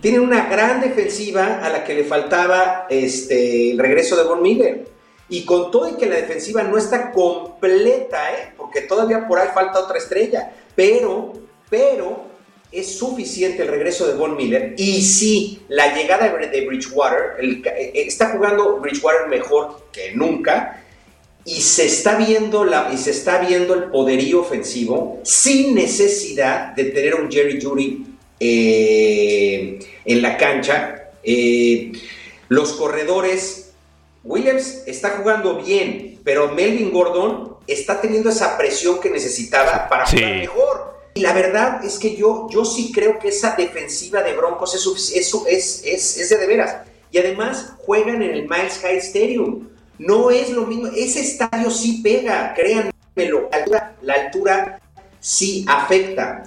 Tienen 0.00 0.20
una 0.20 0.48
gran 0.48 0.80
defensiva 0.80 1.60
a 1.64 1.70
la 1.70 1.82
que 1.82 1.94
le 1.94 2.04
faltaba 2.04 2.86
este, 2.88 3.72
el 3.72 3.78
regreso 3.78 4.16
de 4.16 4.24
Von 4.24 4.42
Miller. 4.42 4.86
Y 5.28 5.44
con 5.44 5.70
todo 5.70 5.88
y 5.88 5.94
que 5.94 6.06
la 6.06 6.16
defensiva 6.16 6.62
no 6.62 6.78
está 6.78 7.10
completa, 7.10 8.32
¿eh? 8.32 8.52
porque 8.56 8.82
todavía 8.82 9.26
por 9.26 9.40
ahí 9.40 9.48
falta 9.52 9.80
otra 9.80 9.98
estrella, 9.98 10.52
pero, 10.76 11.32
pero 11.68 12.25
es 12.72 12.98
suficiente 12.98 13.62
el 13.62 13.68
regreso 13.68 14.06
de 14.06 14.14
Von 14.14 14.36
Miller. 14.36 14.74
Y 14.76 15.02
sí, 15.02 15.62
la 15.68 15.94
llegada 15.94 16.28
de 16.28 16.66
Bridgewater, 16.66 17.36
eh, 17.40 17.92
está 18.06 18.30
jugando 18.30 18.78
Bridgewater 18.78 19.28
mejor 19.28 19.88
que 19.92 20.12
nunca. 20.12 20.82
Y 21.44 21.60
se, 21.60 21.86
está 21.86 22.16
viendo 22.16 22.64
la, 22.64 22.90
y 22.92 22.98
se 22.98 23.12
está 23.12 23.38
viendo 23.38 23.74
el 23.74 23.84
poderío 23.84 24.40
ofensivo 24.40 25.20
sin 25.22 25.76
necesidad 25.76 26.74
de 26.74 26.86
tener 26.86 27.14
un 27.14 27.30
Jerry 27.30 27.62
Judy 27.62 28.04
eh, 28.40 29.78
en 30.04 30.22
la 30.22 30.36
cancha. 30.36 31.10
los 32.48 32.72
corredores 32.72 33.66
Williams 34.26 34.82
está 34.86 35.10
jugando 35.10 35.62
bien, 35.62 36.18
pero 36.24 36.52
Melvin 36.52 36.90
Gordon 36.90 37.56
está 37.66 38.00
teniendo 38.00 38.30
esa 38.30 38.58
presión 38.58 39.00
que 39.00 39.08
necesitaba 39.08 39.88
para 39.88 40.04
jugar 40.04 40.34
mejor. 40.34 40.95
Y 41.16 41.20
la 41.20 41.32
verdad 41.32 41.82
es 41.82 41.98
que 41.98 42.14
yo, 42.14 42.46
yo 42.50 42.66
sí 42.66 42.92
creo 42.92 43.18
que 43.18 43.28
esa 43.28 43.56
defensiva 43.56 44.22
de 44.22 44.34
Broncos 44.36 44.74
es, 44.74 45.14
es, 45.14 45.82
es, 45.82 46.16
es 46.18 46.28
de, 46.28 46.36
de 46.36 46.46
veras. 46.46 46.76
Y 47.10 47.16
además 47.16 47.72
juegan 47.78 48.22
en 48.22 48.32
el 48.32 48.42
Miles 48.42 48.78
High 48.82 48.98
Stadium. 48.98 49.66
No 49.98 50.30
es 50.30 50.50
lo 50.50 50.66
mismo. 50.66 50.88
Ese 50.88 51.20
estadio 51.20 51.70
sí 51.70 52.02
pega, 52.02 52.52
créanmelo. 52.54 53.48
La 53.50 53.56
altura, 53.56 53.96
la 54.02 54.14
altura 54.14 54.80
sí 55.18 55.64
afecta. 55.66 56.42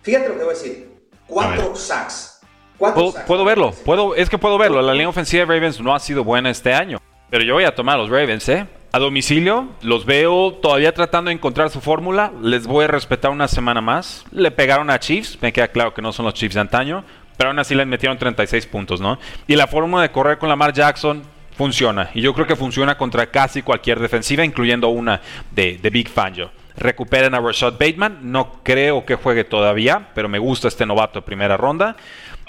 Fíjate 0.00 0.30
lo 0.30 0.38
que 0.38 0.44
voy 0.44 0.54
a 0.54 0.58
decir. 0.58 0.88
Cuatro 1.26 1.76
sacks. 1.76 2.40
Puedo, 2.78 3.14
puedo, 3.26 3.44
verlo, 3.44 3.72
puedo, 3.84 4.14
es 4.14 4.30
que 4.30 4.38
puedo 4.38 4.56
verlo. 4.56 4.80
La 4.80 4.92
línea 4.92 5.10
ofensiva 5.10 5.44
de 5.44 5.52
Ravens 5.52 5.80
no 5.82 5.94
ha 5.94 6.00
sido 6.00 6.24
buena 6.24 6.50
este 6.50 6.72
año. 6.72 6.98
Pero 7.28 7.44
yo 7.44 7.52
voy 7.52 7.64
a 7.64 7.74
tomar 7.74 7.96
a 7.96 7.98
los 7.98 8.08
Ravens, 8.08 8.48
¿eh? 8.48 8.66
A 8.94 9.00
domicilio, 9.00 9.70
los 9.82 10.06
veo 10.06 10.52
todavía 10.52 10.94
tratando 10.94 11.28
de 11.28 11.34
encontrar 11.34 11.68
su 11.68 11.80
fórmula. 11.80 12.30
Les 12.40 12.64
voy 12.64 12.84
a 12.84 12.86
respetar 12.86 13.32
una 13.32 13.48
semana 13.48 13.80
más. 13.80 14.24
Le 14.30 14.52
pegaron 14.52 14.88
a 14.88 15.00
Chiefs, 15.00 15.36
me 15.42 15.52
queda 15.52 15.66
claro 15.66 15.92
que 15.92 16.00
no 16.00 16.12
son 16.12 16.26
los 16.26 16.34
Chiefs 16.34 16.54
de 16.54 16.60
antaño, 16.60 17.02
pero 17.36 17.50
aún 17.50 17.58
así 17.58 17.74
les 17.74 17.88
metieron 17.88 18.18
36 18.18 18.66
puntos, 18.66 19.00
¿no? 19.00 19.18
Y 19.48 19.56
la 19.56 19.66
fórmula 19.66 20.02
de 20.02 20.12
correr 20.12 20.38
con 20.38 20.48
Lamar 20.48 20.72
Jackson 20.72 21.24
funciona. 21.56 22.08
Y 22.14 22.20
yo 22.20 22.32
creo 22.34 22.46
que 22.46 22.54
funciona 22.54 22.96
contra 22.96 23.26
casi 23.26 23.62
cualquier 23.62 23.98
defensiva, 23.98 24.44
incluyendo 24.44 24.88
una 24.90 25.20
de, 25.50 25.76
de 25.76 25.90
Big 25.90 26.08
Fangio. 26.08 26.52
Recuperen 26.76 27.34
a 27.34 27.40
Rashad 27.40 27.72
Bateman. 27.72 28.18
No 28.22 28.60
creo 28.62 29.04
que 29.04 29.16
juegue 29.16 29.42
todavía, 29.42 30.10
pero 30.14 30.28
me 30.28 30.38
gusta 30.38 30.68
este 30.68 30.86
novato 30.86 31.18
de 31.18 31.26
primera 31.26 31.56
ronda. 31.56 31.96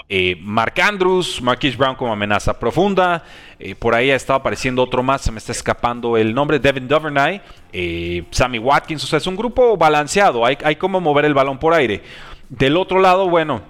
Eh, 0.08 0.36
Mark 0.40 0.80
Andrews, 0.80 1.42
Marquise 1.42 1.76
Brown 1.76 1.96
como 1.96 2.12
amenaza 2.12 2.58
profunda. 2.58 3.24
Eh, 3.58 3.74
por 3.74 3.94
ahí 3.94 4.10
ha 4.10 4.16
estado 4.16 4.38
apareciendo 4.38 4.82
otro 4.82 5.02
más, 5.02 5.22
se 5.22 5.32
me 5.32 5.38
está 5.38 5.52
escapando 5.52 6.16
el 6.16 6.32
nombre, 6.32 6.58
Devin 6.60 6.86
Duvernay, 6.86 7.40
eh, 7.72 8.24
Sammy 8.30 8.58
Watkins. 8.58 9.02
O 9.02 9.06
sea, 9.06 9.16
es 9.16 9.26
un 9.26 9.36
grupo 9.36 9.76
balanceado, 9.76 10.46
hay, 10.46 10.56
hay 10.62 10.76
como 10.76 11.00
mover 11.00 11.24
el 11.24 11.34
balón 11.34 11.58
por 11.58 11.74
aire. 11.74 12.02
Del 12.48 12.76
otro 12.76 13.00
lado, 13.00 13.28
bueno, 13.28 13.62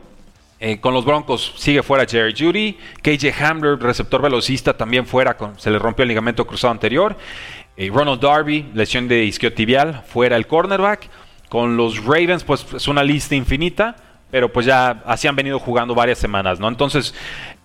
con 0.81 0.93
los 0.93 1.05
Broncos 1.05 1.55
sigue 1.57 1.83
fuera 1.83 2.05
Jerry 2.07 2.35
Judy. 2.37 2.77
KJ 3.03 3.33
Hamler, 3.43 3.79
receptor 3.79 4.21
velocista, 4.21 4.77
también 4.77 5.07
fuera. 5.07 5.37
Se 5.57 5.71
le 5.71 5.79
rompió 5.79 6.03
el 6.03 6.09
ligamento 6.09 6.47
cruzado 6.47 6.73
anterior. 6.73 7.17
Ronald 7.79 8.21
Darby, 8.21 8.67
lesión 8.75 9.09
de 9.09 9.25
isquiotibial, 9.25 10.03
fuera 10.07 10.37
el 10.37 10.47
cornerback. 10.47 11.09
Con 11.49 11.79
los 11.79 12.05
Ravens, 12.05 12.45
pues 12.45 12.67
es 12.75 12.89
una 12.89 13.03
lista 13.03 13.35
infinita 13.35 13.97
pero 14.31 14.53
pues 14.53 14.67
ya 14.67 15.03
así 15.07 15.29
han 15.29 15.37
venido 15.37 15.59
jugando 15.59 15.95
varias 15.95 16.19
semanas, 16.19 16.59
¿no? 16.59 16.69
Entonces, 16.69 17.15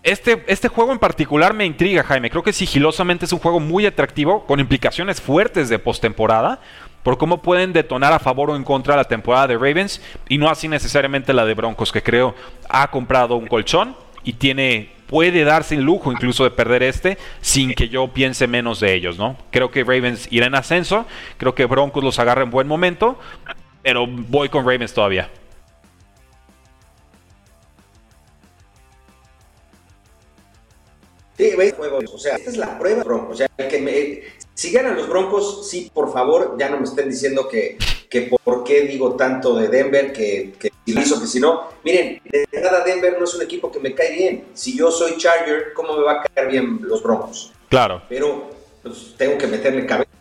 este, 0.03 0.43
este 0.47 0.67
juego 0.67 0.91
en 0.91 0.99
particular 0.99 1.53
me 1.53 1.65
intriga, 1.65 2.03
Jaime. 2.03 2.29
Creo 2.29 2.43
que 2.43 2.53
sigilosamente 2.53 3.25
es 3.25 3.33
un 3.33 3.39
juego 3.39 3.59
muy 3.59 3.85
atractivo, 3.85 4.45
con 4.45 4.59
implicaciones 4.59 5.21
fuertes 5.21 5.69
de 5.69 5.79
postemporada, 5.79 6.59
por 7.03 7.17
cómo 7.17 7.41
pueden 7.41 7.73
detonar 7.73 8.13
a 8.13 8.19
favor 8.19 8.51
o 8.51 8.55
en 8.55 8.63
contra 8.63 8.95
la 8.95 9.05
temporada 9.05 9.47
de 9.47 9.55
Ravens, 9.55 10.01
y 10.29 10.37
no 10.37 10.49
así 10.49 10.67
necesariamente 10.67 11.33
la 11.33 11.45
de 11.45 11.53
Broncos, 11.53 11.91
que 11.91 12.03
creo 12.03 12.35
ha 12.69 12.89
comprado 12.89 13.35
un 13.35 13.47
colchón 13.47 13.95
y 14.23 14.33
tiene 14.33 14.91
puede 15.07 15.43
darse 15.43 15.75
el 15.75 15.81
lujo 15.81 16.09
incluso 16.09 16.45
de 16.45 16.51
perder 16.51 16.83
este 16.83 17.17
sin 17.41 17.73
que 17.73 17.89
yo 17.89 18.07
piense 18.07 18.47
menos 18.47 18.79
de 18.79 18.93
ellos, 18.93 19.17
¿no? 19.17 19.35
Creo 19.51 19.69
que 19.69 19.83
Ravens 19.83 20.27
irá 20.31 20.45
en 20.45 20.55
ascenso, 20.55 21.05
creo 21.37 21.53
que 21.53 21.65
Broncos 21.65 22.01
los 22.01 22.17
agarra 22.17 22.43
en 22.43 22.49
buen 22.49 22.65
momento, 22.65 23.19
pero 23.83 24.07
voy 24.07 24.47
con 24.47 24.65
Ravens 24.65 24.93
todavía. 24.93 25.29
Sí, 31.41 31.53
o 32.13 32.17
sea, 32.19 32.35
esta 32.35 32.51
es 32.51 32.57
la 32.57 32.77
prueba, 32.77 33.03
Broncos. 33.03 33.33
O 33.33 33.37
sea, 33.37 33.47
que 33.47 33.79
me, 33.79 34.21
si 34.53 34.71
ganan 34.71 34.95
los 34.95 35.09
Broncos, 35.09 35.67
sí, 35.67 35.89
por 35.91 36.13
favor, 36.13 36.55
ya 36.59 36.69
no 36.69 36.77
me 36.77 36.83
estén 36.83 37.09
diciendo 37.09 37.47
que, 37.47 37.79
que 38.07 38.29
por 38.43 38.63
qué 38.63 38.81
digo 38.81 39.15
tanto 39.15 39.55
de 39.55 39.67
Denver, 39.67 40.13
que, 40.13 40.53
que 40.59 40.71
si 40.85 40.93
lo 40.93 41.01
hizo, 41.01 41.19
que 41.19 41.25
si 41.25 41.39
no. 41.39 41.63
Miren, 41.83 42.21
de 42.23 42.45
verdad 42.51 42.85
Denver 42.85 43.17
no 43.17 43.23
es 43.23 43.33
un 43.33 43.41
equipo 43.41 43.71
que 43.71 43.79
me 43.79 43.95
cae 43.95 44.13
bien. 44.13 44.45
Si 44.53 44.77
yo 44.77 44.91
soy 44.91 45.17
Charger, 45.17 45.73
¿cómo 45.73 45.97
me 45.97 46.03
va 46.03 46.11
a 46.11 46.21
caer 46.21 46.47
bien 46.47 46.79
los 46.83 47.01
Broncos? 47.01 47.51
Claro. 47.69 48.03
Pero 48.07 48.51
pues, 48.83 49.15
tengo 49.17 49.35
que 49.39 49.47
meterle 49.47 49.87
cabeza. 49.87 50.11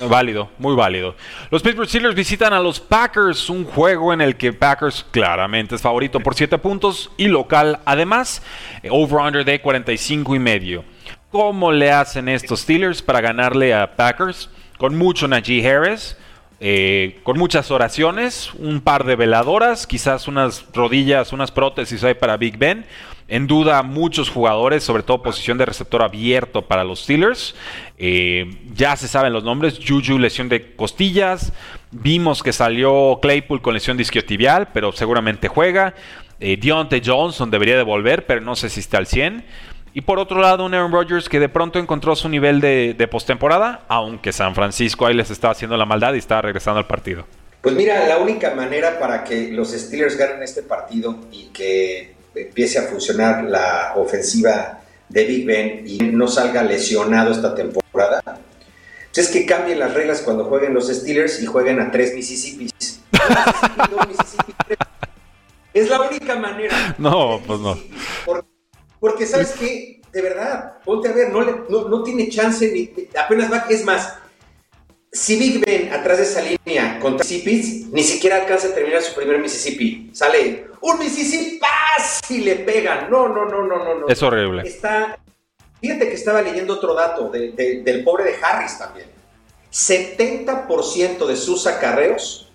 Válido, 0.00 0.50
muy 0.58 0.76
válido. 0.76 1.16
Los 1.50 1.62
Pittsburgh 1.62 1.88
Steelers 1.88 2.14
visitan 2.14 2.52
a 2.52 2.60
los 2.60 2.78
Packers, 2.78 3.50
un 3.50 3.64
juego 3.64 4.12
en 4.12 4.20
el 4.20 4.36
que 4.36 4.52
Packers 4.52 5.04
claramente 5.10 5.74
es 5.74 5.82
favorito 5.82 6.20
por 6.20 6.36
7 6.36 6.56
puntos 6.58 7.10
y 7.16 7.26
local 7.26 7.80
además, 7.84 8.42
over-under 8.88 9.44
de 9.44 9.60
45 9.60 10.36
y 10.36 10.38
medio. 10.38 10.84
¿Cómo 11.30 11.72
le 11.72 11.90
hacen 11.90 12.28
estos 12.28 12.60
Steelers 12.60 13.02
para 13.02 13.20
ganarle 13.20 13.74
a 13.74 13.96
Packers? 13.96 14.50
Con 14.78 14.96
mucho 14.96 15.26
Najee 15.26 15.68
Harris, 15.68 16.16
eh, 16.60 17.20
con 17.22 17.38
muchas 17.38 17.70
oraciones, 17.70 18.52
un 18.54 18.80
par 18.80 19.04
de 19.04 19.14
veladoras, 19.14 19.86
quizás 19.86 20.26
unas 20.26 20.66
rodillas, 20.72 21.32
unas 21.32 21.52
prótesis 21.52 22.02
hay 22.02 22.14
para 22.14 22.36
Big 22.36 22.58
Ben. 22.58 22.84
En 23.28 23.46
duda 23.46 23.82
muchos 23.82 24.30
jugadores, 24.30 24.82
sobre 24.82 25.02
todo 25.02 25.22
posición 25.22 25.58
de 25.58 25.66
receptor 25.66 26.02
abierto 26.02 26.62
para 26.62 26.82
los 26.82 27.00
Steelers. 27.00 27.54
Eh, 27.98 28.50
ya 28.74 28.96
se 28.96 29.06
saben 29.06 29.34
los 29.34 29.44
nombres. 29.44 29.78
Juju, 29.86 30.18
lesión 30.18 30.48
de 30.48 30.74
costillas. 30.74 31.52
Vimos 31.90 32.42
que 32.42 32.54
salió 32.54 33.18
Claypool 33.20 33.60
con 33.60 33.74
lesión 33.74 33.98
de 33.98 34.04
isquiotibial, 34.04 34.68
pero 34.72 34.92
seguramente 34.92 35.48
juega. 35.48 35.94
Eh, 36.40 36.56
Deontay 36.56 37.02
Johnson 37.04 37.50
debería 37.50 37.76
de 37.76 37.82
volver, 37.82 38.24
pero 38.24 38.40
no 38.40 38.56
sé 38.56 38.70
si 38.70 38.80
está 38.80 38.96
al 38.96 39.06
100. 39.06 39.44
Y 39.94 40.02
por 40.02 40.18
otro 40.18 40.40
lado, 40.40 40.64
un 40.64 40.74
Aaron 40.74 40.92
Rodgers 40.92 41.28
que 41.28 41.40
de 41.40 41.48
pronto 41.48 41.78
encontró 41.78 42.14
su 42.16 42.28
nivel 42.28 42.60
de, 42.60 42.94
de 42.96 43.08
postemporada, 43.08 43.84
aunque 43.88 44.32
San 44.32 44.54
Francisco 44.54 45.06
ahí 45.06 45.14
les 45.14 45.30
estaba 45.30 45.52
haciendo 45.52 45.76
la 45.76 45.86
maldad 45.86 46.14
y 46.14 46.18
estaba 46.18 46.42
regresando 46.42 46.78
al 46.78 46.86
partido. 46.86 47.26
Pues 47.60 47.74
mira, 47.74 48.06
la 48.06 48.18
única 48.18 48.54
manera 48.54 48.98
para 48.98 49.24
que 49.24 49.48
los 49.48 49.72
Steelers 49.72 50.16
ganen 50.16 50.42
este 50.42 50.62
partido 50.62 51.18
y 51.32 51.46
que 51.46 52.14
empiece 52.34 52.78
a 52.78 52.82
funcionar 52.82 53.44
la 53.44 53.94
ofensiva 53.96 54.80
de 55.08 55.24
Big 55.24 55.46
Ben 55.46 55.82
y 55.86 55.98
no 55.98 56.28
salga 56.28 56.62
lesionado 56.62 57.32
esta 57.32 57.54
temporada, 57.54 58.20
pues 58.24 59.18
es 59.18 59.28
que 59.28 59.46
cambien 59.46 59.80
las 59.80 59.94
reglas 59.94 60.20
cuando 60.22 60.44
jueguen 60.44 60.74
los 60.74 60.88
Steelers 60.88 61.42
y 61.42 61.46
jueguen 61.46 61.80
a 61.80 61.90
tres 61.90 62.14
Mississippis. 62.14 63.00
es 65.74 65.88
la 65.88 66.02
única 66.02 66.36
manera. 66.36 66.94
No, 66.98 67.40
pues 67.44 67.58
no. 67.58 67.76
Porque, 68.24 68.47
¿sabes 69.26 69.52
qué? 69.58 70.00
De 70.12 70.22
verdad, 70.22 70.78
ponte 70.84 71.08
a 71.08 71.12
ver, 71.12 71.30
no, 71.30 71.42
no, 71.42 72.02
tiene 72.02 72.28
chance, 72.28 72.70
ni, 72.72 72.90
apenas 73.16 73.52
va, 73.52 73.66
es 73.68 73.84
más, 73.84 74.14
si 75.12 75.36
Big 75.36 75.64
Ben 75.64 75.92
atrás 75.92 76.18
de 76.18 76.24
esa 76.24 76.40
línea 76.40 76.98
contra 77.00 77.24
Mississippi, 77.24 77.88
ni 77.92 78.02
siquiera 78.02 78.36
alcanza 78.36 78.68
a 78.68 78.74
terminar 78.74 79.02
su 79.02 79.14
primer 79.14 79.38
Mississippi. 79.38 80.10
Sale 80.12 80.66
un 80.80 80.98
Mississippi 80.98 81.58
y 82.30 82.38
le 82.38 82.56
pegan. 82.56 83.10
No, 83.10 83.28
no, 83.28 83.44
no, 83.46 83.66
no, 83.66 83.94
no. 84.00 84.08
Es 84.08 84.22
horrible. 84.22 84.62
Está, 84.62 85.18
fíjate 85.80 86.08
que 86.08 86.14
estaba 86.14 86.42
leyendo 86.42 86.74
otro 86.74 86.94
dato 86.94 87.30
del 87.30 88.04
pobre 88.04 88.24
de 88.24 88.36
Harris 88.42 88.78
también. 88.78 89.06
70% 89.72 91.26
de 91.26 91.36
sus 91.36 91.66
acarreos, 91.66 92.50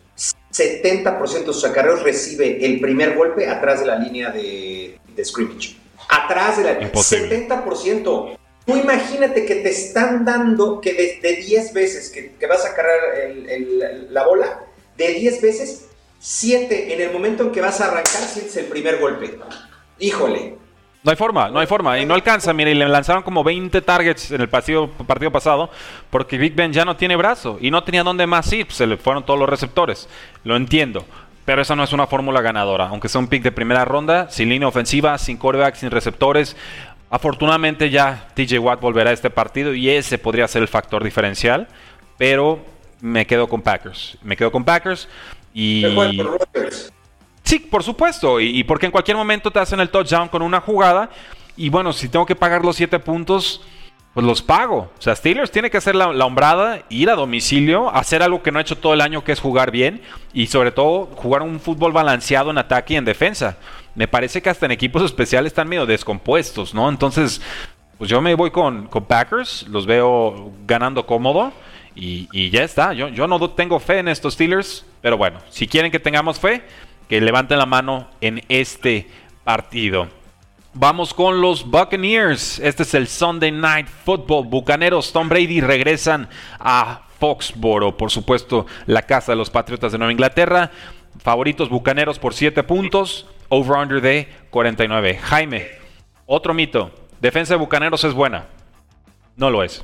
70% 0.51 1.45
de 1.45 1.53
sus 1.53 1.65
acarreos 1.65 2.03
recibe 2.03 2.65
el 2.65 2.79
primer 2.79 3.15
golpe 3.15 3.47
atrás 3.47 3.81
de 3.81 3.87
la 3.87 3.97
línea 3.97 4.31
de, 4.31 4.99
de 5.15 5.25
scrimmage. 5.25 5.77
Atrás 6.15 6.57
de 6.57 6.63
la 6.63 6.81
Imposible. 6.81 7.47
70%. 7.47 8.37
Tú 8.65 8.77
imagínate 8.77 9.45
que 9.45 9.55
te 9.55 9.69
están 9.69 10.23
dando 10.23 10.79
que 10.79 11.19
de, 11.21 11.35
10 11.35 11.73
veces 11.73 12.09
que, 12.09 12.47
vas 12.47 12.65
a 12.65 12.73
cargar 12.73 12.97
la 14.09 14.25
bola, 14.25 14.61
de 14.95 15.07
10 15.09 15.41
veces, 15.41 15.89
7 16.19 16.93
en 16.93 17.01
el 17.01 17.11
momento 17.11 17.43
en 17.43 17.51
que 17.51 17.59
vas 17.59 17.81
a 17.81 17.87
arrancar, 17.87 18.23
sientes 18.23 18.55
el 18.55 18.65
primer 18.65 18.99
golpe. 18.99 19.37
Híjole. 19.99 20.63
No 21.03 21.11
hay 21.11 21.17
forma, 21.17 21.49
no 21.49 21.59
hay 21.59 21.67
forma. 21.67 21.99
Y 21.99 22.05
no 22.05 22.13
alcanza. 22.13 22.53
Mire, 22.53 22.73
le 22.73 22.87
lanzaron 22.87 23.23
como 23.23 23.43
20 23.43 23.81
targets 23.81 24.31
en 24.31 24.39
el 24.39 24.47
partido, 24.47 24.89
partido 24.89 25.31
pasado 25.31 25.69
porque 26.09 26.37
Big 26.37 26.55
Ben 26.55 26.71
ya 26.71 26.85
no 26.85 26.95
tiene 26.95 27.17
brazo 27.17 27.57
y 27.59 27.69
no 27.69 27.83
tenía 27.83 28.03
dónde 28.03 28.25
más 28.25 28.51
ir. 28.53 28.65
Pues, 28.65 28.77
se 28.77 28.87
le 28.87 28.95
fueron 28.95 29.25
todos 29.25 29.37
los 29.37 29.49
receptores. 29.49 30.07
Lo 30.45 30.55
entiendo. 30.55 31.05
Pero 31.45 31.61
esa 31.61 31.75
no 31.75 31.83
es 31.83 31.93
una 31.93 32.07
fórmula 32.07 32.41
ganadora. 32.41 32.87
Aunque 32.87 33.09
sea 33.09 33.19
un 33.19 33.27
pick 33.27 33.43
de 33.43 33.51
primera 33.51 33.85
ronda, 33.85 34.29
sin 34.29 34.49
línea 34.49 34.67
ofensiva, 34.67 35.17
sin 35.17 35.37
coreback, 35.37 35.75
sin 35.75 35.91
receptores. 35.91 36.55
Afortunadamente 37.09 37.89
ya 37.89 38.27
TJ 38.33 38.59
Watt 38.59 38.79
volverá 38.79 39.09
a 39.09 39.13
este 39.13 39.29
partido 39.29 39.73
y 39.73 39.89
ese 39.89 40.17
podría 40.17 40.47
ser 40.47 40.61
el 40.61 40.67
factor 40.67 41.03
diferencial. 41.03 41.67
Pero 42.17 42.63
me 43.01 43.27
quedo 43.27 43.47
con 43.47 43.61
Packers. 43.61 44.17
Me 44.23 44.37
quedo 44.37 44.51
con 44.51 44.63
Packers. 44.63 45.09
Y... 45.53 45.83
Sí, 47.43 47.59
por 47.59 47.83
supuesto. 47.83 48.39
Y, 48.39 48.63
porque 48.63 48.85
en 48.85 48.91
cualquier 48.91 49.17
momento 49.17 49.51
te 49.51 49.59
hacen 49.59 49.79
el 49.79 49.89
touchdown 49.89 50.29
con 50.29 50.41
una 50.41 50.61
jugada. 50.61 51.09
Y 51.55 51.69
bueno, 51.69 51.93
si 51.93 52.09
tengo 52.09 52.25
que 52.25 52.35
pagar 52.35 52.63
los 52.63 52.77
7 52.77 52.97
puntos, 52.99 53.61
pues 54.13 54.25
los 54.25 54.41
pago. 54.41 54.91
O 54.97 55.01
sea, 55.01 55.15
Steelers 55.15 55.51
tiene 55.51 55.69
que 55.69 55.77
hacer 55.77 55.95
la, 55.95 56.07
hombrada, 56.25 56.83
ir 56.89 57.09
a 57.09 57.15
domicilio, 57.15 57.93
hacer 57.93 58.21
algo 58.21 58.43
que 58.43 58.51
no 58.51 58.59
ha 58.59 58.61
hecho 58.61 58.77
todo 58.77 58.93
el 58.93 59.01
año, 59.01 59.23
que 59.23 59.31
es 59.31 59.39
jugar 59.39 59.71
bien. 59.71 60.01
Y 60.33 60.47
sobre 60.47 60.71
todo, 60.71 61.07
jugar 61.15 61.41
un 61.41 61.59
fútbol 61.59 61.91
balanceado 61.91 62.51
en 62.51 62.59
ataque 62.59 62.93
y 62.93 62.97
en 62.97 63.05
defensa. 63.05 63.57
Me 63.95 64.07
parece 64.07 64.41
que 64.41 64.49
hasta 64.49 64.67
en 64.67 64.71
equipos 64.71 65.03
especiales 65.03 65.51
están 65.51 65.67
medio 65.67 65.85
descompuestos, 65.85 66.73
¿no? 66.73 66.89
Entonces, 66.89 67.41
pues 67.97 68.09
yo 68.09 68.21
me 68.21 68.35
voy 68.35 68.51
con, 68.51 68.87
con 68.87 69.05
Packers. 69.05 69.67
Los 69.67 69.87
veo 69.87 70.51
ganando 70.67 71.05
cómodo. 71.07 71.51
Y, 71.95 72.49
ya 72.49 72.63
está. 72.63 72.93
Yo, 72.93 73.09
yo 73.09 73.27
no 73.27 73.49
tengo 73.51 73.79
fe 73.79 73.99
en 73.99 74.07
estos 74.07 74.35
Steelers. 74.35 74.85
Pero 75.01 75.17
bueno, 75.17 75.39
si 75.49 75.67
quieren 75.67 75.91
que 75.91 75.99
tengamos 75.99 76.39
fe 76.39 76.63
que 77.09 77.19
levanten 77.19 77.57
la 77.57 77.65
mano 77.65 78.09
en 78.21 78.43
este 78.47 79.07
partido. 79.43 80.07
Vamos 80.75 81.13
con 81.13 81.39
los 81.39 81.69
Buccaneers. 81.69 82.57
Este 82.57 82.81
es 82.81 82.95
el 82.95 83.07
Sunday 83.07 83.51
Night 83.51 83.87
Football. 83.87 84.47
Bucaneros, 84.47 85.13
Tom 85.13 85.29
Brady 85.29 85.61
regresan 85.61 86.27
a 86.57 87.07
Foxboro. 87.19 87.95
Por 87.95 88.09
supuesto, 88.09 88.65
la 88.87 89.03
casa 89.03 89.33
de 89.33 89.35
los 89.35 89.51
Patriotas 89.51 89.91
de 89.91 89.99
Nueva 89.99 90.11
Inglaterra. 90.11 90.71
Favoritos 91.19 91.69
Bucaneros 91.69 92.17
por 92.17 92.33
7 92.33 92.63
puntos. 92.63 93.27
Over-under 93.49 94.01
de 94.01 94.27
49. 94.49 95.19
Jaime, 95.21 95.67
otro 96.25 96.55
mito. 96.55 96.89
Defensa 97.21 97.53
de 97.53 97.59
Bucaneros 97.59 98.03
es 98.03 98.15
buena. 98.15 98.47
No 99.35 99.51
lo 99.51 99.63
es. 99.63 99.83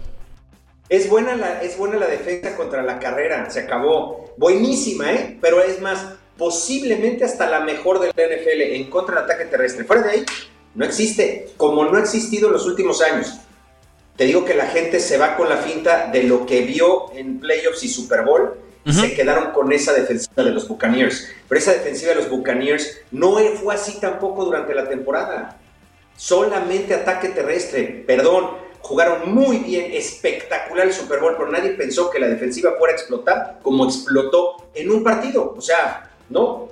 Es 0.90 1.08
buena, 1.08 1.36
la, 1.36 1.62
es 1.62 1.78
buena 1.78 1.98
la 1.98 2.08
defensa 2.08 2.58
contra 2.58 2.82
la 2.82 2.98
carrera. 2.98 3.48
Se 3.52 3.60
acabó. 3.60 4.34
Buenísima, 4.38 5.12
¿eh? 5.12 5.38
Pero 5.40 5.62
es 5.62 5.80
más, 5.82 6.16
posiblemente 6.36 7.26
hasta 7.26 7.48
la 7.48 7.60
mejor 7.60 8.00
del 8.00 8.10
NFL 8.10 8.62
en 8.74 8.90
contra 8.90 9.16
del 9.16 9.26
ataque 9.26 9.46
terrestre. 9.46 9.84
Fuera 9.84 10.02
de 10.02 10.12
ahí, 10.12 10.26
no 10.76 10.86
existe, 10.86 11.50
como 11.58 11.86
no 11.86 11.98
ha 11.98 12.02
existido 12.02 12.48
en 12.48 12.54
los 12.54 12.66
últimos 12.66 13.02
años. 13.02 13.40
Te 14.16 14.26
digo 14.26 14.44
que 14.44 14.54
la 14.54 14.68
gente 14.68 15.00
se 15.00 15.18
va 15.18 15.38
con 15.38 15.48
la 15.48 15.58
finta 15.58 16.08
de 16.08 16.24
lo 16.24 16.46
que 16.46 16.62
vio 16.62 17.12
en 17.14 17.40
playoffs 17.40 17.84
y 17.84 17.88
Super 17.88 18.24
Bowl 18.24 18.54
y 18.84 18.94
se 18.94 19.14
quedaron 19.14 19.52
con 19.52 19.72
esa 19.72 19.94
defensiva 19.94 20.44
de 20.44 20.52
los 20.52 20.68
Buccaneers. 20.68 21.30
Pero 21.48 21.60
esa 21.60 21.74
defensiva 21.74 22.10
de 22.10 22.16
los 22.16 22.30
Buccaneers 22.30 23.02
no 23.12 23.38
fue 23.62 23.76
así 23.76 24.00
tampoco 24.00 24.46
durante 24.46 24.74
la 24.74 24.90
temporada. 24.90 25.58
Solamente 26.18 26.94
ataque 26.94 27.30
terrestre. 27.30 28.04
Perdón, 28.06 28.50
jugaron 28.82 29.34
muy 29.34 29.58
bien, 29.60 29.92
espectacular 29.94 30.88
el 30.88 30.94
Super 30.94 31.20
Bowl, 31.20 31.36
pero 31.38 31.52
nadie 31.52 31.72
pensó 31.72 32.10
que 32.10 32.20
la 32.20 32.28
defensiva 32.28 32.74
fuera 32.78 32.94
a 32.94 32.98
explotar 32.98 33.60
como 33.62 33.86
explotó 33.86 34.70
en 34.74 34.92
un 34.92 35.04
partido. 35.04 35.54
O 35.56 35.62
sea, 35.62 36.12
no. 36.30 36.70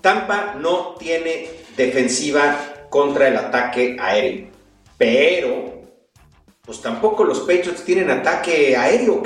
Tampa 0.00 0.54
no 0.54 0.96
tiene 0.98 1.50
defensiva 1.76 2.77
contra 2.88 3.28
el 3.28 3.36
ataque 3.36 3.96
aéreo. 4.00 4.48
Pero, 4.96 5.82
pues 6.64 6.80
tampoco 6.82 7.24
los 7.24 7.40
Patriots 7.40 7.84
tienen 7.84 8.10
ataque 8.10 8.76
aéreo. 8.76 9.22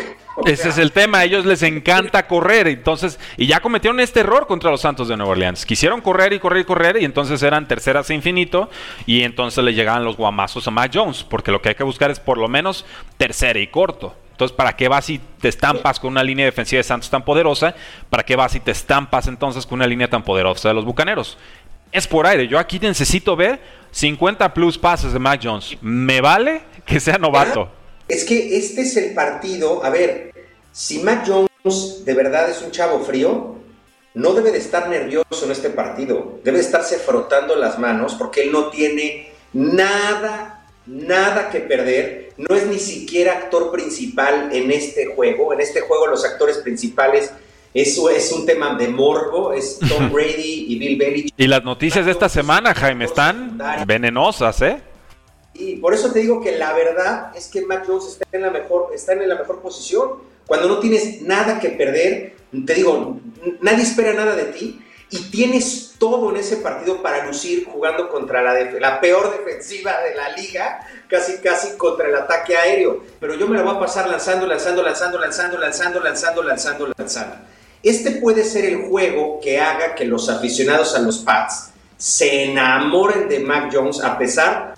Ese 0.47 0.71
es 0.71 0.79
el 0.79 0.93
tema, 0.93 1.19
a 1.19 1.25
ellos 1.25 1.45
les 1.45 1.63
encanta 1.63 2.27
correr, 2.27 2.67
entonces, 2.67 3.21
y 3.37 3.47
ya 3.47 3.61
cometieron 3.61 4.01
este 4.01 4.21
error 4.21 4.47
contra 4.47 4.71
los 4.71 4.81
Santos 4.81 5.09
de 5.09 5.17
Nueva 5.17 5.33
Orleans. 5.33 5.67
Quisieron 5.67 6.01
correr 6.01 6.33
y 6.33 6.39
correr 6.39 6.63
y 6.63 6.65
correr, 6.65 6.97
y 7.03 7.05
entonces 7.05 7.43
eran 7.43 7.69
terceras 7.69 8.09
e 8.09 8.15
infinito, 8.15 8.71
y 9.05 9.23
entonces 9.23 9.63
le 9.63 9.75
llegaban 9.75 10.05
los 10.05 10.17
guamazos 10.17 10.67
a 10.67 10.71
Mac 10.71 10.91
Jones, 10.95 11.23
porque 11.23 11.53
lo 11.53 11.61
que 11.61 11.71
hay 11.71 11.75
que 11.75 11.85
buscar 11.85 12.11
es 12.11 12.19
por 12.19 12.39
lo 12.39 12.49
menos 12.49 12.87
tercera 13.19 13.59
y 13.59 13.67
corto. 13.67 14.15
Entonces, 14.33 14.57
¿para 14.57 14.75
qué 14.75 14.89
vas 14.89 15.11
y 15.11 15.19
te 15.19 15.49
estampas 15.49 16.01
con 16.01 16.11
una 16.11 16.25
línea 16.25 16.47
defensiva 16.47 16.79
de 16.79 16.85
Santos 16.85 17.11
tan 17.11 17.25
poderosa? 17.25 17.75
¿Para 18.09 18.25
qué 18.25 18.35
vas 18.35 18.55
y 18.55 18.61
te 18.61 18.71
estampas 18.71 19.29
entonces 19.29 19.67
con 19.67 19.77
una 19.77 19.87
línea 19.87 20.09
tan 20.09 20.25
poderosa 20.25 20.69
de 20.69 20.75
los 20.75 20.87
Bucaneros? 20.87 21.37
Es 21.93 22.09
por 22.09 22.27
aire. 22.27 22.49
Yo 22.49 22.59
aquí 22.59 22.79
necesito 22.79 23.37
ver 23.37 23.61
50 23.91 24.55
plus 24.55 24.79
pases 24.79 25.13
de 25.13 25.19
Mac 25.19 25.41
Jones. 25.43 25.77
¿Me 25.83 26.23
vale 26.23 26.63
que 26.87 26.99
sea 26.99 27.19
novato? 27.19 27.71
Es 28.09 28.25
que 28.25 28.57
este 28.57 28.81
es 28.81 28.97
el 28.97 29.13
partido. 29.13 29.85
A 29.85 29.91
ver, 29.91 30.33
si 30.73 31.01
Mac 31.01 31.25
Jones 31.27 32.05
de 32.05 32.15
verdad 32.15 32.49
es 32.49 32.63
un 32.63 32.71
chavo 32.71 33.01
frío, 33.01 33.57
no 34.15 34.33
debe 34.33 34.53
de 34.53 34.59
estar 34.59 34.89
nervioso 34.89 35.45
en 35.45 35.51
este 35.51 35.69
partido. 35.69 36.41
Debe 36.43 36.59
de 36.59 36.65
estarse 36.65 36.97
frotando 36.97 37.57
las 37.57 37.79
manos 37.79 38.15
porque 38.15 38.45
él 38.45 38.53
no 38.53 38.71
tiene 38.71 39.31
nada, 39.53 40.67
nada 40.87 41.51
que 41.51 41.61
perder. 41.61 42.33
No 42.39 42.57
es 42.57 42.67
ni 42.67 42.79
siquiera 42.79 43.35
actor 43.35 43.71
principal 43.71 44.49
en 44.53 44.71
este 44.71 45.15
juego. 45.15 45.53
En 45.53 45.61
este 45.61 45.83
juego 45.83 46.07
los 46.07 46.25
actores 46.25 46.57
principales 46.59 47.31
eso 47.75 48.11
es 48.11 48.31
un 48.33 48.45
tema 48.45 48.75
de 48.75 48.89
morbo, 48.89 49.53
es 49.53 49.79
Tom 49.79 50.11
Brady 50.13 50.67
y 50.69 50.79
Bill 50.79 50.99
Belichick. 50.99 51.35
Y 51.37 51.47
las 51.47 51.65
noticias 51.65 52.05
de 52.05 52.13
esta 52.13 52.29
semana, 52.29 52.75
Jaime, 52.75 53.07
están 53.07 53.59
venenosas, 53.87 54.61
¿eh? 54.63 54.83
Y 55.55 55.77
por 55.77 55.95
eso 55.95 56.13
te 56.13 56.21
digo 56.21 56.41
que 56.41 56.57
la 56.57 56.73
verdad 56.73 57.33
es 57.37 57.49
que 57.49 57.63
Mac 57.63 57.85
Jones 57.87 58.07
está 58.07 58.27
en 58.33 58.43
la 58.43 58.51
mejor, 58.51 58.91
está 58.95 59.13
en 59.13 59.29
la 59.29 59.37
mejor 59.37 59.61
posición. 59.61 60.33
Cuando 60.47 60.69
no 60.69 60.79
tienes 60.79 61.23
nada 61.23 61.61
que 61.61 61.71
perder, 61.71 62.37
te 62.67 62.75
digo, 62.75 63.21
nadie 63.61 63.83
espera 63.83 64.13
nada 64.13 64.35
de 64.35 64.45
ti 64.45 64.83
y 65.11 65.31
tienes 65.31 65.95
todo 65.99 66.31
en 66.31 66.37
ese 66.37 66.57
partido 66.57 67.03
para 67.03 67.27
lucir 67.27 67.67
jugando 67.67 68.09
contra 68.09 68.43
la, 68.43 68.55
la 68.81 69.01
peor 69.01 69.31
defensiva 69.31 70.01
de 70.01 70.15
la 70.15 70.31
liga, 70.31 70.81
casi 71.07 71.37
casi 71.39 71.77
contra 71.77 72.09
el 72.09 72.17
ataque 72.17 72.57
aéreo. 72.57 73.05
Pero 73.21 73.35
yo 73.35 73.47
me 73.47 73.57
la 73.57 73.63
voy 73.63 73.77
a 73.77 73.79
pasar 73.79 74.09
lanzando, 74.09 74.47
lanzando, 74.47 74.83
lanzando, 74.83 75.19
lanzando, 75.19 75.59
lanzando, 75.59 76.01
lanzando, 76.01 76.43
lanzando, 76.43 76.95
lanzando. 76.97 77.37
Este 77.83 78.13
puede 78.13 78.45
ser 78.45 78.65
el 78.65 78.83
juego 78.83 79.41
que 79.41 79.59
haga 79.59 79.95
que 79.95 80.05
los 80.05 80.29
aficionados 80.29 80.95
a 80.95 81.01
los 81.01 81.19
Pats 81.19 81.71
se 81.97 82.45
enamoren 82.45 83.29
de 83.29 83.41
Mac 83.41 83.71
Jones 83.73 84.03
a 84.03 84.19
pesar 84.19 84.75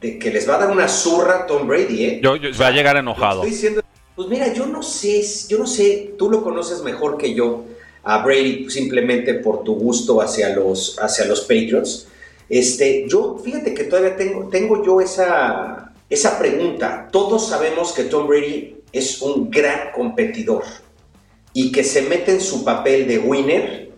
de 0.00 0.18
que 0.18 0.30
les 0.30 0.48
va 0.48 0.56
a 0.56 0.58
dar 0.58 0.70
una 0.70 0.88
zurra 0.88 1.46
Tom 1.46 1.66
Brady. 1.66 2.04
¿eh? 2.04 2.20
Yo, 2.22 2.34
va 2.60 2.68
a 2.68 2.70
llegar 2.70 2.96
enojado. 2.96 3.42
pues 3.42 4.28
mira, 4.28 4.52
yo 4.52 4.66
no 4.66 4.82
sé, 4.82 5.22
yo 5.48 5.58
no 5.58 5.66
sé, 5.66 6.14
tú 6.18 6.30
lo 6.30 6.42
conoces 6.42 6.82
mejor 6.82 7.18
que 7.18 7.34
yo 7.34 7.64
a 8.04 8.18
Brady 8.18 8.70
simplemente 8.70 9.34
por 9.34 9.64
tu 9.64 9.74
gusto 9.74 10.22
hacia 10.22 10.50
los, 10.50 10.98
hacia 10.98 11.26
los 11.26 11.42
Patriots. 11.42 12.08
Este, 12.48 13.06
yo, 13.08 13.38
fíjate 13.44 13.74
que 13.74 13.84
todavía 13.84 14.16
tengo, 14.16 14.48
tengo 14.48 14.82
yo 14.84 15.00
esa, 15.00 15.92
esa 16.08 16.38
pregunta. 16.38 17.08
Todos 17.12 17.48
sabemos 17.48 17.92
que 17.92 18.04
Tom 18.04 18.26
Brady 18.26 18.76
es 18.92 19.20
un 19.20 19.50
gran 19.50 19.92
competidor 19.92 20.62
y 21.52 21.72
que 21.72 21.84
se 21.84 22.02
mete 22.02 22.32
en 22.32 22.40
su 22.40 22.64
papel 22.64 23.06
de 23.06 23.18
winner 23.18 23.90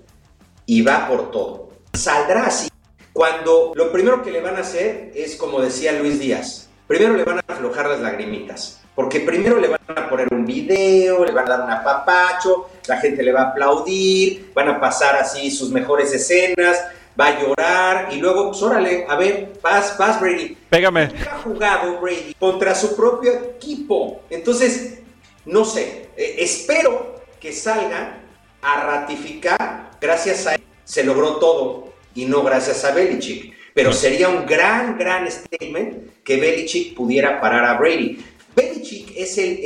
y 0.66 0.82
va 0.82 1.08
por 1.08 1.30
todo. 1.30 1.70
Saldrá 1.92 2.46
así 2.46 2.70
cuando 3.12 3.72
lo 3.74 3.90
primero 3.90 4.22
que 4.22 4.30
le 4.30 4.40
van 4.40 4.56
a 4.56 4.60
hacer 4.60 5.10
es, 5.14 5.36
como 5.36 5.60
decía 5.60 5.92
Luis 5.92 6.20
Díaz, 6.20 6.68
primero 6.86 7.14
le 7.14 7.24
van 7.24 7.38
a 7.38 7.44
aflojar 7.52 7.88
las 7.88 8.00
lagrimitas, 8.00 8.80
porque 8.94 9.20
primero 9.20 9.58
le 9.58 9.68
van 9.68 9.80
a 9.88 10.08
poner 10.08 10.28
un 10.32 10.46
video, 10.46 11.24
le 11.24 11.32
van 11.32 11.46
a 11.46 11.56
dar 11.56 11.64
un 11.64 11.70
apapacho, 11.70 12.68
la 12.86 12.98
gente 12.98 13.22
le 13.22 13.32
va 13.32 13.42
a 13.42 13.48
aplaudir, 13.48 14.52
van 14.54 14.68
a 14.68 14.80
pasar 14.80 15.16
así 15.16 15.50
sus 15.50 15.70
mejores 15.70 16.12
escenas, 16.12 16.78
va 17.20 17.26
a 17.26 17.40
llorar 17.40 18.08
y 18.12 18.16
luego, 18.16 18.50
pues 18.50 18.62
órale, 18.62 19.04
a 19.08 19.16
ver, 19.16 19.52
vas, 19.62 19.98
vas 19.98 20.20
Brady. 20.20 20.56
Pégame. 20.70 21.10
ha 21.30 21.38
jugado 21.38 22.00
Brady 22.00 22.34
contra 22.38 22.74
su 22.74 22.94
propio 22.96 23.32
equipo. 23.32 24.22
Entonces, 24.30 25.00
no 25.44 25.64
sé, 25.64 26.08
eh, 26.16 26.36
espero 26.38 27.19
que 27.40 27.52
salga 27.52 28.18
a 28.62 28.84
ratificar, 28.84 29.90
gracias 30.00 30.46
a 30.46 30.54
él 30.54 30.60
se 30.90 31.04
logró 31.04 31.36
todo 31.36 31.92
y 32.16 32.24
no 32.24 32.42
gracias 32.42 32.84
a 32.84 32.92
Belichick. 32.92 33.54
Pero 33.72 33.92
sería 33.92 34.28
un 34.28 34.44
gran, 34.44 34.98
gran 34.98 35.30
statement 35.30 36.22
que 36.24 36.36
Belichick 36.36 36.94
pudiera 36.94 37.40
parar 37.40 37.64
a 37.64 37.74
Brady. 37.78 38.18
Belichick 38.56 39.12
es 39.16 39.38
el, 39.38 39.60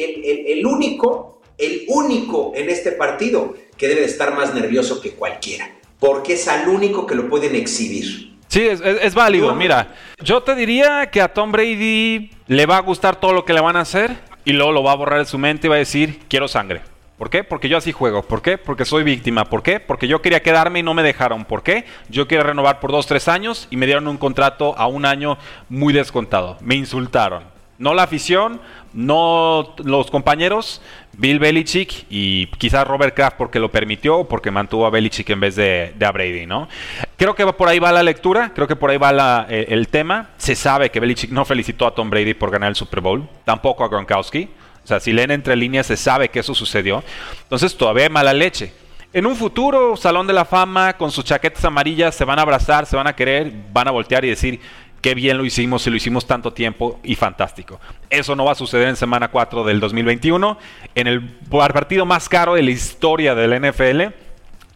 el, 0.47 0.67
único, 0.67 1.41
el 1.57 1.85
único 1.89 2.53
en 2.55 2.69
este 2.69 2.93
partido 2.93 3.55
que 3.79 3.89
debe 3.89 4.05
estar 4.05 4.35
más 4.35 4.55
nervioso 4.55 5.01
que 5.01 5.13
cualquiera, 5.13 5.71
porque 5.99 6.35
es 6.35 6.47
al 6.47 6.69
único 6.69 7.07
que 7.07 7.15
lo 7.15 7.31
pueden 7.31 7.57
exhibir. 7.57 8.35
Sí, 8.49 8.69
es, 8.69 8.83
es, 8.83 9.15
válido. 9.15 9.55
Mira, 9.55 9.95
yo 10.23 10.43
te 10.43 10.55
diría 10.55 11.11
que 11.11 11.23
a 11.23 11.33
Tom 11.33 11.51
Brady 11.51 12.31
le 12.47 12.67
va 12.67 12.77
a 12.77 12.81
gustar 12.83 13.19
todo 13.19 13.33
lo 13.33 13.47
que 13.47 13.55
le 13.55 13.63
van 13.63 13.77
a 13.77 13.81
hacer 13.81 14.15
y 14.45 14.53
luego 14.53 14.71
lo 14.73 14.83
va 14.83 14.93
a 14.93 14.97
borrar 14.97 15.21
de 15.21 15.25
su 15.25 15.39
mente 15.39 15.67
y 15.67 15.71
va 15.71 15.77
a 15.77 15.79
decir, 15.79 16.21
quiero 16.29 16.47
sangre. 16.47 16.83
¿Por 17.19 17.31
qué? 17.31 17.45
Porque 17.45 17.69
yo 17.69 17.77
así 17.77 17.93
juego. 17.93 18.23
¿Por 18.23 18.43
qué? 18.43 18.59
Porque 18.59 18.85
soy 18.85 19.05
víctima. 19.05 19.45
¿Por 19.45 19.63
qué? 19.63 19.79
Porque 19.79 20.09
yo 20.09 20.21
quería 20.21 20.43
quedarme 20.43 20.81
y 20.81 20.83
no 20.83 20.95
me 20.95 21.03
dejaron. 21.03 21.45
¿Por 21.45 21.63
qué? 21.63 21.85
Yo 22.09 22.27
quería 22.27 22.43
renovar 22.43 22.81
por 22.81 22.91
dos, 22.91 23.07
tres 23.07 23.29
años 23.29 23.69
y 23.71 23.77
me 23.77 23.87
dieron 23.87 24.09
un 24.09 24.19
contrato 24.19 24.77
a 24.77 24.89
un 24.89 25.05
año 25.05 25.39
muy 25.69 25.93
descontado. 25.93 26.57
Me 26.61 26.75
insultaron. 26.75 27.55
No 27.77 27.93
la 27.93 28.05
afición, 28.05 28.61
no 28.93 29.75
los 29.85 30.09
compañeros, 30.09 30.81
Bill 31.15 31.41
Belichick 31.41 32.07
y 32.09 32.47
quizás 32.47 32.87
Robert 32.87 33.17
Kraft 33.17 33.37
porque 33.37 33.59
lo 33.59 33.71
permitió 33.71 34.19
o 34.19 34.29
porque 34.29 34.53
mantuvo 34.53 34.87
a 34.87 34.91
Belichick 34.91 35.29
en 35.31 35.41
vez 35.41 35.57
de, 35.57 35.93
a 36.01 36.13
Brady, 36.13 36.47
¿no? 36.47 36.69
Creo 37.17 37.35
que 37.35 37.45
por 37.53 37.69
ahí 37.69 37.81
va 37.81 37.91
la 37.91 38.05
lectura, 38.05 38.53
creo 38.55 38.69
que 38.69 38.77
por 38.77 38.91
ahí 38.91 38.97
va 38.97 39.47
eh, 39.49 39.67
el 39.71 39.89
tema. 39.89 40.31
Se 40.37 40.55
sabe 40.55 40.91
que 40.91 41.01
Belichick 41.01 41.31
no 41.31 41.45
felicitó 41.45 41.87
a 41.89 41.95
Tom 41.95 42.11
Brady 42.11 42.35
por 42.35 42.53
ganar 42.53 42.69
el 42.69 42.77
Super 42.77 43.01
Bowl, 43.01 43.29
tampoco 43.45 43.85
a 43.85 43.89
Gronkowski. 43.89 44.49
O 44.85 44.87
sea, 44.87 45.01
si 45.01 45.13
leen 45.13 45.31
entre 45.31 45.57
líneas 45.57 45.87
se 45.87 45.97
sabe 45.97 46.29
que 46.29 46.41
eso 46.41 46.55
sucedió. 46.55 47.03
Entonces 47.43 47.77
todavía 47.77 48.09
mala 48.11 48.33
leche. 48.33 48.73
En 49.13 49.27
un 49.27 49.37
futuro, 49.37 49.97
Salón 49.97 50.27
de 50.27 50.33
la 50.33 50.45
Fama, 50.45 50.97
con 50.97 51.11
sus 51.11 51.25
chaquetas 51.25 51.65
amarillas, 51.65 52.15
se 52.15 52.25
van 52.25 52.39
a 52.39 52.43
abrazar, 52.43 52.85
se 52.85 52.97
van 52.97 53.07
a 53.07 53.15
querer, 53.15 53.53
van 53.73 53.89
a 53.89 53.93
voltear 53.93 54.25
y 54.25 54.29
decir, 54.29 54.61
qué 55.01 55.15
bien 55.15 55.39
lo 55.39 55.45
hicimos 55.45 55.87
y 55.87 55.91
lo 55.91 55.97
hicimos 55.97 56.27
tanto 56.27 56.53
tiempo 56.53 56.99
y 57.05 57.15
fantástico. 57.15 57.79
Eso 58.11 58.35
no 58.35 58.45
va 58.45 58.53
a 58.53 58.57
suceder 58.57 58.89
en 58.89 58.97
semana 58.97 59.29
4 59.29 59.63
del 59.63 59.79
2021. 59.79 60.59
En 60.95 61.07
el 61.07 61.23
partido 61.51 62.05
más 62.07 62.29
caro 62.29 62.55
de 62.55 62.63
la 62.63 62.71
historia 62.71 63.35
del 63.35 63.71
NFL, 63.71 64.15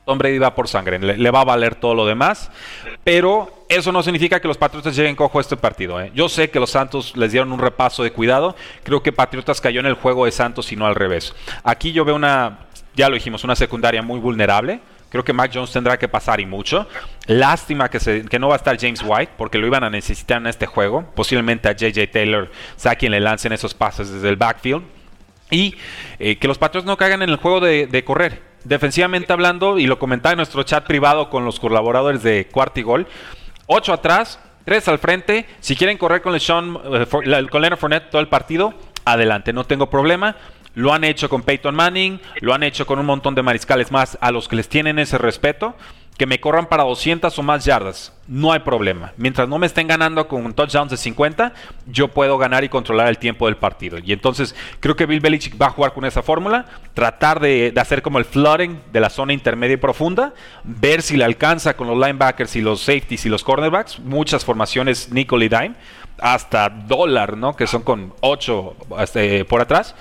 Tom 0.09 0.17
Brady 0.17 0.39
va 0.39 0.55
por 0.55 0.69
sangre, 0.69 0.99
le, 0.99 1.31
va 1.31 1.43
a 1.43 1.45
valer 1.45 1.75
todo 1.75 1.95
lo 1.95 2.07
demás, 2.07 2.51
pero 3.05 3.67
eso 3.69 3.93
no 3.93 4.03
significa 4.03 4.41
que 4.41 4.49
los 4.49 4.57
Patriotas 4.57 4.97
lleguen 4.97 5.15
cojo 5.15 5.37
a 5.37 5.43
este 5.43 5.55
partido. 5.55 6.01
¿eh? 6.01 6.11
Yo 6.15 6.31
sé 6.31 6.49
que 6.49 6.59
los 6.59 6.71
Santos 6.71 7.15
les 7.15 7.31
dieron 7.31 7.53
un 7.53 7.59
repaso 7.59 8.03
de 8.03 8.11
cuidado, 8.11 8.57
creo 8.85 9.03
que 9.03 9.13
Patriotas 9.13 9.61
cayó 9.61 9.81
en 9.81 9.87
el 9.87 9.93
juego 9.93 10.25
de 10.25 10.31
Santos 10.33 10.73
y 10.73 10.77
no 10.77 10.87
al 10.87 10.95
revés. 10.95 11.35
Aquí 11.63 11.93
yo 11.93 12.07
veo 12.07 12.17
una, 12.17 12.61
ya 12.97 13.11
lo 13.11 13.17
dijimos, 13.17 13.45
una 13.45 13.55
secundaria 13.55 14.01
muy 14.01 14.19
vulnerable. 14.19 14.81
Creo 15.11 15.25
que 15.25 15.35
Mac 15.35 15.51
Jones 15.53 15.73
tendrá 15.73 15.99
que 15.99 16.09
pasar 16.09 16.41
y 16.41 16.47
mucho. 16.47 16.89
Lástima 17.27 17.91
que, 17.91 18.01
se, 18.01 18.25
no 18.39 18.49
va 18.49 18.55
a 18.55 18.57
estar 18.57 18.79
James 18.81 19.03
White 19.05 19.33
porque 19.37 19.59
lo 19.59 19.67
iban 19.67 19.85
a 19.85 19.91
necesitar 19.91 20.39
en 20.39 20.47
este 20.47 20.65
juego. 20.65 21.05
Posiblemente 21.15 21.69
a 21.69 21.73
JJ 21.73 22.11
Taylor 22.11 22.51
sea 22.77 22.97
quien 22.97 23.13
le 23.13 23.21
lancen 23.21 23.53
esos 23.53 23.75
pases 23.75 24.11
desde 24.11 24.29
el 24.31 24.37
backfield. 24.37 24.85
Y 25.51 25.75
eh, 26.19 26.37
que 26.37 26.49
los 26.49 26.57
Patriots 26.57 26.87
no 26.87 26.97
caigan 26.97 27.21
en 27.21 27.29
el 27.29 27.37
juego 27.37 27.61
de 27.61 28.05
correr 28.07 28.48
defensivamente 28.65 29.33
hablando, 29.33 29.79
y 29.79 29.87
lo 29.87 29.99
comentaba 29.99 30.33
en 30.33 30.39
nuestro 30.39 30.63
chat 30.63 30.87
privado 30.87 31.31
con 31.31 31.45
los 31.45 31.61
colaboradores 31.61 32.23
de 32.23 32.47
Cuarto 32.47 32.81
y 32.81 32.83
Gol, 32.83 33.07
8 33.67 33.93
atrás, 33.93 34.41
3 34.65 34.89
al 34.89 34.99
frente. 34.99 35.47
Si 35.61 35.77
quieren 35.77 35.99
correr 35.99 36.23
con, 36.23 36.39
Sean, 36.41 36.79
eh, 36.93 37.07
con 37.07 37.63
Leonard 37.63 37.79
Fournette 37.79 38.11
todo 38.11 38.21
el 38.21 38.29
partido, 38.29 38.75
adelante, 39.05 39.53
no 39.53 39.65
tengo 39.65 39.89
problema. 39.91 40.37
Lo 40.75 40.93
han 40.93 41.03
hecho 41.03 41.29
con 41.29 41.43
Peyton 41.43 41.75
Manning, 41.75 42.21
lo 42.41 42.55
han 42.55 42.63
hecho 42.63 42.87
con 42.87 42.99
un 42.99 43.07
montón 43.07 43.35
de 43.35 43.43
mariscales 43.43 43.91
más 43.91 44.17
a 44.21 44.31
los 44.31 44.47
que 44.47 44.57
les 44.57 44.69
tienen 44.69 44.99
ese 44.99 45.19
respeto 45.19 45.75
que 46.19 46.27
me 46.27 46.41
corran 46.41 46.67
para 46.67 46.83
200 46.83 47.39
o 47.39 47.43
más 47.45 47.65
yardas. 47.65 48.13
No 48.27 48.53
hay 48.53 48.59
problema. 48.59 49.13
Mientras 49.17 49.49
no 49.49 49.57
me 49.57 49.67
estén 49.67 49.87
ganando 49.87 50.27
con 50.27 50.53
touchdowns 50.53 50.91
de 50.91 50.97
50, 50.97 51.55
yo 51.87 52.09
puedo 52.09 52.37
ganar 52.37 52.65
y 52.65 52.69
controlar 52.69 53.07
el 53.07 53.19
tiempo 53.19 53.47
del 53.47 53.57
partido. 53.57 53.99
Y 54.05 54.13
entonces 54.13 54.55
creo 54.81 54.97
que 54.97 55.07
Bill 55.07 55.21
Belichick 55.21 55.61
va 55.61 55.67
a 55.67 55.71
jugar 55.71 55.95
con 55.95 56.05
esa 56.05 56.23
fórmula, 56.23 56.67
tratar 56.93 57.39
de, 57.39 57.73
hacer 57.77 58.03
como 58.03 58.19
el 58.19 58.25
flooding 58.25 58.79
de 58.93 59.01
la 59.01 59.11
zona 59.11 59.33
intermedia 59.33 59.75
y 59.75 59.79
profunda, 59.79 60.35
ver 60.65 61.03
si 61.03 61.17
le 61.17 61.25
alcanza 61.25 61.77
con 61.77 61.87
los 61.87 61.97
linebackers 61.97 62.57
y 62.57 62.63
los 62.63 62.81
safeties 62.81 63.25
y 63.25 63.29
los 63.29 63.45
cornerbacks, 63.45 64.01
muchas 64.01 64.45
formaciones 64.45 65.13
nickel 65.13 65.45
y 65.45 65.49
dime, 65.49 65.77
hasta 66.19 66.69
dólar, 66.69 67.37
¿no? 67.37 67.55
Que 67.55 67.69
son 67.69 67.83
con 67.83 68.13
8 68.23 68.77
este, 68.99 69.45
por 69.45 69.61
atrás. 69.61 69.95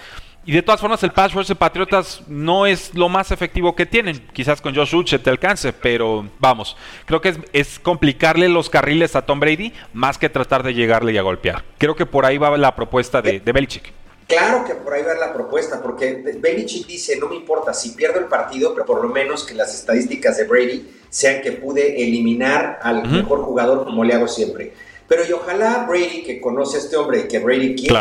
Y 0.47 0.53
de 0.53 0.61
todas 0.61 0.79
formas, 0.79 1.03
el 1.03 1.11
pass 1.11 1.33
rush 1.33 1.47
de 1.47 1.55
Patriotas 1.55 2.21
no 2.25 2.65
es 2.65 2.95
lo 2.95 3.09
más 3.09 3.31
efectivo 3.31 3.75
que 3.75 3.85
tienen. 3.85 4.25
Quizás 4.31 4.61
con 4.61 4.73
Josh 4.73 4.95
Uche 4.95 5.19
te 5.19 5.29
alcance, 5.29 5.73
pero 5.73 6.25
vamos, 6.39 6.77
creo 7.05 7.19
que 7.19 7.35
es, 7.51 7.79
complicarle 7.79 8.47
los 8.47 8.69
carriles 8.69 9.17
a 9.17 9.25
Tom 9.25 9.41
Brady 9.41 9.73
más 9.91 10.17
que 10.17 10.29
tratar 10.29 10.63
de 10.63 10.73
llegarle 10.73 11.11
y 11.11 11.17
a 11.17 11.21
golpear. 11.21 11.65
Creo 11.77 11.97
que 11.97 12.05
por 12.05 12.25
ahí 12.25 12.37
va 12.37 12.57
la 12.57 12.73
propuesta 12.73 13.21
de, 13.21 13.41
de 13.41 13.51
Belichick. 13.51 13.91
Claro 14.25 14.63
que 14.63 14.75
por 14.75 14.93
ahí 14.93 15.03
va 15.03 15.15
la 15.15 15.33
propuesta, 15.33 15.81
porque 15.83 16.23
Belichick 16.39 16.87
dice, 16.87 17.17
no 17.17 17.27
me 17.27 17.35
importa 17.35 17.73
si 17.73 17.89
pierdo 17.89 18.17
el 18.19 18.27
partido, 18.27 18.73
pero 18.73 18.85
por 18.85 19.03
lo 19.03 19.09
menos 19.09 19.43
que 19.43 19.53
las 19.53 19.75
estadísticas 19.75 20.37
de 20.37 20.45
Brady 20.45 20.89
sean 21.09 21.41
que 21.41 21.51
pude 21.51 22.01
eliminar 22.01 22.79
al 22.81 23.05
mejor 23.05 23.41
jugador 23.41 23.83
como 23.83 24.05
le 24.05 24.13
hago 24.13 24.29
siempre. 24.29 24.71
Pero 25.09 25.25
y 25.27 25.33
ojalá 25.33 25.85
Brady, 25.89 26.23
que 26.23 26.39
conoce 26.39 26.77
a 26.77 26.79
este 26.79 26.95
hombre, 26.95 27.27
que 27.27 27.39
Brady 27.39 27.75
quiere, 27.75 27.99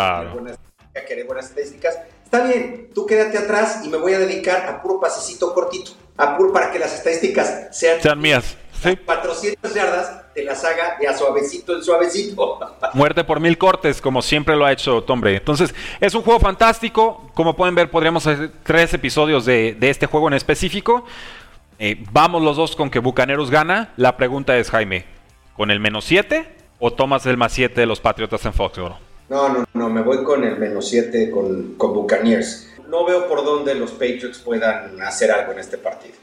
quiere 1.07 1.25
buenas 1.25 1.47
estadísticas, 1.47 1.99
Está 2.37 2.49
bien, 2.49 2.91
tú 2.95 3.07
quédate 3.07 3.39
atrás 3.39 3.81
y 3.83 3.89
me 3.89 3.97
voy 3.97 4.13
a 4.13 4.19
dedicar 4.19 4.69
a 4.69 4.83
puro 4.83 5.01
pasecito 5.01 5.55
cortito, 5.55 5.93
a 6.19 6.37
puro 6.37 6.53
para 6.53 6.71
que 6.71 6.79
las 6.79 6.93
estadísticas 6.93 7.69
sean, 7.71 8.21
mías. 8.21 8.59
400 9.07 9.73
yardas 9.73 10.35
te 10.35 10.45
las 10.45 10.63
haga 10.63 10.99
de 11.01 11.09
a 11.09 11.17
suavecito 11.17 11.75
en 11.75 11.83
suavecito. 11.83 12.61
Muerte 12.93 13.25
por 13.25 13.41
mil 13.41 13.57
cortes, 13.57 14.03
como 14.03 14.21
siempre 14.21 14.55
lo 14.55 14.67
ha 14.67 14.73
hecho 14.73 15.03
Tom 15.05 15.19
Brady. 15.19 15.37
Entonces, 15.37 15.75
es 15.99 16.15
un 16.15 16.21
juego 16.21 16.39
fantástico. 16.39 17.31
Como 17.33 17.57
pueden 17.57 17.75
ver, 17.75 17.91
podríamos 17.91 18.27
hacer 18.27 18.51
tres 18.63 18.93
episodios 18.93 19.47
de, 19.47 19.75
este 19.81 20.05
juego 20.05 20.29
en 20.29 20.35
específico. 20.35 21.07
Eh, 21.79 22.05
vamos 22.13 22.43
los 22.43 22.59
dos 22.59 22.77
con 22.77 22.91
que 22.91 22.99
Bucaneros 22.99 23.51
gana. 23.51 23.95
La 23.97 24.19
pregunta 24.19 24.59
es, 24.59 24.71
Jaime, 24.71 25.07
¿con 25.57 25.71
el 25.71 25.81
menos 25.81 26.05
7 26.05 26.55
o 26.81 26.93
tomas 26.93 27.25
el 27.25 27.39
más 27.39 27.53
7 27.53 27.81
de 27.81 27.87
los 27.87 28.01
Patriotas 28.01 28.45
en 28.45 28.53
Foxborough? 28.53 29.06
No, 29.29 29.49
no, 29.49 29.65
no, 29.75 29.89
me 29.89 30.03
voy 30.03 30.23
con 30.23 30.45
el 30.45 30.57
menos 30.57 30.89
7 30.89 31.31
con, 31.31 31.75
con 31.75 31.95
Buccaneers. 31.95 32.69
No 32.89 33.05
veo 33.05 33.27
por 33.29 33.45
dónde 33.45 33.75
los 33.75 33.91
Patriots 33.93 34.39
puedan 34.39 35.01
hacer 35.03 35.31
algo 35.33 35.53
en 35.53 35.59
este 35.59 35.79
partido. 35.79 36.15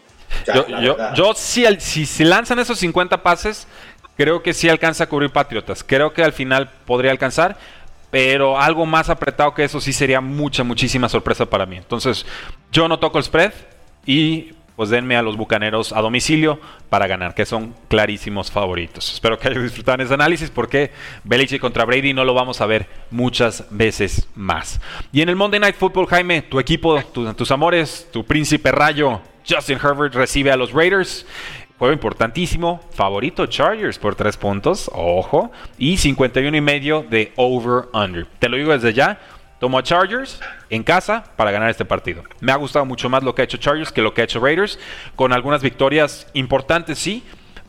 yo, 1.16 1.34
si, 1.36 1.66
si, 1.80 2.24
lanzan 2.24 2.60
esos 2.60 2.80
50 2.80 3.22
pases, 3.22 3.68
creo 4.16 4.41
que 4.41 4.54
sí 4.54 4.70
alcanza 4.70 5.04
a 5.04 5.10
cubrir 5.10 5.32
Patriotas. 5.32 5.84
Creo 5.84 6.14
que 6.14 6.24
al 6.24 6.32
final 6.32 6.70
podría 6.86 7.12
alcanzar, 7.12 7.58
pero 8.10 8.60
algo 8.60 8.86
más 8.86 9.10
apretado 9.10 9.54
que 9.54 9.66
eso 9.66 9.82
sí 9.82 9.91
sería 9.91 10.22
mucha, 10.22 10.64
muchísima 10.64 11.10
sorpresa 11.10 11.45
para 11.45 11.66
mí. 11.66 11.76
Entonces, 11.76 12.26
yo 12.72 12.88
no 12.88 12.99
toco 12.99 13.18
el 13.18 13.26
spread 13.26 13.51
y 14.06 14.54
pues 14.76 14.89
denme 14.89 15.15
a 15.15 15.21
los 15.21 15.38
bucaneros 15.38 15.93
a 15.93 16.01
domicilio 16.01 16.59
para 16.89 17.07
ganar, 17.07 17.36
que 17.36 17.45
son 17.45 17.76
clarísimos 17.88 18.51
favoritos. 18.51 19.13
Espero 19.13 19.38
que 19.38 19.47
hayan 19.47 19.63
disfrutado 19.63 20.01
ese 20.03 20.13
análisis 20.13 20.49
porque 20.49 20.91
Belichick 21.24 21.61
contra 21.61 21.86
Brady 21.86 22.13
no 22.13 22.26
lo 22.26 22.34
vamos 22.34 22.61
a 22.61 22.65
ver 22.65 22.88
muchas 23.11 23.65
veces 23.69 24.28
más. 24.36 24.82
Y 25.11 25.21
en 25.21 25.30
el 25.30 25.36
Monday 25.36 25.59
Night 25.59 25.76
Football, 25.76 26.07
Jaime, 26.07 26.41
tu 26.41 26.59
equipo, 26.59 27.01
tus 27.01 27.51
amores, 27.51 28.07
tu 28.11 28.24
príncipe 28.26 28.71
rayo, 28.71 29.21
Justin 29.47 29.78
Herbert 29.78 30.15
recibe 30.15 30.51
a 30.51 30.57
los 30.57 30.71
Raiders. 30.71 31.26
Juego 31.78 31.93
importantísimo, 31.93 32.82
favorito 32.91 33.47
Chargers 33.47 33.97
por 33.97 34.15
tres 34.15 34.38
puntos, 34.38 34.89
ojo, 34.93 35.51
y 35.78 35.97
51 35.97 36.55
y 36.55 36.61
medio 36.61 37.03
de 37.09 37.34
over-under. 37.36 38.26
Te 38.39 38.47
lo 38.47 38.57
digo 38.57 38.71
desde 38.71 38.93
ya, 38.93 39.19
Tomo 39.64 39.78
a 39.78 39.84
Chargers 39.84 40.41
en 40.70 40.84
casa 40.84 41.24
para 41.38 41.49
ganar 41.49 41.70
este 41.70 41.86
partido. 41.86 42.22
Me 42.41 42.51
ha 42.51 42.57
gustado 42.57 42.84
mucho 42.84 43.07
más 43.07 43.24
lo 43.24 43.34
que 43.34 43.43
ha 43.43 43.45
hecho 43.45 43.55
Chargers 43.55 43.93
que 43.93 44.01
lo 44.01 44.14
que 44.14 44.20
ha 44.20 44.26
hecho 44.26 44.41
Raiders, 44.41 44.78
con 45.16 45.32
algunas 45.32 45.61
victorias 45.61 46.28
importantes, 46.34 46.99
sí, 46.99 47.24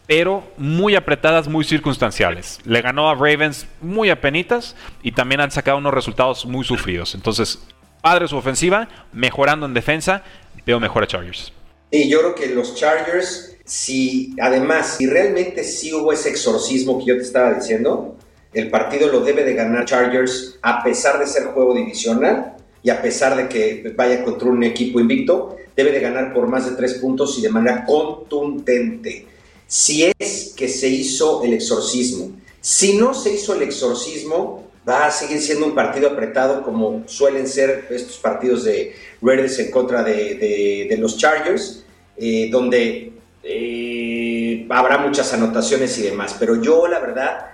pero 0.09 0.43
muy 0.57 0.97
apretadas, 0.97 1.47
muy 1.47 1.63
circunstanciales. 1.63 2.59
Le 2.65 2.83
ganó 2.83 3.09
a 3.09 3.15
Ravens 3.15 3.69
muy 3.81 4.11
apenitas 4.11 4.75
y 5.05 5.13
también 5.13 5.41
han 5.41 5.53
sacado 5.53 5.79
unos 5.79 5.95
resultados 5.95 6.45
muy 6.47 6.65
sufridos. 6.65 7.15
Entonces, 7.15 7.65
padre 8.03 8.27
su 8.27 8.37
ofensiva, 8.37 8.89
mejorando 9.13 9.65
en 9.65 9.73
defensa, 9.73 10.25
veo 10.67 10.81
mejor 10.81 11.05
a 11.05 11.07
Chargers. 11.07 11.53
Y 11.93 12.09
yo 12.09 12.19
creo 12.19 12.35
que 12.35 12.49
los 12.49 12.75
Chargers, 12.75 13.57
si 13.65 14.35
además, 14.41 14.97
si 14.97 15.07
realmente 15.07 15.63
sí 15.63 15.95
hubo 15.95 16.13
ese 16.13 16.31
exorcismo 16.31 16.99
que 16.99 17.05
yo 17.05 17.17
te 17.17 17.23
estaba 17.23 17.55
diciendo, 17.55 18.17
el 18.55 18.71
partido 18.71 19.09
lo 19.09 19.21
debe 19.21 19.45
de 19.45 19.55
ganar 19.55 19.85
Chargers 19.85 20.59
a 20.63 20.83
pesar 20.83 21.19
de 21.19 21.27
ser 21.27 21.45
juego 21.47 21.75
divisional 21.75 22.55
y 22.83 22.91
a 22.91 23.03
pesar 23.03 23.37
de 23.37 23.49
que 23.49 23.93
vaya 23.97 24.23
contra 24.25 24.49
un 24.49 24.63
equipo 24.63 25.01
invicto, 25.01 25.57
debe 25.75 25.91
de 25.91 26.01
ganar 26.01 26.33
por 26.33 26.47
más 26.47 26.69
de 26.69 26.77
tres 26.77 26.95
puntos 26.95 27.39
y 27.39 27.43
de 27.43 27.49
manera 27.49 27.85
contundente. 27.85 29.27
Si 29.67 30.05
es 30.19 30.55
que 30.57 30.69
se 30.69 30.89
hizo 30.89 31.43
el 31.43 31.55
exorcismo. 31.55 32.31
Si 32.61 32.97
no 32.97 33.15
se 33.15 33.33
hizo 33.33 33.55
el 33.55 33.63
exorcismo, 33.63 34.65
va 34.89 35.07
a 35.07 35.11
seguir 35.11 35.41
siendo 35.41 35.67
un 35.67 35.75
partido 35.75 36.11
apretado 36.11 36.63
como 36.63 37.05
suelen 37.07 37.49
ser 37.49 37.87
estos 37.91 38.19
partidos 38.19 38.65
de 38.65 38.95
Raiders 39.23 39.59
en 39.59 39.71
contra 39.71 40.03
de, 40.03 40.95
los 40.99 41.17
Chargers, 41.17 41.85
eh, 42.17 42.49
donde 42.51 43.13
eh, 43.43 44.67
habrá 44.69 44.99
muchas 44.99 45.33
anotaciones 45.33 45.99
y 45.99 46.03
demás. 46.03 46.37
Pero 46.39 46.61
yo 46.61 46.87
la 46.87 47.01
verdad 47.01 47.54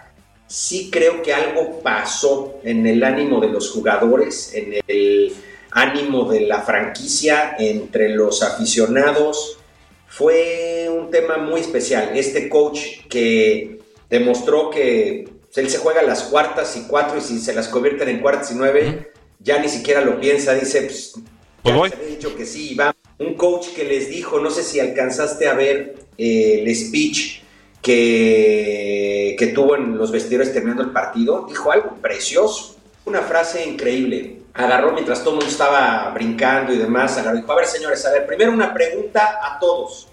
sí 0.50 0.90
creo 0.90 1.22
que 1.22 1.32
algo 1.32 1.80
pasó 1.80 2.58
en 2.64 2.84
el 2.84 3.04
ánimo 3.04 3.40
de 3.40 3.48
los 3.48 3.70
jugadores, 3.70 4.52
en 4.52 4.74
el 4.88 5.32
ánimo 5.70 6.30
de 6.30 6.40
la 6.40 6.62
franquicia, 6.62 7.54
entre 7.56 8.08
los 8.08 8.42
aficionados. 8.42 9.58
Fue 10.08 10.90
un 10.90 11.08
tema 11.12 11.38
muy 11.38 11.60
especial. 11.60 12.10
Este 12.16 12.48
coach 12.48 12.80
que 13.08 13.78
demostró 14.10 14.70
que 14.70 15.28
él 15.54 15.70
se 15.70 15.78
juega 15.78 16.02
las 16.02 16.24
cuartas 16.24 16.76
y 16.76 16.82
cuatro 16.88 17.18
y 17.18 17.20
si 17.20 17.38
se 17.38 17.54
las 17.54 17.68
convierten 17.68 18.08
en 18.08 18.18
cuartas 18.20 18.50
y 18.50 18.54
nueve, 18.56 19.12
ya 19.38 19.60
ni 19.60 19.68
siquiera 19.68 20.00
lo 20.00 20.18
piensa, 20.18 20.54
dice, 20.54 20.82
pues, 20.82 21.14
pues 21.62 21.92
ya 21.92 22.06
dicho 22.08 22.34
que 22.34 22.44
sí, 22.44 22.74
va. 22.74 22.92
Un 23.18 23.34
coach 23.34 23.68
que 23.68 23.84
les 23.84 24.10
dijo, 24.10 24.40
no 24.40 24.50
sé 24.50 24.64
si 24.64 24.80
alcanzaste 24.80 25.46
a 25.46 25.54
ver 25.54 25.94
eh, 26.18 26.64
el 26.64 26.74
speech 26.74 27.42
que, 27.82 29.36
que 29.38 29.46
tuvo 29.48 29.76
en 29.76 29.96
los 29.96 30.10
vestidores 30.10 30.52
terminando 30.52 30.82
el 30.82 30.90
partido, 30.90 31.46
dijo 31.48 31.72
algo 31.72 31.96
precioso, 31.96 32.76
una 33.04 33.22
frase 33.22 33.64
increíble. 33.64 34.36
Agarró 34.52 34.92
mientras 34.92 35.20
todo 35.20 35.30
el 35.30 35.36
mundo 35.36 35.50
estaba 35.50 36.10
brincando 36.10 36.72
y 36.72 36.78
demás, 36.78 37.16
agarró 37.16 37.38
y 37.38 37.40
dijo, 37.40 37.52
a 37.52 37.56
ver 37.56 37.66
señores, 37.66 38.04
a 38.04 38.12
ver, 38.12 38.26
primero 38.26 38.52
una 38.52 38.74
pregunta 38.74 39.38
a 39.42 39.58
todos. 39.58 40.08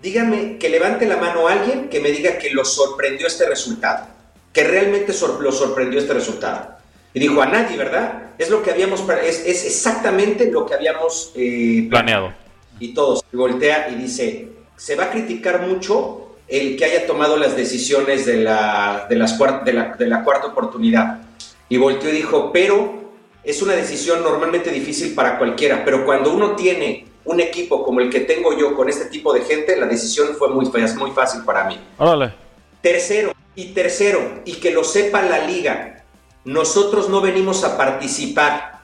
Díganme 0.00 0.58
que 0.58 0.68
levante 0.68 1.06
la 1.06 1.16
mano 1.16 1.46
a 1.46 1.52
alguien 1.52 1.88
que 1.88 2.00
me 2.00 2.10
diga 2.10 2.38
que 2.38 2.50
lo 2.50 2.64
sorprendió 2.64 3.26
este 3.26 3.46
resultado, 3.48 4.06
que 4.52 4.64
realmente 4.64 5.14
lo 5.40 5.52
sorprendió 5.52 6.00
este 6.00 6.14
resultado. 6.14 6.76
Y 7.14 7.20
dijo, 7.20 7.40
a 7.42 7.46
nadie, 7.46 7.76
¿verdad? 7.76 8.30
Es 8.38 8.50
lo 8.50 8.62
que 8.62 8.70
habíamos, 8.70 9.04
es, 9.22 9.46
es 9.46 9.64
exactamente 9.64 10.50
lo 10.50 10.64
que 10.66 10.74
habíamos 10.74 11.30
eh, 11.36 11.86
planeado. 11.88 12.32
Y 12.80 12.94
todos. 12.94 13.22
Y 13.32 13.36
voltea 13.36 13.90
y 13.90 13.96
dice, 13.96 14.48
se 14.76 14.96
va 14.96 15.04
a 15.04 15.10
criticar 15.10 15.60
mucho 15.60 16.31
el 16.52 16.76
que 16.76 16.84
haya 16.84 17.06
tomado 17.06 17.38
las 17.38 17.56
decisiones 17.56 18.26
de 18.26 18.36
la, 18.36 19.06
de, 19.08 19.16
las 19.16 19.38
de, 19.64 19.72
la, 19.72 19.96
de 19.98 20.06
la 20.06 20.22
cuarta 20.22 20.48
oportunidad. 20.48 21.22
Y 21.70 21.78
volteó 21.78 22.10
y 22.10 22.12
dijo, 22.12 22.52
pero 22.52 23.04
es 23.42 23.62
una 23.62 23.72
decisión 23.72 24.22
normalmente 24.22 24.70
difícil 24.70 25.14
para 25.14 25.38
cualquiera, 25.38 25.82
pero 25.82 26.04
cuando 26.04 26.30
uno 26.30 26.54
tiene 26.54 27.06
un 27.24 27.40
equipo 27.40 27.82
como 27.82 28.00
el 28.00 28.10
que 28.10 28.20
tengo 28.20 28.56
yo 28.56 28.76
con 28.76 28.90
este 28.90 29.06
tipo 29.06 29.32
de 29.32 29.40
gente, 29.40 29.78
la 29.78 29.86
decisión 29.86 30.36
fue 30.36 30.50
muy, 30.50 30.70
muy 30.98 31.10
fácil 31.12 31.42
para 31.42 31.64
mí. 31.64 31.80
Órale. 31.96 32.34
Tercero, 32.82 33.32
y 33.54 33.72
tercero, 33.72 34.42
y 34.44 34.54
que 34.54 34.72
lo 34.72 34.84
sepa 34.84 35.22
la 35.22 35.46
liga, 35.46 36.04
nosotros 36.44 37.08
no 37.08 37.22
venimos 37.22 37.64
a 37.64 37.78
participar, 37.78 38.80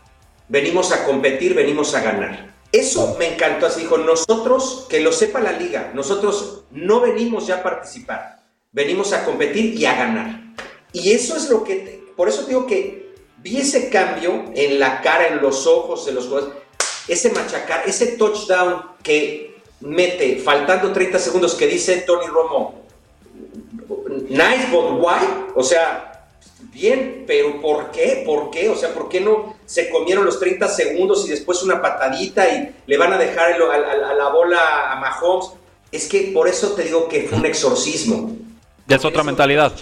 venimos 0.49 0.91
a 0.93 1.05
competir, 1.05 1.53
venimos 1.53 1.95
a 1.95 2.01
ganar. 2.01 2.55
Eso 2.71 3.17
me 3.19 3.35
encantó, 3.35 3.67
así 3.67 3.81
dijo, 3.81 3.97
nosotros, 3.97 4.87
que 4.91 5.01
lo 5.01 5.13
sepa 5.13 5.41
la 5.41 5.53
liga, 5.53 5.93
nosotros 5.95 6.65
no 6.71 7.01
venimos 7.01 7.47
ya 7.47 7.57
a 7.57 7.63
participar, 7.63 8.41
venimos 8.73 9.13
a 9.13 9.25
competir 9.25 9.75
y 9.75 9.87
a 9.87 9.95
ganar. 9.95 10.41
Y 10.93 11.13
eso 11.13 11.37
es 11.37 11.49
lo 11.49 11.65
que, 11.65 12.05
por 12.15 12.29
eso 12.29 12.43
digo 12.43 12.67
que 12.67 13.15
vi 13.39 13.59
ese 13.59 13.89
cambio 13.89 14.45
en 14.55 14.79
la 14.79 15.01
cara, 15.01 15.29
en 15.29 15.41
los 15.41 15.67
ojos 15.67 16.05
de 16.05 16.13
los 16.13 16.27
jugadores, 16.27 16.55
ese 17.07 17.31
machacar, 17.31 17.85
ese 17.87 18.19
touchdown 18.19 18.83
que 19.03 19.63
mete, 19.81 20.39
faltando 20.39 20.93
30 20.93 21.19
segundos, 21.19 21.55
que 21.55 21.67
dice 21.67 22.03
Tony 22.07 22.27
Romo, 22.27 22.85
nice 24.29 24.67
but 24.71 25.01
why, 25.01 25.47
o 25.55 25.63
sea, 25.63 26.08
bien, 26.79 27.25
pero 27.27 27.61
¿por 27.61 27.91
qué? 27.91 28.23
¿Por 28.25 28.51
qué? 28.51 28.69
O 28.69 28.77
sea, 28.77 28.95
¿por 28.95 29.09
qué 29.09 29.21
no 29.21 29.57
se 29.67 29.91
comieron 29.91 30.25
los 30.25 30.39
30 30.39 30.69
segundos 30.69 31.27
y 31.27 31.31
después 31.31 31.63
una 31.63 31.83
patadita 31.83 32.49
y 32.49 32.75
le 32.87 32.97
van 32.97 33.13
a 33.13 33.19
dejar 33.19 33.53
a, 33.53 34.15
la 34.15 34.29
bola 34.29 34.93
a 34.93 35.01
Mahomes? 35.01 35.51
Es 35.91 36.07
que 36.07 36.31
por 36.33 36.49
eso 36.49 36.73
te 36.73 36.85
digo 36.85 37.09
que 37.09 37.25
fue 37.25 37.39
un 37.39 37.47
exorcismo. 37.47 38.37
Ya 38.87 38.97
es 38.97 39.05
otra 39.05 39.23
mentalidad. 39.25 39.73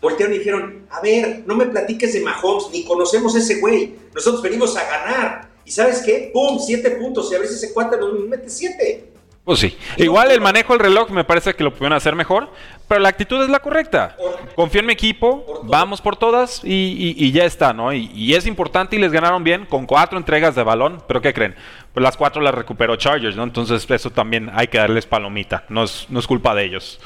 Voltearon 0.00 0.34
y 0.34 0.38
dijeron, 0.38 0.86
a 0.90 1.00
ver, 1.00 1.42
no 1.46 1.54
me 1.54 1.66
platiques 1.66 2.12
de 2.12 2.20
Mahomes, 2.20 2.66
ni 2.72 2.84
conocemos 2.84 3.34
a 3.34 3.38
ese 3.38 3.60
güey. 3.60 3.94
Nosotros 4.14 4.42
venimos 4.42 4.76
a 4.76 4.84
ganar. 4.84 5.48
¿Y 5.64 5.70
sabes 5.70 6.02
qué? 6.02 6.30
¡Pum! 6.32 6.58
Siete 6.58 6.90
puntos. 6.92 7.30
Y 7.30 7.36
a 7.36 7.38
veces 7.38 7.62
ese 7.62 7.72
cuate 7.72 7.96
nos 7.96 8.12
mete 8.28 8.50
siete. 8.50 9.11
Pues 9.44 9.58
sí. 9.58 9.76
Igual 9.96 10.30
el 10.30 10.40
manejo 10.40 10.72
del 10.72 10.80
reloj 10.80 11.10
me 11.10 11.24
parece 11.24 11.54
que 11.54 11.64
lo 11.64 11.72
pudieron 11.72 11.94
hacer 11.94 12.14
mejor, 12.14 12.50
pero 12.86 13.00
la 13.00 13.08
actitud 13.08 13.42
es 13.42 13.48
la 13.48 13.58
correcta. 13.58 14.16
Confío 14.54 14.80
en 14.80 14.86
mi 14.86 14.92
equipo, 14.92 15.62
vamos 15.64 16.00
por 16.00 16.16
todas 16.16 16.60
y, 16.62 17.32
ya 17.32 17.44
está, 17.44 17.72
¿no? 17.72 17.92
Y, 17.92 18.34
es 18.34 18.46
importante 18.46 18.94
y 18.94 19.00
les 19.00 19.10
ganaron 19.10 19.42
bien 19.42 19.66
con 19.66 19.86
cuatro 19.86 20.16
entregas 20.16 20.54
de 20.54 20.62
balón, 20.62 21.02
pero 21.08 21.20
¿qué 21.20 21.34
creen? 21.34 21.56
Pues 21.92 22.04
las 22.04 22.16
cuatro 22.16 22.40
las 22.40 22.54
recuperó 22.54 22.94
Chargers, 22.94 23.34
¿no? 23.34 23.42
Entonces 23.42 23.84
eso 23.90 24.10
también 24.10 24.48
hay 24.54 24.68
que 24.68 24.78
darles 24.78 25.06
palomita, 25.06 25.64
no 25.68 25.84
es, 25.84 26.06
no 26.08 26.20
es 26.20 26.26
culpa 26.28 26.54
de 26.54 26.64
ellos. 26.64 27.00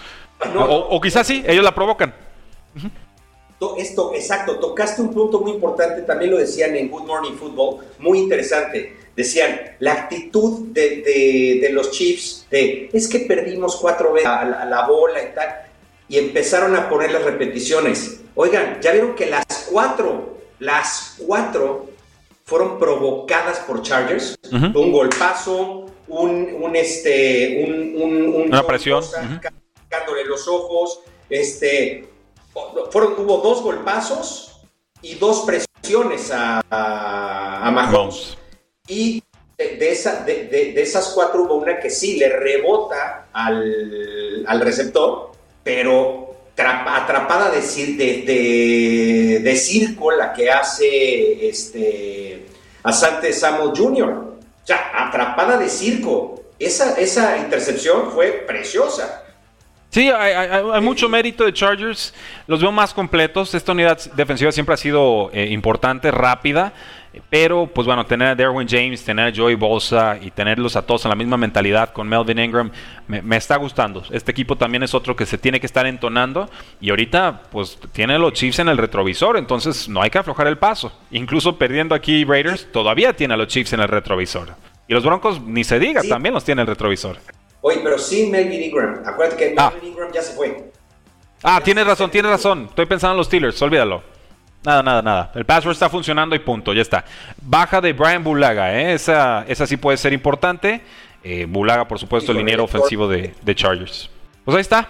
o, 0.58 1.00
quizás 1.00 1.26
sí, 1.26 1.42
ellos 1.46 1.64
la 1.64 1.74
provocan. 1.74 2.14
Esto, 3.78 4.12
exacto, 4.14 4.58
tocaste 4.58 5.00
un 5.00 5.14
punto 5.14 5.40
muy 5.40 5.52
importante, 5.52 6.02
también 6.02 6.32
lo 6.32 6.36
decían 6.36 6.76
en 6.76 6.90
Good 6.90 7.06
Morning 7.06 7.32
Football, 7.32 7.86
muy 7.98 8.18
interesante 8.18 9.05
decían, 9.16 9.76
la 9.80 9.94
actitud 9.94 10.68
de, 10.68 11.68
los 11.72 11.90
Chiefs, 11.90 12.46
de 12.50 12.90
es 12.92 13.08
que 13.08 13.20
perdimos 13.20 13.76
cuatro 13.76 14.12
veces 14.12 14.28
a 14.28 14.64
la, 14.64 14.86
bola 14.86 15.22
y 15.22 15.34
tal, 15.34 15.62
y 16.08 16.18
empezaron 16.18 16.76
a 16.76 16.88
poner 16.88 17.10
las 17.10 17.24
repeticiones. 17.24 18.20
Oigan, 18.34 18.78
ya 18.80 18.92
vieron 18.92 19.14
que 19.14 19.26
las 19.26 19.68
cuatro, 19.70 20.38
las 20.58 21.16
cuatro 21.18 21.88
fueron 22.44 22.78
provocadas 22.78 23.58
por 23.60 23.82
Chargers, 23.82 24.38
un 24.52 24.92
golpazo, 24.92 25.86
un, 26.08 26.56
un 26.60 26.76
este, 26.76 27.64
un, 27.66 28.32
una 28.46 28.64
presión, 28.66 29.02
sacándole 29.02 30.24
los 30.26 30.46
ojos. 30.46 31.00
Este, 31.28 32.08
fueron, 32.90 33.14
hubo 33.18 33.38
dos 33.38 33.62
golpazos 33.62 34.60
y 35.02 35.14
dos 35.16 35.44
presiones 35.44 36.30
a, 36.30 36.62
a, 36.70 37.70
Mahomes. 37.70 38.36
Y 38.88 39.22
de, 39.56 39.90
esa, 39.90 40.24
de, 40.24 40.74
esas 40.76 41.08
cuatro 41.14 41.44
hubo 41.44 41.54
una 41.54 41.78
que 41.78 41.90
sí 41.90 42.18
le 42.18 42.28
rebota 42.28 43.26
al, 43.32 44.44
al 44.46 44.60
receptor, 44.60 45.32
pero 45.64 46.26
atrapada 46.56 47.50
de, 47.50 47.60
de, 47.60 49.40
de, 49.42 49.56
circo 49.56 50.10
la 50.10 50.32
que 50.32 50.50
hace 50.50 51.48
este, 51.48 52.46
Asante 52.82 53.32
Samuel 53.32 53.72
Jr. 53.76 54.08
O 54.08 54.66
sea, 54.66 54.90
atrapada 54.94 55.58
de 55.58 55.68
circo. 55.68 56.42
Esa, 56.58 56.98
esa 56.98 57.36
intercepción 57.36 58.10
fue 58.12 58.44
preciosa. 58.46 59.22
Sí, 59.90 60.10
hay, 60.10 60.80
mucho 60.80 61.08
mérito 61.08 61.44
de 61.44 61.52
Chargers. 61.52 62.12
Los 62.46 62.60
veo 62.60 62.72
más 62.72 62.92
completos. 62.92 63.54
Esta 63.54 63.72
unidad 63.72 63.98
defensiva 64.12 64.52
siempre 64.52 64.74
ha 64.74 64.78
sido 64.78 65.30
eh, 65.32 65.48
importante, 65.50 66.10
rápida. 66.10 66.72
Pero, 67.30 67.66
pues 67.66 67.86
bueno, 67.86 68.04
tener 68.06 68.28
a 68.28 68.34
Derwin 68.34 68.68
James, 68.68 69.04
tener 69.04 69.32
a 69.32 69.36
Joey 69.36 69.54
Bosa 69.54 70.18
y 70.20 70.30
tenerlos 70.30 70.76
a 70.76 70.82
todos 70.82 71.04
en 71.04 71.10
la 71.10 71.14
misma 71.14 71.36
mentalidad 71.36 71.92
con 71.92 72.08
Melvin 72.08 72.38
Ingram, 72.38 72.70
me, 73.08 73.36
está 73.36 73.56
gustando. 73.56 74.02
Este 74.10 74.30
equipo 74.30 74.56
también 74.56 74.82
es 74.82 74.94
otro 74.94 75.16
que 75.16 75.26
se 75.26 75.38
tiene 75.38 75.60
que 75.60 75.66
estar 75.66 75.86
entonando. 75.86 76.48
Y 76.80 76.90
ahorita, 76.90 77.42
pues 77.50 77.78
tiene 77.92 78.18
los 78.18 78.32
Chiefs 78.32 78.58
en 78.60 78.68
el 78.68 78.78
retrovisor, 78.78 79.36
entonces 79.36 79.88
no 79.88 80.02
hay 80.02 80.10
que 80.10 80.18
aflojar 80.18 80.46
el 80.46 80.58
paso. 80.58 80.92
Incluso 81.10 81.56
perdiendo 81.56 81.94
aquí 81.94 82.24
Raiders, 82.24 82.70
todavía 82.72 83.14
tiene 83.14 83.34
a 83.34 83.36
los 83.36 83.48
Chiefs 83.48 83.72
en 83.72 83.80
el 83.80 83.88
retrovisor. 83.88 84.54
Y 84.88 84.94
los 84.94 85.04
Broncos, 85.04 85.40
ni 85.40 85.64
se 85.64 85.78
diga, 85.78 86.02
también 86.08 86.34
los 86.34 86.44
tiene 86.44 86.62
en 86.62 86.68
el 86.68 86.74
retrovisor. 86.74 87.18
Oye, 87.60 87.80
pero 87.82 87.98
sin 87.98 88.30
Melvin 88.30 88.62
Ingram. 88.62 89.02
Acuérdate 89.04 89.36
que 89.36 89.54
ah. 89.56 89.70
Melvin 89.72 89.90
Ingram 89.90 90.12
ya 90.12 90.22
se 90.22 90.34
fue. 90.34 90.70
Ah, 91.42 91.60
tienes 91.62 91.86
razón, 91.86 92.10
tienes 92.10 92.30
razón. 92.30 92.66
Estoy 92.68 92.86
pensando 92.86 93.12
en 93.12 93.18
los 93.18 93.26
Steelers, 93.26 93.60
olvídalo. 93.60 94.15
Nada, 94.66 94.82
nada, 94.82 95.00
nada. 95.00 95.30
El 95.36 95.44
password 95.44 95.74
está 95.74 95.88
funcionando 95.88 96.34
y 96.34 96.40
punto, 96.40 96.72
ya 96.72 96.82
está. 96.82 97.04
Baja 97.40 97.80
de 97.80 97.92
Brian 97.92 98.24
Bulaga, 98.24 98.76
¿eh? 98.76 98.94
esa, 98.94 99.44
esa 99.46 99.64
sí 99.64 99.76
puede 99.76 99.96
ser 99.96 100.12
importante. 100.12 100.80
Eh, 101.22 101.46
Bulaga, 101.48 101.86
por 101.86 102.00
supuesto, 102.00 102.32
el 102.32 102.38
liniero 102.38 102.64
ofensivo 102.64 103.06
de, 103.06 103.32
Chargers. 103.54 104.10
Pues 104.44 104.56
ahí 104.56 104.62
está. 104.62 104.88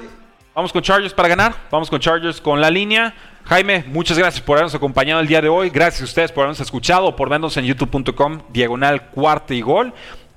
Vamos 0.55 0.72
con 0.72 0.81
Chargers 0.81 1.12
para 1.12 1.29
ganar. 1.29 1.55
Vamos 1.70 1.91
con 1.91 2.01
Chargers 2.01 2.41
con 2.41 2.59
la 2.59 2.70
línea. 2.70 3.14
Jaime, 3.45 3.85
muchas 3.89 4.16
gracias 4.16 4.43
por 4.43 4.57
habernos 4.57 4.74
acompañado 4.74 5.20
el 5.20 5.27
día 5.27 5.43
de 5.43 5.51
hoy. 5.51 5.68
Gracias 5.68 6.01
a 6.01 6.05
ustedes 6.05 6.33
por 6.33 6.45
habernos 6.45 6.61
escuchado, 6.61 7.14
por 7.14 7.29
vernos 7.29 7.55
en 7.59 7.66
youtube.com, 7.66 8.41
diagonal 8.49 9.09
cuarto 9.11 9.53
y 9.53 9.61
gol. 9.61 9.93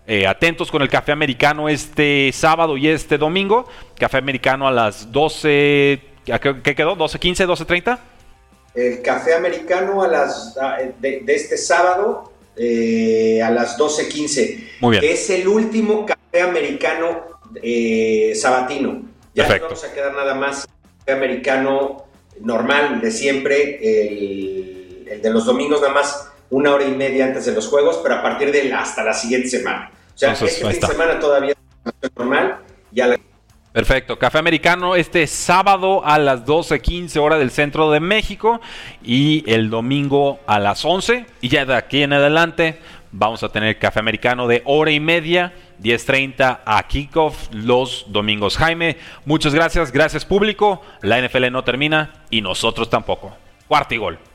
Eh, 0.06 0.28
atentos 0.28 0.70
con 0.70 0.82
el 0.82 0.90
café 0.90 1.14
americano 1.14 1.70
este 1.70 2.30
sábado 2.34 2.76
y 2.76 2.90
este 2.90 3.18
domingo. 3.18 3.70
Café 3.98 4.18
americano 4.18 4.68
a 4.68 4.72
las 4.72 5.10
12. 5.14 6.02
¿Qué 6.26 6.76
quedó? 6.76 6.98
¿12.15, 6.98 7.48
12.30? 7.48 8.00
El 8.74 9.02
café 9.02 9.34
americano 9.34 10.04
a 10.04 10.08
las, 10.08 10.58
de, 11.00 11.24
este 11.28 11.58
sábado 11.58 12.32
eh, 12.56 13.42
a 13.42 13.52
las 13.52 13.78
12.15. 13.78 14.70
Muy 14.82 14.98
bien. 14.98 15.14
Es 15.14 15.30
el 15.30 15.48
último 15.48 16.06
café 16.06 16.42
americano 16.42 17.24
eh, 17.62 18.34
sabatino. 18.36 19.04
Ya 19.34 19.48
no 19.48 19.64
vamos 19.64 19.84
a 19.84 19.94
quedar 19.94 20.14
nada 20.14 20.34
más 20.36 20.68
café 21.00 21.14
americano 21.14 22.06
normal 22.42 23.02
de 23.02 23.12
siempre, 23.12 23.80
el, 23.82 25.22
de 25.22 25.30
los 25.30 25.46
domingos 25.46 25.82
nada 25.82 25.94
más 25.94 26.30
una 26.50 26.74
hora 26.74 26.86
y 26.86 26.92
media 26.92 27.26
antes 27.26 27.46
de 27.46 27.54
los 27.54 27.68
juegos, 27.68 28.00
pero 28.02 28.16
a 28.16 28.24
partir 28.24 28.52
de 28.52 28.74
hasta 28.74 29.04
la 29.04 29.14
siguiente 29.14 29.50
semana. 29.50 29.92
O 30.16 30.18
sea, 30.18 30.34
esta 30.34 30.88
semana 30.88 31.20
todavía 31.20 31.54
es 32.02 32.12
normal, 32.16 32.60
ya 32.92 33.08
la 33.08 33.20
Perfecto. 33.72 34.18
Café 34.18 34.40
americano 34.40 34.96
este 34.96 35.28
sábado 35.28 36.04
a 36.04 36.18
las 36.18 36.46
12.15 36.46 37.20
hora 37.20 37.38
del 37.38 37.52
centro 37.52 37.92
de 37.92 38.00
México 38.00 38.60
y 39.04 39.44
el 39.46 39.70
domingo 39.70 40.40
a 40.48 40.58
las 40.58 40.84
11. 40.84 41.28
Y 41.42 41.50
ya 41.50 41.66
de 41.66 41.76
aquí 41.76 42.02
en 42.02 42.14
adelante 42.14 42.80
vamos 43.12 43.44
a 43.44 43.50
tener 43.50 43.78
café 43.78 44.00
americano 44.00 44.48
de 44.48 44.64
hora 44.66 44.90
y 44.90 45.00
media, 45.00 45.54
10.30 45.84 46.62
a 46.66 46.88
kickoff 46.88 47.50
los 47.52 48.06
domingos. 48.08 48.58
Jaime, 48.58 48.98
muchas 49.26 49.54
gracias. 49.54 49.92
Gracias 49.92 50.26
público. 50.26 50.82
La 51.02 51.22
NFL 51.22 51.52
no 51.52 51.64
termina 51.64 52.24
y 52.32 52.42
nosotros 52.42 52.90
tampoco. 52.90 53.36
Cuarto 53.68 53.94
y 53.94 53.98
gol. 53.98 54.29